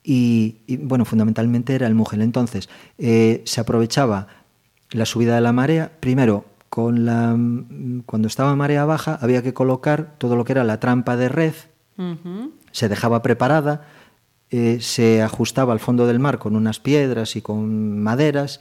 Y, 0.04 0.56
y, 0.66 0.76
bueno, 0.78 1.04
fundamentalmente 1.04 1.74
era 1.74 1.86
el 1.86 1.94
múgel. 1.94 2.22
Entonces, 2.22 2.68
eh, 2.98 3.42
se 3.46 3.60
aprovechaba 3.60 4.26
la 4.90 5.06
subida 5.06 5.36
de 5.36 5.40
la 5.40 5.52
marea. 5.52 5.92
Primero, 6.00 6.44
con 6.68 7.06
la, 7.06 7.34
mm, 7.36 8.02
cuando 8.04 8.26
estaba 8.28 8.54
marea 8.56 8.84
baja, 8.84 9.16
había 9.22 9.42
que 9.42 9.54
colocar 9.54 10.16
todo 10.18 10.34
lo 10.36 10.44
que 10.44 10.52
era 10.52 10.64
la 10.64 10.80
trampa 10.80 11.16
de 11.16 11.28
red, 11.28 11.54
se 12.72 12.88
dejaba 12.88 13.22
preparada, 13.22 13.86
eh, 14.54 14.82
se 14.82 15.22
ajustaba 15.22 15.72
al 15.72 15.80
fondo 15.80 16.06
del 16.06 16.18
mar 16.18 16.38
con 16.38 16.56
unas 16.56 16.78
piedras 16.78 17.36
y 17.36 17.40
con 17.40 17.98
maderas. 18.02 18.60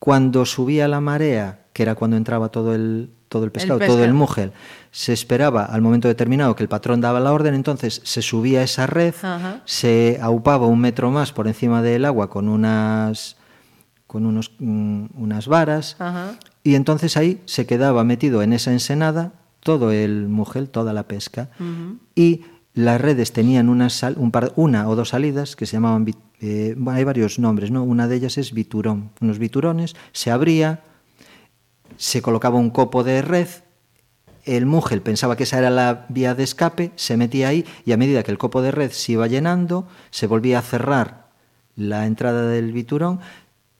Cuando 0.00 0.44
subía 0.44 0.88
la 0.88 1.00
marea, 1.00 1.60
que 1.72 1.84
era 1.84 1.94
cuando 1.94 2.16
entraba 2.16 2.48
todo 2.48 2.74
el, 2.74 3.12
todo 3.28 3.44
el 3.44 3.52
pescado, 3.52 3.78
todo 3.78 4.02
el 4.02 4.14
múgel, 4.14 4.50
se 4.90 5.12
esperaba 5.12 5.64
al 5.64 5.80
momento 5.80 6.08
determinado 6.08 6.56
que 6.56 6.64
el 6.64 6.68
patrón 6.68 7.00
daba 7.00 7.20
la 7.20 7.32
orden, 7.32 7.54
entonces 7.54 8.00
se 8.02 8.20
subía 8.20 8.64
esa 8.64 8.88
red, 8.88 9.14
Ajá. 9.22 9.62
se 9.64 10.18
aupaba 10.20 10.66
un 10.66 10.80
metro 10.80 11.12
más 11.12 11.30
por 11.30 11.46
encima 11.46 11.82
del 11.82 12.04
agua 12.04 12.30
con 12.30 12.48
unas, 12.48 13.36
con 14.08 14.26
unos, 14.26 14.50
mm, 14.58 15.06
unas 15.14 15.46
varas, 15.46 15.94
Ajá. 16.00 16.32
y 16.64 16.74
entonces 16.74 17.16
ahí 17.16 17.40
se 17.44 17.64
quedaba 17.64 18.02
metido 18.02 18.42
en 18.42 18.52
esa 18.52 18.72
ensenada 18.72 19.34
todo 19.60 19.92
el 19.92 20.26
mugel, 20.26 20.68
toda 20.68 20.92
la 20.92 21.04
pesca. 21.04 21.50
Y 22.16 22.42
las 22.78 23.00
redes 23.00 23.32
tenían 23.32 23.68
una, 23.68 23.90
sal- 23.90 24.16
una 24.54 24.88
o 24.88 24.94
dos 24.94 25.08
salidas 25.08 25.56
que 25.56 25.66
se 25.66 25.72
llamaban, 25.72 26.06
eh, 26.40 26.76
hay 26.86 27.02
varios 27.02 27.38
nombres, 27.40 27.72
¿no? 27.72 27.82
Una 27.82 28.06
de 28.06 28.14
ellas 28.16 28.38
es 28.38 28.52
biturón. 28.52 29.10
Unos 29.20 29.38
biturones, 29.40 29.96
se 30.12 30.30
abría, 30.30 30.84
se 31.96 32.22
colocaba 32.22 32.58
un 32.58 32.70
copo 32.70 33.02
de 33.02 33.22
red, 33.22 33.48
el 34.44 34.64
Mugel 34.64 35.02
pensaba 35.02 35.36
que 35.36 35.42
esa 35.42 35.58
era 35.58 35.70
la 35.70 36.06
vía 36.08 36.34
de 36.36 36.44
escape, 36.44 36.92
se 36.94 37.16
metía 37.16 37.48
ahí 37.48 37.64
y 37.84 37.92
a 37.92 37.96
medida 37.96 38.22
que 38.22 38.30
el 38.30 38.38
copo 38.38 38.62
de 38.62 38.70
red 38.70 38.92
se 38.92 39.12
iba 39.12 39.26
llenando, 39.26 39.88
se 40.10 40.28
volvía 40.28 40.60
a 40.60 40.62
cerrar 40.62 41.28
la 41.74 42.06
entrada 42.06 42.48
del 42.48 42.72
biturón, 42.72 43.18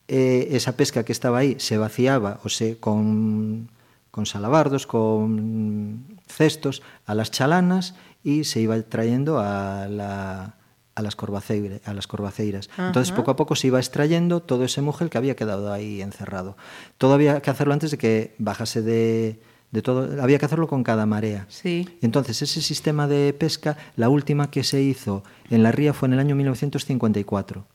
eh, 0.08 0.48
esa 0.52 0.72
pesca 0.76 1.04
que 1.04 1.12
estaba 1.12 1.38
ahí 1.38 1.54
se 1.58 1.78
vaciaba 1.78 2.40
o 2.42 2.48
se 2.48 2.76
con, 2.78 3.70
con 4.10 4.26
salabardos, 4.26 4.86
con 4.86 6.04
cestos 6.26 6.82
a 7.06 7.14
las 7.14 7.30
chalanas 7.30 7.94
y 8.22 8.44
se 8.44 8.60
iba 8.60 8.80
trayendo 8.82 9.38
a, 9.38 9.86
la, 9.88 10.56
a 10.94 11.02
las, 11.02 11.16
corvaceira, 11.16 11.78
a 11.84 11.94
las 11.94 12.06
corvaceiras. 12.06 12.68
Entonces, 12.78 13.12
poco 13.12 13.30
a 13.30 13.36
poco 13.36 13.54
se 13.54 13.68
iba 13.68 13.78
extrayendo 13.78 14.40
todo 14.40 14.64
ese 14.64 14.82
mugel 14.82 15.10
que 15.10 15.18
había 15.18 15.36
quedado 15.36 15.72
ahí 15.72 16.02
encerrado. 16.02 16.56
Todo 16.98 17.14
había 17.14 17.40
que 17.40 17.50
hacerlo 17.50 17.72
antes 17.72 17.90
de 17.90 17.98
que 17.98 18.34
bajase 18.38 18.82
de, 18.82 19.40
de 19.70 19.82
todo, 19.82 20.22
había 20.22 20.38
que 20.38 20.46
hacerlo 20.46 20.66
con 20.66 20.82
cada 20.82 21.06
marea. 21.06 21.46
Sí. 21.48 21.88
Entonces, 22.00 22.42
ese 22.42 22.60
sistema 22.60 23.06
de 23.06 23.32
pesca, 23.32 23.76
la 23.96 24.08
última 24.08 24.50
que 24.50 24.64
se 24.64 24.82
hizo 24.82 25.22
en 25.50 25.62
la 25.62 25.72
ría 25.72 25.92
fue 25.92 26.08
en 26.08 26.14
el 26.14 26.20
año 26.20 26.34
1954. 26.34 27.66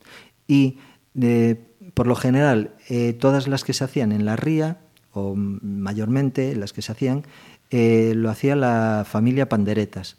Y 0.47 0.77
eh, 1.19 1.55
por 1.93 2.07
lo 2.07 2.15
general, 2.15 2.71
eh, 2.89 3.13
todas 3.13 3.47
las 3.47 3.63
que 3.63 3.73
se 3.73 3.83
hacían 3.83 4.11
en 4.11 4.25
la 4.25 4.35
ría, 4.35 4.79
o 5.11 5.35
mayormente 5.35 6.55
las 6.55 6.73
que 6.73 6.81
se 6.81 6.91
hacían, 6.91 7.23
eh, 7.69 8.13
lo 8.15 8.29
hacía 8.29 8.55
la 8.55 9.05
familia 9.07 9.49
Panderetas, 9.49 10.17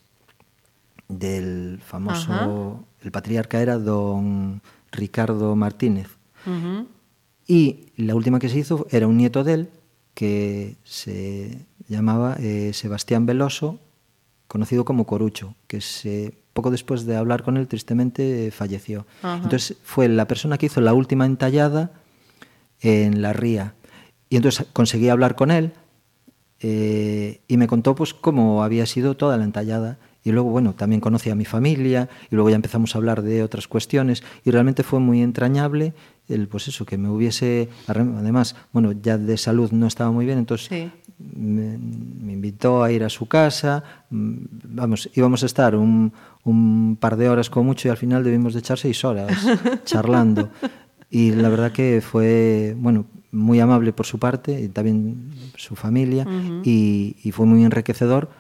del 1.09 1.81
famoso, 1.85 2.85
el 3.03 3.11
patriarca 3.11 3.61
era 3.61 3.79
don 3.79 4.63
Ricardo 4.93 5.55
Martínez. 5.57 6.09
Y 7.47 7.93
la 7.97 8.15
última 8.15 8.39
que 8.39 8.49
se 8.49 8.59
hizo 8.59 8.87
era 8.91 9.07
un 9.07 9.17
nieto 9.17 9.45
de 9.45 9.55
él, 9.55 9.71
que 10.15 10.77
se 10.85 11.67
llamaba 11.89 12.37
eh, 12.39 12.73
Sebastián 12.73 13.27
Veloso, 13.27 13.81
conocido 14.47 14.85
como 14.85 15.07
Corucho, 15.07 15.55
que 15.67 15.81
se, 15.81 16.39
poco 16.53 16.71
después 16.71 17.05
de 17.07 17.17
hablar 17.17 17.43
con 17.43 17.57
él, 17.57 17.67
tristemente 17.67 18.51
falleció. 18.51 19.07
Entonces 19.23 19.77
fue 19.83 20.09
la 20.09 20.27
persona 20.27 20.59
que 20.59 20.67
hizo 20.67 20.81
la 20.81 20.95
última 20.95 21.27
entallada 21.27 21.93
en 22.81 23.21
la 23.23 23.33
ría. 23.33 23.75
Y 24.29 24.37
entonces 24.37 24.67
conseguí 24.73 25.09
hablar 25.09 25.37
con 25.37 25.51
él 25.51 25.73
eh, 26.61 27.41
y 27.47 27.57
me 27.57 27.67
contó 27.67 27.95
pues 27.95 28.15
cómo 28.15 28.63
había 28.63 28.87
sido 28.87 29.17
toda 29.17 29.37
la 29.37 29.45
entallada. 29.45 29.99
Y 30.25 30.33
luego, 30.33 30.49
bueno, 30.49 30.73
también 30.73 31.03
conocí 31.03 31.29
a 31.29 31.35
mi 31.35 31.45
familia 31.45 32.09
y 32.31 32.35
luego 32.35 32.49
ya 32.49 32.57
empezamos 32.57 32.95
a 32.95 32.99
hablar 32.99 33.21
de 33.23 33.43
otras 33.43 33.69
cuestiones 33.69 34.25
y 34.43 34.51
realmente 34.51 34.83
fue 34.83 34.99
muy 34.99 35.21
entrañable 35.21 35.93
el, 36.29 36.49
pues 36.49 36.67
eso, 36.69 36.87
que 36.87 36.97
me 36.97 37.11
hubiese, 37.11 37.69
además, 37.87 38.57
bueno, 38.73 38.93
ya 38.93 39.19
de 39.19 39.37
salud 39.37 39.71
no 39.73 39.87
estaba 39.87 40.11
muy 40.11 40.25
bien, 40.25 40.39
entonces 40.39 40.91
me, 41.19 41.75
invitó 42.33 42.83
a 42.83 42.91
ir 42.91 43.05
a 43.05 43.11
su 43.11 43.27
casa, 43.27 43.85
mm, 44.09 44.37
vamos, 44.65 45.11
íbamos 45.15 45.43
a 45.43 45.47
estar 45.47 45.77
un, 45.77 46.15
un 46.45 46.97
par 46.99 47.17
de 47.17 47.29
horas 47.29 47.51
como 47.51 47.65
mucho 47.65 47.89
y 47.89 47.91
al 47.91 47.99
final 47.99 48.25
debimos 48.25 48.55
de 48.55 48.61
echar 48.61 48.79
seis 48.79 49.05
horas 49.05 49.31
charlando. 49.85 50.49
Y 51.11 51.33
la 51.33 51.49
verdad 51.49 51.71
que 51.71 52.01
fue, 52.01 52.75
bueno, 52.79 53.05
muy 53.31 53.61
amable 53.61 53.93
por 53.93 54.07
su 54.07 54.19
parte 54.19 54.61
y 54.61 54.69
también 54.69 55.31
su 55.57 55.77
familia 55.77 56.27
y, 56.65 57.17
y, 57.23 57.31
fue 57.33 57.47
muy 57.47 57.65
enriquecedor 57.65 58.31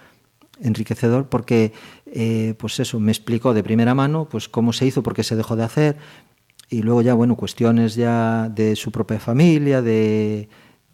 enriquecedor 0.61 1.29
porque 1.29 1.73
eh, 2.07 2.55
pues 2.59 2.79
eso 2.81 3.01
me 3.01 3.12
explicó 3.12 3.55
de 3.55 3.62
primera 3.62 3.95
mano 3.95 4.29
pues 4.29 4.49
cómo 4.49 4.73
se 4.73 4.87
hizo 4.87 5.03
por 5.03 5.14
qué 5.14 5.25
se 5.25 5.37
dejó 5.37 5.57
de 5.57 5.64
hacer 5.64 5.97
y 6.71 6.83
luego 6.83 7.03
ya 7.03 7.14
bueno 7.14 7.37
cuestiones 7.37 7.95
ya 7.95 8.49
de 8.49 8.77
su 8.77 8.93
propia 8.93 9.19
familia 9.21 9.83
de, 9.83 10.49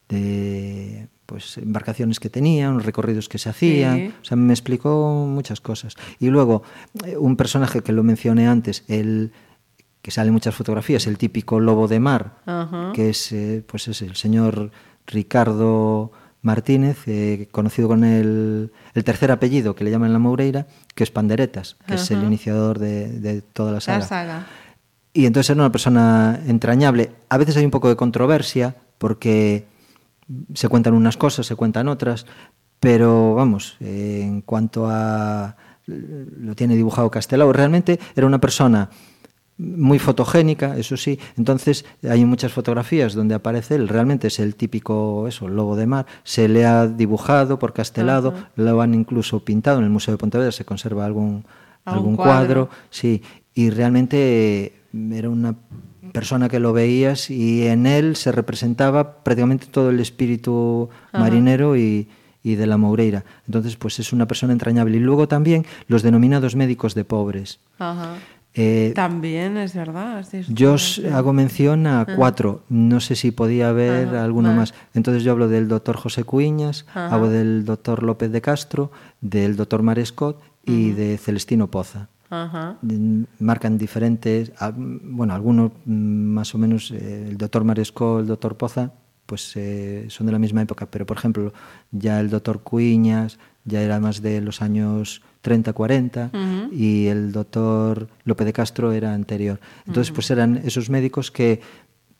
de 0.08 1.08
pues 1.30 1.58
embarcaciones 1.58 2.18
que 2.18 2.28
tenían, 2.28 2.80
recorridos 2.80 3.28
que 3.28 3.38
se 3.38 3.48
hacían, 3.48 3.96
sí. 3.96 4.14
o 4.20 4.24
sea, 4.24 4.36
me 4.36 4.52
explicó 4.52 5.26
muchas 5.28 5.60
cosas. 5.60 5.94
Y 6.18 6.28
luego 6.28 6.64
eh, 7.06 7.16
un 7.16 7.36
personaje 7.36 7.82
que 7.82 7.92
lo 7.92 8.02
mencioné 8.02 8.48
antes, 8.48 8.82
el 8.88 9.30
que 10.02 10.10
sale 10.10 10.28
en 10.28 10.34
muchas 10.34 10.56
fotografías, 10.56 11.06
el 11.06 11.18
típico 11.18 11.60
lobo 11.60 11.86
de 11.86 12.00
mar, 12.00 12.38
uh 12.46 12.50
-huh. 12.50 12.92
que 12.92 13.10
es, 13.10 13.30
eh, 13.30 13.62
pues 13.64 13.86
es 13.86 14.02
el 14.02 14.16
señor 14.16 14.72
Ricardo 15.06 16.10
Martínez, 16.42 16.98
eh, 17.06 17.48
conocido 17.50 17.88
con 17.88 18.04
el, 18.04 18.72
el, 18.94 19.04
tercer 19.04 19.30
apellido 19.30 19.74
que 19.74 19.84
le 19.84 19.90
llaman 19.90 20.12
la 20.12 20.18
Moureira, 20.18 20.66
que 20.94 21.04
es 21.04 21.10
Panderetas, 21.10 21.76
que 21.86 21.94
es 21.94 22.10
el 22.10 22.24
iniciador 22.24 22.78
de, 22.78 23.20
de 23.20 23.42
toda 23.42 23.72
la 23.72 23.80
saga. 23.80 23.98
La 23.98 24.06
saga. 24.06 24.46
Y 25.12 25.26
entonces 25.26 25.50
era 25.50 25.60
una 25.60 25.72
persona 25.72 26.40
entrañable. 26.46 27.12
A 27.28 27.36
veces 27.36 27.56
hay 27.56 27.64
un 27.64 27.70
poco 27.70 27.88
de 27.88 27.96
controversia 27.96 28.76
porque 28.98 29.66
se 30.54 30.68
cuentan 30.68 30.94
unas 30.94 31.16
cosas, 31.16 31.46
se 31.46 31.56
cuentan 31.56 31.88
otras, 31.88 32.26
pero 32.78 33.34
vamos, 33.34 33.76
eh, 33.80 34.20
en 34.22 34.40
cuanto 34.42 34.86
a 34.88 35.56
lo 35.86 36.54
tiene 36.54 36.76
dibujado 36.76 37.10
Castelao, 37.10 37.52
realmente 37.52 37.98
era 38.14 38.26
una 38.26 38.40
persona 38.40 38.90
muy 39.60 39.98
fotogénica, 39.98 40.76
eso 40.78 40.96
sí. 40.96 41.18
Entonces 41.36 41.84
hay 42.08 42.24
muchas 42.24 42.52
fotografías 42.52 43.14
donde 43.14 43.34
aparece 43.34 43.74
él, 43.74 43.88
realmente 43.88 44.28
es 44.28 44.38
el 44.38 44.54
típico 44.54 45.28
eso, 45.28 45.48
lobo 45.48 45.76
de 45.76 45.86
mar. 45.86 46.06
Se 46.24 46.48
le 46.48 46.64
ha 46.64 46.86
dibujado 46.86 47.58
por 47.58 47.72
Castelado, 47.72 48.30
uh 48.30 48.32
-huh. 48.32 48.46
lo 48.56 48.80
han 48.80 48.94
incluso 48.94 49.44
pintado 49.44 49.78
en 49.78 49.84
el 49.84 49.90
Museo 49.90 50.12
de 50.12 50.18
Pontevedra, 50.18 50.52
se 50.52 50.64
conserva 50.64 51.04
algún, 51.04 51.44
algún 51.84 52.16
cuadro? 52.16 52.68
cuadro, 52.68 52.70
sí. 52.90 53.22
Y 53.54 53.70
realmente 53.70 54.72
era 55.12 55.28
una 55.28 55.54
persona 56.12 56.48
que 56.48 56.58
lo 56.58 56.72
veías 56.72 57.30
y 57.30 57.66
en 57.66 57.86
él 57.86 58.16
se 58.16 58.32
representaba 58.32 59.22
prácticamente 59.22 59.66
todo 59.66 59.90
el 59.90 60.00
espíritu 60.00 60.52
uh 60.52 60.88
-huh. 61.12 61.20
marinero 61.20 61.76
y, 61.76 62.08
y 62.42 62.54
de 62.54 62.66
la 62.66 62.78
Moureira. 62.78 63.24
Entonces, 63.46 63.76
pues 63.76 63.98
es 63.98 64.12
una 64.12 64.26
persona 64.26 64.52
entrañable. 64.52 64.96
Y 64.96 65.00
luego 65.00 65.28
también 65.28 65.66
los 65.86 66.02
denominados 66.02 66.56
médicos 66.56 66.94
de 66.94 67.04
pobres. 67.04 67.60
Uh 67.78 67.84
-huh. 67.84 68.14
Eh, 68.54 68.92
También 68.96 69.56
es 69.56 69.74
verdad. 69.74 70.26
Yo 70.48 70.76
hago 71.12 71.32
mención 71.32 71.86
a 71.86 72.04
cuatro. 72.16 72.62
No 72.68 72.98
sé 73.00 73.14
si 73.14 73.30
podía 73.30 73.68
haber 73.68 74.08
Ajá, 74.08 74.24
alguno 74.24 74.48
vale. 74.48 74.60
más. 74.60 74.74
Entonces 74.92 75.22
yo 75.22 75.32
hablo 75.32 75.48
del 75.48 75.68
doctor 75.68 75.96
José 75.96 76.24
Cuiñas, 76.24 76.84
Ajá. 76.90 77.14
hablo 77.14 77.28
del 77.30 77.64
doctor 77.64 78.02
López 78.02 78.32
de 78.32 78.40
Castro, 78.40 78.90
del 79.20 79.54
doctor 79.56 79.82
Marescot 79.82 80.40
y 80.64 80.90
de 80.90 81.16
Celestino 81.18 81.70
Poza. 81.70 82.08
Ajá. 82.28 82.76
Marcan 83.38 83.76
diferentes, 83.78 84.52
bueno, 84.76 85.34
algunos 85.34 85.72
más 85.86 86.54
o 86.54 86.58
menos, 86.58 86.90
eh, 86.92 87.26
el 87.28 87.36
doctor 87.38 87.64
Marescot, 87.64 88.20
el 88.20 88.26
doctor 88.26 88.56
Poza, 88.56 88.92
pues 89.26 89.52
eh, 89.56 90.06
son 90.08 90.26
de 90.26 90.32
la 90.32 90.38
misma 90.38 90.62
época, 90.62 90.86
pero 90.86 91.06
por 91.06 91.16
ejemplo, 91.16 91.52
ya 91.92 92.20
el 92.20 92.30
doctor 92.30 92.60
Cuiñas 92.60 93.38
ya 93.64 93.82
era 93.82 94.00
más 94.00 94.22
de 94.22 94.40
los 94.40 94.62
años 94.62 95.22
30, 95.42 95.72
40 95.72 96.30
uh 96.32 96.36
-huh. 96.36 96.72
y 96.72 97.06
el 97.06 97.32
doctor 97.32 98.08
López 98.24 98.46
de 98.46 98.52
Castro 98.52 98.92
era 98.92 99.14
anterior. 99.14 99.60
Entonces, 99.86 100.10
uh 100.10 100.12
-huh. 100.12 100.14
pues 100.16 100.30
eran 100.30 100.60
esos 100.64 100.90
médicos 100.90 101.30
que, 101.30 101.60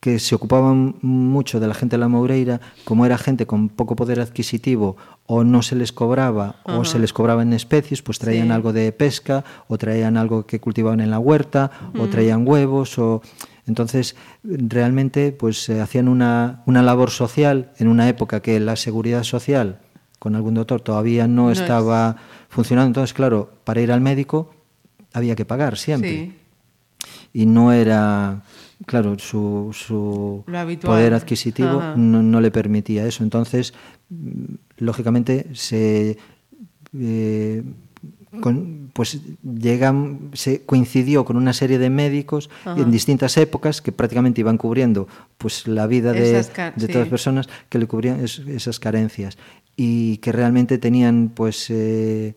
que 0.01 0.19
se 0.19 0.35
ocupaban 0.35 0.97
mucho 1.03 1.61
de 1.61 1.69
la 1.69 1.75
gente 1.75 1.97
de 1.97 2.01
la 2.01 2.09
Moureira, 2.09 2.61
como 2.85 3.05
era 3.05 3.19
gente 3.19 3.47
con 3.47 3.69
poco 3.69 3.97
poder 3.97 4.21
adquisitivo 4.21 4.97
o 5.27 5.45
no 5.45 5.63
se 5.63 5.77
les 5.77 5.93
cobraba 5.93 6.57
uh 6.65 6.71
-huh. 6.71 6.81
o 6.81 6.85
se 6.85 6.99
les 6.99 7.13
cobraba 7.13 7.43
en 7.43 7.53
especies, 7.53 8.03
pues 8.03 8.19
traían 8.19 8.49
sí. 8.49 8.53
algo 8.53 8.73
de 8.73 8.93
pesca 8.93 9.45
o 9.69 9.77
traían 9.77 10.17
algo 10.17 10.47
que 10.47 10.61
cultivaban 10.61 11.01
en 11.01 11.11
la 11.11 11.19
huerta 11.19 11.71
o 11.99 12.07
traían 12.07 12.47
huevos 12.47 12.99
o 12.99 13.23
entonces, 13.67 14.17
realmente, 14.43 15.31
pues 15.31 15.69
eh, 15.69 15.81
hacían 15.81 16.09
una, 16.09 16.63
una 16.67 16.83
labor 16.83 17.11
social 17.11 17.71
en 17.79 17.87
una 17.87 18.09
época 18.09 18.41
que 18.41 18.59
la 18.59 18.75
seguridad 18.75 19.23
social 19.23 19.79
con 20.21 20.37
algún 20.37 20.55
doctor 20.55 20.83
todavía 20.83 21.27
no, 21.27 21.47
no 21.47 21.51
estaba 21.51 22.17
es... 22.17 22.47
funcionando. 22.55 22.89
Entonces, 22.89 23.15
claro, 23.15 23.51
para 23.65 23.81
ir 23.81 23.91
al 23.91 24.01
médico 24.01 24.55
había 25.13 25.35
que 25.35 25.45
pagar 25.45 25.77
siempre. 25.77 26.11
Sí. 26.11 26.37
Y 27.33 27.47
no 27.47 27.73
era, 27.73 28.43
claro, 28.87 29.19
su, 29.19 29.71
su 29.73 30.45
poder 30.83 31.15
adquisitivo 31.15 31.83
no, 31.97 32.23
no, 32.23 32.41
le 32.41 32.51
permitía 32.51 33.07
eso. 33.07 33.25
Entonces, 33.25 33.75
lógicamente, 34.77 35.49
se... 35.55 36.19
Eh, 36.99 37.63
con, 38.41 38.91
pues 38.93 39.21
llegan, 39.43 40.31
se 40.35 40.63
coincidió 40.63 41.25
con 41.25 41.37
una 41.37 41.53
serie 41.53 41.79
de 41.79 41.91
médicos 41.91 42.49
Ajá. 42.65 42.81
en 42.81 42.91
distintas 42.91 43.37
épocas 43.37 43.83
que 43.83 43.91
prácticamente 43.91 44.41
iban 44.41 44.57
cubriendo 44.57 45.09
pues 45.37 45.67
la 45.67 45.89
vida 45.89 46.13
de, 46.13 46.33
de 46.33 46.45
todas 46.45 46.75
sí. 46.77 46.93
las 46.93 47.09
personas 47.09 47.49
que 47.69 47.79
le 47.79 47.87
cubrían 47.87 48.25
es, 48.25 48.39
esas 48.39 48.79
carencias 48.79 49.37
y 49.77 50.19
que 50.19 50.31
realmente 50.31 50.79
tenían 50.79 51.33
pues 51.35 51.71
eh, 51.71 52.37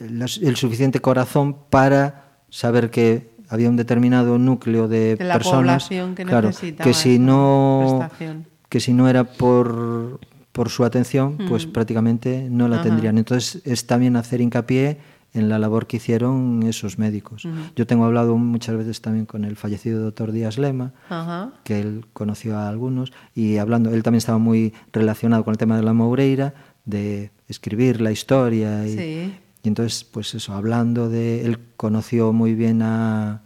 el 0.00 0.56
suficiente 0.56 1.00
corazón 1.00 1.56
para 1.70 2.40
saber 2.50 2.90
que 2.90 3.30
había 3.48 3.70
un 3.70 3.76
determinado 3.76 4.38
núcleo 4.38 4.88
de, 4.88 5.16
de 5.16 5.24
personas 5.24 5.88
que, 5.88 6.24
claro, 6.24 6.50
que 6.82 6.92
si 6.92 7.18
no 7.18 8.10
que 8.68 8.80
si 8.80 8.92
no 8.92 9.08
era 9.08 9.24
por 9.24 10.20
por 10.58 10.70
su 10.70 10.82
atención, 10.84 11.38
pues 11.48 11.68
mm. 11.68 11.70
prácticamente 11.70 12.48
no 12.50 12.66
la 12.66 12.76
Ajá. 12.80 12.86
tendrían. 12.86 13.16
Entonces 13.16 13.62
es 13.64 13.86
también 13.86 14.16
hacer 14.16 14.40
hincapié 14.40 14.98
en 15.32 15.48
la 15.48 15.56
labor 15.60 15.86
que 15.86 15.98
hicieron 15.98 16.64
esos 16.64 16.98
médicos. 16.98 17.44
Uh 17.44 17.48
-huh. 17.50 17.70
Yo 17.76 17.86
tengo 17.86 18.04
hablado 18.06 18.36
muchas 18.36 18.74
veces 18.76 19.00
también 19.00 19.24
con 19.24 19.44
el 19.44 19.54
fallecido 19.54 20.02
doctor 20.02 20.32
Díaz 20.32 20.58
Lema, 20.58 20.86
uh 21.10 21.14
-huh. 21.14 21.50
que 21.62 21.78
él 21.78 22.06
conoció 22.12 22.56
a 22.58 22.68
algunos, 22.68 23.12
y 23.36 23.58
hablando, 23.58 23.94
él 23.94 24.02
también 24.02 24.18
estaba 24.18 24.38
muy 24.38 24.72
relacionado 24.92 25.44
con 25.44 25.52
el 25.52 25.58
tema 25.58 25.76
de 25.76 25.84
la 25.84 25.92
Moureira, 25.92 26.54
de 26.86 27.30
escribir 27.46 28.00
la 28.00 28.10
historia. 28.10 28.84
Y, 28.84 28.96
Sí. 28.96 29.32
y 29.62 29.68
entonces, 29.68 30.02
pues 30.02 30.34
eso, 30.34 30.54
hablando 30.54 31.08
de... 31.08 31.44
Él 31.46 31.58
conoció 31.76 32.32
muy 32.32 32.54
bien 32.54 32.82
a, 32.82 33.42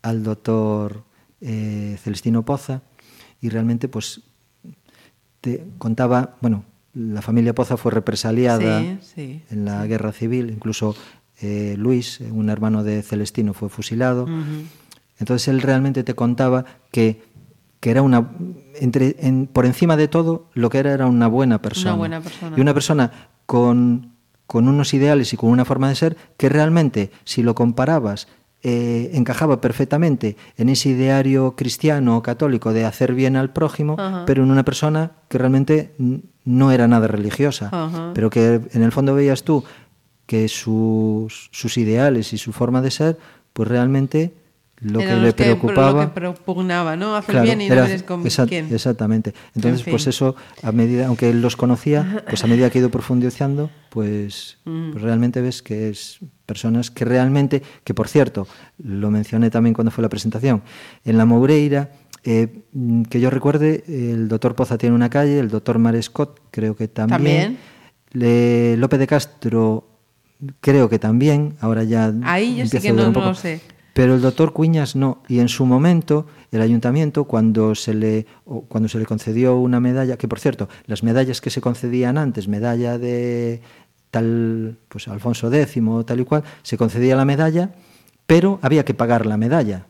al 0.00 0.22
doctor 0.22 1.02
eh, 1.42 1.98
Celestino 2.02 2.44
Poza 2.46 2.80
y 3.42 3.50
realmente, 3.50 3.88
pues, 3.88 4.22
te 5.40 5.64
contaba, 5.78 6.36
bueno, 6.40 6.64
la 6.94 7.22
familia 7.22 7.54
Poza 7.54 7.76
fue 7.76 7.92
represaliada 7.92 8.80
Sí, 8.80 8.98
sí, 9.14 9.42
en 9.50 9.64
la 9.64 9.86
guerra 9.86 10.12
civil, 10.12 10.50
incluso 10.50 10.94
eh, 11.42 11.74
Luis, 11.78 12.20
un 12.20 12.48
hermano 12.48 12.82
de 12.84 13.02
Celestino, 13.02 13.52
fue 13.52 13.68
fusilado. 13.68 14.26
Entonces 15.18 15.48
él 15.48 15.60
realmente 15.62 16.04
te 16.04 16.14
contaba 16.14 16.64
que, 16.90 17.22
que 17.80 17.90
era 17.90 18.02
una, 18.02 18.30
entre, 18.80 19.16
en- 19.20 19.46
por 19.46 19.66
encima 19.66 19.96
de 19.96 20.08
todo, 20.08 20.48
lo 20.54 20.70
que 20.70 20.78
era 20.78 20.92
era 20.92 21.06
una 21.06 21.26
buena 21.28 21.60
persona. 21.60 21.94
buena 21.94 22.20
persona. 22.20 22.56
Y 22.56 22.60
una 22.60 22.74
persona 22.74 23.12
con, 23.46 24.12
con 24.46 24.68
unos 24.68 24.92
ideales 24.94 25.32
y 25.32 25.36
con 25.36 25.50
una 25.50 25.64
forma 25.64 25.88
de 25.88 25.94
ser 25.94 26.16
que 26.36 26.48
realmente, 26.48 27.10
si 27.24 27.42
lo 27.42 27.54
comparabas, 27.54 28.28
eh, 28.68 29.12
encajaba 29.14 29.60
perfectamente 29.60 30.36
en 30.56 30.68
ese 30.70 30.88
ideario 30.88 31.54
cristiano 31.54 32.16
o 32.16 32.22
católico 32.24 32.72
de 32.72 32.84
hacer 32.84 33.14
bien 33.14 33.36
al 33.36 33.52
prójimo, 33.52 33.96
pero 34.26 34.42
en 34.42 34.50
una 34.50 34.64
persona 34.64 35.12
que 35.28 35.38
realmente 35.38 35.92
no 36.44 36.72
era 36.72 36.88
nada 36.88 37.06
religiosa, 37.06 37.70
pero 38.12 38.28
que 38.28 38.60
en 38.72 38.82
el 38.82 38.90
fondo 38.90 39.14
veías 39.14 39.44
tú 39.44 39.62
que 40.26 40.48
sus, 40.48 41.48
sus 41.52 41.78
ideales 41.78 42.32
y 42.32 42.38
su 42.38 42.52
forma 42.52 42.82
de 42.82 42.90
ser, 42.90 43.18
pues 43.52 43.68
realmente 43.68 44.34
lo 44.80 44.98
que 44.98 45.16
le 45.16 45.32
preocupaba... 45.32 46.02
lo 46.04 46.08
que 46.08 46.14
propugnaba, 46.20 46.96
¿no? 46.96 47.16
Hacer 47.16 47.32
Claro, 47.32 47.44
bien 47.46 47.60
y 47.62 47.66
era- 47.66 47.82
no 47.82 47.86
eres 47.86 48.02
con 48.02 48.22
exact- 48.24 48.48
quién. 48.48 48.72
Exactamente. 48.74 49.32
Entonces, 49.54 49.80
En 49.80 49.84
fin. 49.86 49.92
pues 49.92 50.06
eso, 50.06 50.36
a 50.62 50.70
medida, 50.72 51.06
aunque 51.06 51.30
él 51.30 51.40
los 51.40 51.56
conocía, 51.56 52.22
pues 52.28 52.44
a 52.44 52.46
medida 52.46 52.68
que 52.68 52.78
ha 52.78 52.80
ido 52.80 52.90
profundizando, 52.90 53.70
pues, 53.90 54.58
pues 54.64 55.00
realmente 55.02 55.40
ves 55.40 55.62
que 55.62 55.88
es 55.88 56.18
personas 56.44 56.90
que 56.90 57.04
realmente, 57.06 57.62
que 57.84 57.94
por 57.94 58.08
cierto, 58.08 58.46
lo 58.78 59.10
mencioné 59.10 59.50
también 59.50 59.72
cuando 59.74 59.90
fue 59.90 60.02
la 60.02 60.08
presentación, 60.10 60.62
en 61.04 61.16
la 61.16 61.24
Moureira, 61.24 61.90
eh, 62.24 62.64
mm, 62.72 63.02
que 63.04 63.20
yo 63.20 63.30
recuerde, 63.30 63.82
el 63.88 64.28
doctor 64.28 64.54
Poza 64.56 64.76
tiene 64.76 64.94
una 64.94 65.08
calle, 65.08 65.38
el 65.38 65.48
doctor 65.48 65.78
Marescott 65.78 66.40
creo 66.50 66.76
que 66.76 66.88
también, 66.88 67.18
También. 67.56 67.58
Le- 68.12 68.76
López 68.76 68.98
de 68.98 69.06
Castro 69.06 69.88
creo 70.60 70.88
que 70.88 70.98
también, 70.98 71.54
ahora 71.60 71.82
ya 71.84 72.12
Ahí 72.24 72.56
yo 72.56 72.66
sí 72.66 72.78
que 72.78 72.92
no- 72.92 73.10
lo 73.10 73.34
sé. 73.34 73.60
Pero 73.96 74.14
el 74.14 74.20
doctor 74.20 74.52
Cuñas 74.52 74.94
no. 74.94 75.22
Y 75.26 75.38
en 75.38 75.48
su 75.48 75.64
momento, 75.64 76.26
el 76.52 76.60
ayuntamiento, 76.60 77.24
cuando 77.24 77.74
se 77.74 77.94
le, 77.94 78.26
o 78.44 78.60
cuando 78.60 78.90
se 78.90 78.98
le 78.98 79.06
concedió 79.06 79.56
una 79.56 79.80
medalla, 79.80 80.18
que 80.18 80.28
por 80.28 80.38
cierto, 80.38 80.68
las 80.84 81.02
medallas 81.02 81.40
que 81.40 81.48
se 81.48 81.62
concedían 81.62 82.18
antes, 82.18 82.46
medalla 82.46 82.98
de 82.98 83.62
tal, 84.10 84.76
pues 84.90 85.08
Alfonso 85.08 85.50
X, 85.50 85.82
tal 86.04 86.20
y 86.20 86.24
cual, 86.26 86.44
se 86.62 86.76
concedía 86.76 87.16
la 87.16 87.24
medalla, 87.24 87.70
pero 88.26 88.58
había 88.60 88.84
que 88.84 88.92
pagar 88.92 89.24
la 89.24 89.38
medalla. 89.38 89.86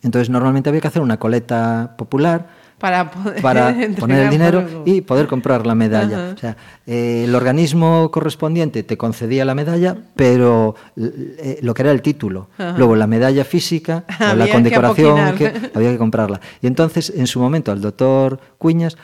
Entonces 0.00 0.30
normalmente 0.30 0.70
había 0.70 0.80
que 0.80 0.88
hacer 0.88 1.02
una 1.02 1.18
coleta 1.18 1.94
popular 1.98 2.48
Para 2.78 3.10
poder 3.10 3.40
para 3.40 3.74
poner 3.98 4.24
el 4.24 4.30
dinero 4.30 4.82
y 4.84 5.00
poder 5.00 5.26
comprar 5.26 5.66
la 5.66 5.74
medalla. 5.74 6.24
Ajá. 6.26 6.34
O 6.34 6.38
sea, 6.38 6.56
eh, 6.86 7.24
el 7.26 7.34
organismo 7.34 8.10
correspondiente 8.10 8.82
te 8.82 8.98
concedía 8.98 9.46
la 9.46 9.54
medalla, 9.54 9.96
pero 10.14 10.74
eh, 10.96 11.58
lo 11.62 11.72
que 11.72 11.82
era 11.82 11.90
el 11.90 12.02
título. 12.02 12.48
Ajá. 12.58 12.74
Luego 12.76 12.94
la 12.94 13.06
medalla 13.06 13.44
física 13.46 14.04
o 14.32 14.34
la 14.34 14.48
condecoración 14.48 15.34
que 15.36 15.70
había 15.74 15.92
que 15.92 15.98
comprarla. 15.98 16.40
Y 16.60 16.66
entonces, 16.66 17.10
en 17.16 17.26
su 17.26 17.40
momento, 17.40 17.72
al 17.72 17.80
doctor 17.80 18.38
Cuñas, 18.58 18.98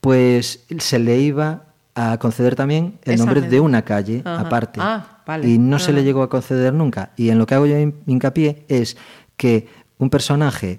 pues 0.00 0.64
se 0.78 0.98
le 0.98 1.18
iba 1.18 1.64
a 1.94 2.18
conceder 2.18 2.54
también 2.54 2.98
el 3.04 3.14
Esa 3.14 3.24
nombre 3.24 3.40
medalla. 3.40 3.50
de 3.54 3.60
una 3.60 3.82
calle 3.82 4.22
Ajá. 4.24 4.40
aparte. 4.40 4.80
Ah, 4.82 5.22
vale. 5.26 5.48
Y 5.48 5.58
no 5.58 5.78
se 5.78 5.92
le 5.92 6.04
llegó 6.04 6.22
a 6.22 6.28
conceder 6.28 6.72
nunca. 6.74 7.10
Y 7.16 7.30
en 7.30 7.38
lo 7.38 7.46
que 7.46 7.54
hago 7.54 7.66
yo 7.66 7.76
hin- 7.76 7.94
hincapié 8.06 8.64
es 8.68 8.96
que 9.36 9.66
un 9.98 10.10
personaje 10.10 10.78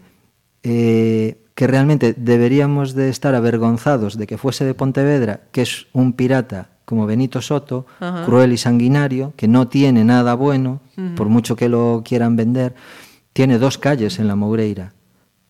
eh, 0.64 1.38
que 1.60 1.68
realmente 1.68 2.16
deberíamos 2.16 2.94
de 2.94 3.10
estar 3.10 3.36
avergonzados 3.36 4.18
de 4.18 4.28
que 4.28 4.38
fuese 4.38 4.64
de 4.64 4.74
Pontevedra, 4.74 5.42
que 5.52 5.62
es 5.62 5.88
un 5.92 6.14
pirata 6.14 6.70
como 6.86 7.06
Benito 7.06 7.42
Soto, 7.42 7.86
cruel 8.26 8.54
y 8.54 8.58
sanguinario, 8.58 9.34
que 9.36 9.50
no 9.50 9.68
tiene 9.68 10.06
nada 10.06 10.36
bueno, 10.36 10.80
por 11.18 11.28
mucho 11.28 11.58
que 11.58 11.68
lo 11.68 12.02
quieran 12.06 12.38
vender, 12.38 12.76
tiene 13.34 13.60
dos 13.60 13.78
calles 13.78 14.20
en 14.20 14.30
la 14.30 14.38
Moureira. 14.38 14.94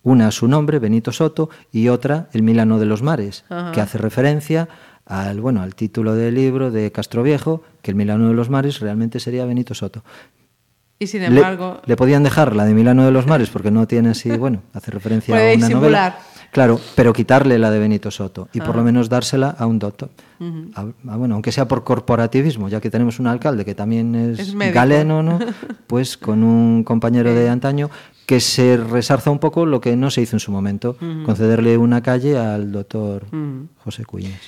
Una 0.01 0.29
a 0.29 0.31
su 0.31 0.47
nombre, 0.47 0.79
Benito 0.79 1.11
Soto, 1.11 1.51
y 1.71 1.89
otra, 1.89 2.27
El 2.33 2.41
Milano 2.41 2.79
de 2.79 2.87
los 2.87 3.03
Mares, 3.03 3.45
que 3.75 3.79
hace 3.79 3.99
referencia 3.99 4.67
al, 5.05 5.39
bueno, 5.41 5.61
al 5.61 5.75
título 5.75 6.15
del 6.15 6.33
libro 6.33 6.71
de 6.71 6.91
Castro 6.91 7.21
Viejo, 7.21 7.61
que 7.83 7.91
El 7.91 7.97
Milano 7.97 8.29
de 8.29 8.33
los 8.33 8.49
Mares 8.49 8.79
realmente 8.79 9.19
sería 9.19 9.45
Benito 9.45 9.75
Soto. 9.75 10.03
Y 10.99 11.07
sin 11.07 11.23
embargo, 11.23 11.79
le, 11.85 11.95
podían 11.95 12.23
dejar 12.23 12.55
la 12.55 12.65
de 12.65 12.73
Milano 12.73 13.05
de 13.05 13.11
los 13.11 13.25
Mares 13.25 13.49
porque 13.49 13.71
no 13.71 13.87
tiene 13.87 14.09
así, 14.09 14.29
bueno, 14.31 14.61
hace 14.73 14.91
referencia 14.91 15.33
Puede 15.33 15.53
a 15.53 15.55
una 15.55 15.65
disimular. 15.67 16.11
novela. 16.11 16.19
Claro, 16.51 16.79
pero 16.95 17.13
quitarle 17.13 17.59
la 17.59 17.69
de 17.71 17.77
Benito 17.79 18.09
Soto 18.09 18.49
y 18.53 18.59
por 18.59 18.75
lo 18.75 18.83
menos 18.83 19.07
dársela 19.07 19.49
a 19.57 19.65
un 19.67 19.77
doctor. 19.79 20.09
A- 20.73 20.81
a- 20.81 21.15
bueno, 21.15 21.35
aunque 21.35 21.51
sea 21.51 21.67
por 21.67 21.83
corporativismo, 21.83 22.69
ya 22.69 22.81
que 22.81 22.89
tenemos 22.89 23.19
un 23.19 23.27
alcalde 23.27 23.63
que 23.63 23.75
también 23.75 24.15
es, 24.15 24.55
galeno, 24.73 25.21
¿no? 25.23 25.37
Pues 25.87 26.17
con 26.17 26.43
un 26.43 26.83
compañero 26.83 27.33
de 27.33 27.47
antaño 27.49 27.89
que 28.25 28.39
se 28.39 28.77
resarza 28.77 29.29
un 29.31 29.39
poco 29.39 29.65
lo 29.67 29.79
que 29.79 29.95
no 29.95 30.09
se 30.11 30.21
hizo 30.21 30.35
en 30.35 30.39
su 30.39 30.51
momento, 30.51 30.97
concederle 31.25 31.77
una 31.77 32.01
calle 32.01 32.37
al 32.37 32.71
doctor 32.71 33.25
José 33.83 34.03
Cuñas. 34.05 34.41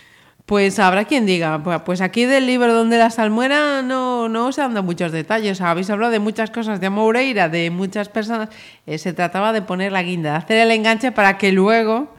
Pues 0.52 0.80
habrá 0.80 1.06
quien 1.06 1.26
diga, 1.26 1.64
pues- 1.86 2.02
aquí 2.02 2.26
del 2.26 2.45
libro 2.45 2.74
donde 2.74 2.97
la 2.97 3.10
salmuera 3.10 3.82
no, 3.82 4.28
no 4.28 4.52
se 4.52 4.62
han 4.62 4.74
dado 4.74 4.84
muchos 4.84 5.14
detalles. 5.14 5.62
Habéis 5.62 5.89
hablado 5.89 6.12
de 6.12 6.20
muchas 6.20 6.52
cosas 6.52 6.82
de 6.82 6.89
Moureira, 6.89 7.47
de 7.47 7.70
muchas 7.70 8.10
personas. 8.10 8.49
Eh, 8.86 8.97
se 8.97 9.14
trataba 9.14 9.54
de 9.54 9.62
poner 9.62 9.93
la 9.93 10.04
guinda, 10.04 10.32
de 10.32 10.38
hacer 10.39 10.58
el 10.58 10.72
enganche 10.72 11.14
para 11.14 11.38
que 11.38 11.54
luego, 11.54 12.14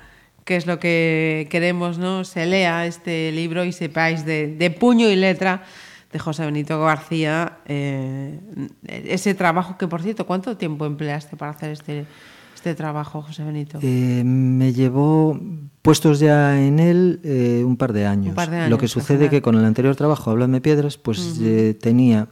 que 0.47 0.57
es 0.57 0.67
lo 0.67 0.79
que 0.79 1.47
queremos, 1.51 1.99
¿no? 1.99 2.25
Se 2.25 2.47
lea 2.47 2.87
este 2.87 3.33
libro 3.33 3.67
y 3.67 3.73
sepáis 3.73 4.25
de, 4.25 4.47
de 4.47 4.71
puño 4.71 5.11
y 5.11 5.17
letra 5.17 5.65
de 6.11 6.19
José 6.19 6.47
Benito 6.47 6.81
García 6.81 7.59
eh, 7.67 8.41
ese 8.87 9.35
trabajo 9.35 9.77
que, 9.77 9.89
por 9.89 10.01
cierto, 10.01 10.25
¿cuánto 10.25 10.57
tiempo 10.57 10.87
empleaste 10.87 11.37
para 11.37 11.51
hacer 11.51 11.73
este, 11.73 12.07
este 12.55 12.75
trabajo, 12.75 13.21
José 13.21 13.45
Benito? 13.45 13.79
Eh, 13.83 14.23
me 14.25 14.73
llevó 14.73 15.39
puestos 15.83 16.21
ya 16.21 16.61
en 16.65 16.79
él 16.79 17.21
eh, 17.25 17.63
un 17.67 17.77
par 17.77 17.93
de 17.93 18.07
años. 18.07 18.29
Un 18.31 18.35
par 18.37 18.51
de 18.51 18.69
Lo 18.69 18.79
que 18.79 18.89
sucede 18.89 19.29
que 19.29 19.43
con 19.43 19.57
el 19.57 19.65
anterior 19.65 19.95
trabajo, 19.97 20.31
Habladme 20.31 20.61
Piedras, 20.61 20.97
pues 20.97 21.39
eh, 21.41 21.77
tenía... 21.81 22.29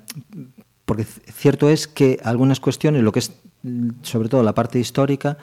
Porque 0.84 1.04
cierto 1.04 1.68
es 1.68 1.86
que 1.86 2.18
algunas 2.24 2.58
cuestiones, 2.60 3.02
lo 3.02 3.12
que 3.12 3.20
es 3.20 3.32
sobre 4.02 4.28
todo 4.28 4.42
la 4.42 4.54
parte 4.54 4.78
histórica, 4.80 5.36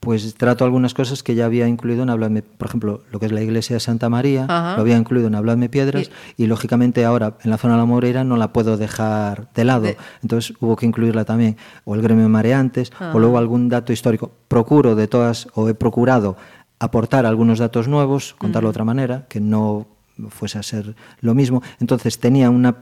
pues 0.00 0.34
trato 0.36 0.64
algunas 0.64 0.94
cosas 0.94 1.22
que 1.22 1.34
ya 1.34 1.46
había 1.46 1.66
incluido 1.66 2.02
en 2.02 2.10
Habladme, 2.10 2.42
por 2.42 2.68
ejemplo, 2.68 3.02
lo 3.10 3.18
que 3.18 3.26
es 3.26 3.32
la 3.32 3.42
iglesia 3.42 3.74
de 3.76 3.80
Santa 3.80 4.08
María, 4.08 4.44
Ajá. 4.48 4.76
lo 4.76 4.82
había 4.82 4.96
incluido 4.96 5.26
en 5.26 5.34
Habladme 5.34 5.68
Piedras 5.68 6.10
y, 6.36 6.46
lógicamente 6.46 7.04
ahora 7.04 7.36
en 7.42 7.50
la 7.50 7.58
zona 7.58 7.74
de 7.74 7.80
la 7.80 7.86
Moreira 7.86 8.22
no 8.22 8.36
la 8.36 8.52
puedo 8.52 8.76
dejar 8.76 9.48
de 9.54 9.64
lado, 9.64 9.82
De- 9.82 9.96
entonces 10.22 10.54
hubo 10.60 10.76
que 10.76 10.86
incluirla 10.86 11.24
también, 11.24 11.56
o 11.84 11.94
el 11.94 12.02
gremio 12.02 12.24
de 12.24 12.28
mareantes, 12.30 12.92
o 13.12 13.18
luego 13.18 13.36
algún 13.38 13.68
dato 13.68 13.92
histórico. 13.92 14.30
Procuro 14.48 14.94
de 14.94 15.08
todas, 15.08 15.48
o 15.54 15.68
he 15.68 15.74
procurado 15.74 16.36
aportar 16.78 17.26
algunos 17.26 17.58
datos 17.58 17.88
nuevos, 17.88 18.34
contarlo 18.38 18.68
de 18.68 18.70
otra 18.70 18.84
manera, 18.84 19.26
que 19.28 19.40
no 19.40 19.86
fuese 20.28 20.58
a 20.58 20.62
ser 20.62 20.94
lo 21.20 21.34
mismo. 21.34 21.62
Entonces 21.80 22.18
tenía 22.18 22.50
una 22.50 22.76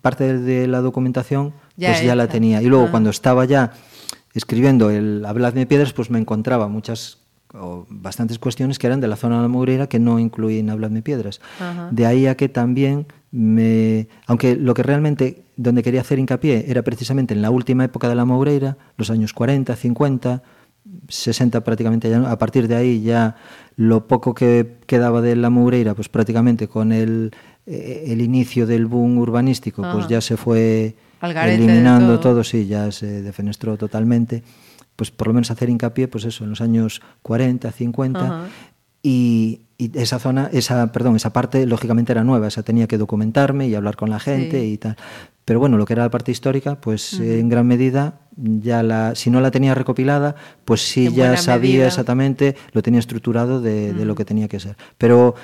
parte 0.00 0.38
de 0.38 0.66
la 0.66 0.80
documentación, 0.80 1.52
Ya 1.76 1.90
pues 1.90 2.02
ya 2.04 2.14
la 2.14 2.26
tenía. 2.28 2.60
Y 2.62 2.66
luego 2.66 2.86
Ah. 2.86 2.90
cuando 2.90 3.10
estaba 3.10 3.44
ya 3.44 3.72
escribiendo 4.34 4.90
el 4.90 5.24
Habladme 5.24 5.66
Piedras, 5.66 5.92
pues 5.92 6.10
me 6.10 6.18
encontraba 6.18 6.68
muchas 6.68 7.18
o 7.54 7.86
bastantes 7.88 8.38
cuestiones 8.38 8.78
que 8.78 8.86
eran 8.86 9.00
de 9.00 9.08
la 9.08 9.16
zona 9.16 9.36
de 9.36 9.42
la 9.42 9.48
Moureira 9.48 9.86
que 9.88 9.98
no 9.98 10.18
incluían 10.18 10.68
Habladme 10.68 11.00
Piedras. 11.02 11.40
Ajá. 11.58 11.88
De 11.90 12.04
ahí 12.06 12.26
a 12.26 12.36
que 12.36 12.48
también 12.50 13.06
me... 13.30 14.06
Aunque 14.26 14.54
lo 14.54 14.74
que 14.74 14.82
realmente 14.82 15.44
donde 15.56 15.82
quería 15.82 16.02
hacer 16.02 16.18
hincapié 16.18 16.66
era 16.68 16.82
precisamente 16.82 17.32
en 17.34 17.40
la 17.42 17.50
última 17.50 17.84
época 17.84 18.08
de 18.08 18.14
la 18.14 18.24
Moureira, 18.26 18.76
los 18.98 19.10
años 19.10 19.32
40, 19.32 19.74
50, 19.76 20.42
60 21.08 21.62
prácticamente 21.64 22.10
ya, 22.10 22.30
a 22.30 22.38
partir 22.38 22.68
de 22.68 22.76
ahí 22.76 23.02
ya 23.02 23.36
lo 23.76 24.06
poco 24.06 24.34
que 24.34 24.78
quedaba 24.86 25.20
de 25.20 25.36
la 25.36 25.50
Moureira, 25.50 25.94
pues 25.94 26.08
prácticamente 26.08 26.68
con 26.68 26.92
el, 26.92 27.32
eh, 27.66 28.06
el 28.08 28.20
inicio 28.20 28.66
del 28.66 28.86
boom 28.86 29.18
urbanístico, 29.18 29.86
pues 29.92 30.08
ya 30.08 30.20
se 30.20 30.36
fue 30.36 30.96
eliminando 31.22 32.18
todo. 32.18 32.34
todo, 32.34 32.44
sí, 32.44 32.66
ya 32.66 32.90
se 32.90 33.22
defenestró 33.22 33.76
totalmente, 33.76 34.42
pues 34.96 35.10
por 35.10 35.28
lo 35.28 35.34
menos 35.34 35.50
hacer 35.50 35.68
hincapié, 35.68 36.08
pues 36.08 36.24
eso, 36.24 36.44
en 36.44 36.50
los 36.50 36.60
años 36.60 37.02
40, 37.22 37.70
50, 37.70 38.20
Ajá. 38.20 38.48
y, 39.02 39.60
y 39.80 39.96
esa 39.96 40.18
zona, 40.18 40.50
esa, 40.52 40.90
perdón, 40.92 41.14
esa 41.16 41.32
parte 41.32 41.64
lógicamente 41.64 42.10
era 42.12 42.24
nueva, 42.24 42.48
esa 42.48 42.62
tenía 42.64 42.88
que 42.88 42.98
documentarme 42.98 43.68
y 43.68 43.74
hablar 43.76 43.96
con 43.96 44.10
la 44.10 44.18
gente 44.18 44.60
Sí. 44.60 44.72
y 44.72 44.78
tal. 44.78 44.96
Pero 45.44 45.60
bueno, 45.60 45.78
lo 45.78 45.86
que 45.86 45.94
era 45.94 46.02
la 46.02 46.10
parte 46.10 46.30
histórica, 46.32 46.78
pues 46.80 47.14
eh, 47.20 47.38
en 47.40 47.48
gran 47.48 47.66
medida 47.66 48.20
ya 48.36 48.82
la, 48.82 49.14
si 49.14 49.30
no 49.30 49.40
la 49.40 49.50
tenía 49.50 49.74
recopilada, 49.74 50.34
pues 50.66 50.82
sí 50.82 51.06
En 51.06 51.14
ya 51.14 51.36
sabía 51.38 51.70
medida. 51.70 51.86
exactamente, 51.86 52.54
lo 52.72 52.82
tenía 52.82 53.00
estructurado 53.00 53.60
de, 53.62 53.94
de 53.94 54.04
lo 54.04 54.14
que 54.14 54.24
tenía 54.26 54.48
que 54.48 54.60
ser. 54.60 54.76
Pero 54.98 55.36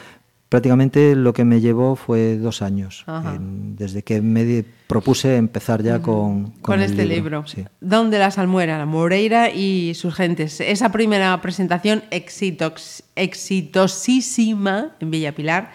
prácticamente 0.55 1.17
lo 1.17 1.33
que 1.33 1.45
me 1.45 1.61
llevó 1.61 1.97
fue 1.97 2.37
dos 2.37 2.63
años, 2.63 3.05
desde 3.77 4.05
que 4.05 4.23
me 4.23 4.65
propuse 4.87 5.37
empezar 5.37 5.83
ya 5.83 6.01
con, 6.01 6.53
con, 6.63 6.81
este 6.81 7.07
libro. 7.07 7.45
Sí. 7.45 7.65
Donde 7.81 8.21
la 8.21 8.31
salmuera, 8.31 8.79
la 8.79 8.87
Moreira 8.87 9.51
y 9.51 9.95
sus 9.95 10.15
gentes. 10.15 10.61
Esa 10.61 10.93
primera 10.93 11.43
presentación 11.43 12.05
exitosísima 12.13 14.93
en 15.01 15.11
Villa 15.11 15.35
Pilar 15.35 15.73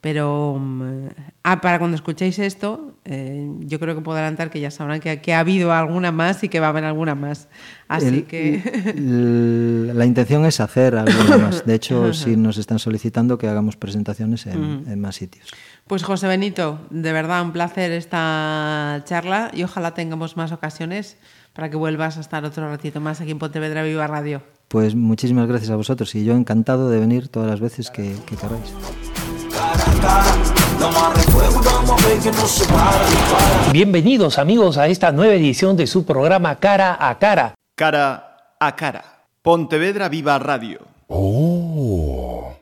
pero 0.00 0.56
mm, 0.58 1.08
ah, 1.42 1.60
para 1.60 1.78
cuando 1.78 1.94
escuchéis 1.94 2.38
esto, 2.38 2.94
eh, 3.04 3.50
yo 3.60 3.78
creo 3.78 3.94
que 3.94 4.00
puedo 4.00 4.16
adelantar 4.16 4.50
que 4.50 4.58
ya 4.58 4.70
sabrán 4.70 5.00
que, 5.00 5.20
que, 5.20 5.34
ha 5.34 5.40
habido 5.40 5.72
alguna 5.72 6.10
más 6.10 6.42
y 6.42 6.48
que 6.48 6.58
va 6.58 6.66
a 6.66 6.68
haber 6.70 6.84
alguna 6.84 7.14
más. 7.14 7.48
Así 7.86 8.22
que. 8.22 8.62
la 9.94 10.04
intención 10.06 10.46
es 10.46 10.60
hacer 10.60 10.96
alguna 10.96 11.36
más. 11.38 11.66
De 11.66 11.74
hecho, 11.74 12.14
sí 12.14 12.36
nos 12.36 12.56
están 12.56 12.78
solicitando 12.78 13.36
que 13.36 13.48
hagamos 13.48 13.76
presentaciones 13.76 14.46
en, 14.46 14.84
en, 14.88 15.00
más 15.00 15.16
sitios. 15.16 15.50
Pues 15.86 16.02
José 16.02 16.28
Benito, 16.28 16.80
de 16.90 17.12
verdad 17.12 17.42
un 17.42 17.52
placer 17.52 17.90
esta 17.92 19.02
charla 19.04 19.50
y 19.52 19.64
ojalá 19.64 19.92
tengamos 19.92 20.36
más 20.36 20.52
ocasiones 20.52 21.18
para 21.52 21.68
que 21.68 21.76
vuelvas 21.76 22.16
a 22.16 22.20
estar 22.20 22.44
otro 22.44 22.68
ratito 22.70 23.00
más 23.00 23.20
aquí 23.20 23.32
en 23.32 23.38
Pontevedra 23.38 23.82
Viva 23.82 24.06
Radio. 24.06 24.42
Pues 24.68 24.94
muchísimas 24.94 25.48
gracias 25.48 25.70
a 25.70 25.76
vosotros 25.76 26.14
y 26.14 26.24
yo 26.24 26.34
encantado 26.34 26.88
de 26.88 27.00
venir 27.00 27.28
todas 27.28 27.50
las 27.50 27.60
veces 27.60 27.90
que, 27.90 28.14
que 28.24 28.36
queráis. 28.36 28.72
Bienvenidos 33.72 34.38
amigos 34.38 34.78
a 34.78 34.88
esta 34.88 35.12
nueva 35.12 35.34
edición 35.34 35.76
de 35.76 35.86
su 35.86 36.04
programa 36.04 36.56
Cara 36.56 36.96
a 37.00 37.18
Cara. 37.18 37.54
Cara 37.76 38.56
a 38.58 38.76
Cara. 38.76 39.04
Pontevedra 39.42 40.08
Viva 40.08 40.38
Radio. 40.38 40.80
Oh. 41.08 42.52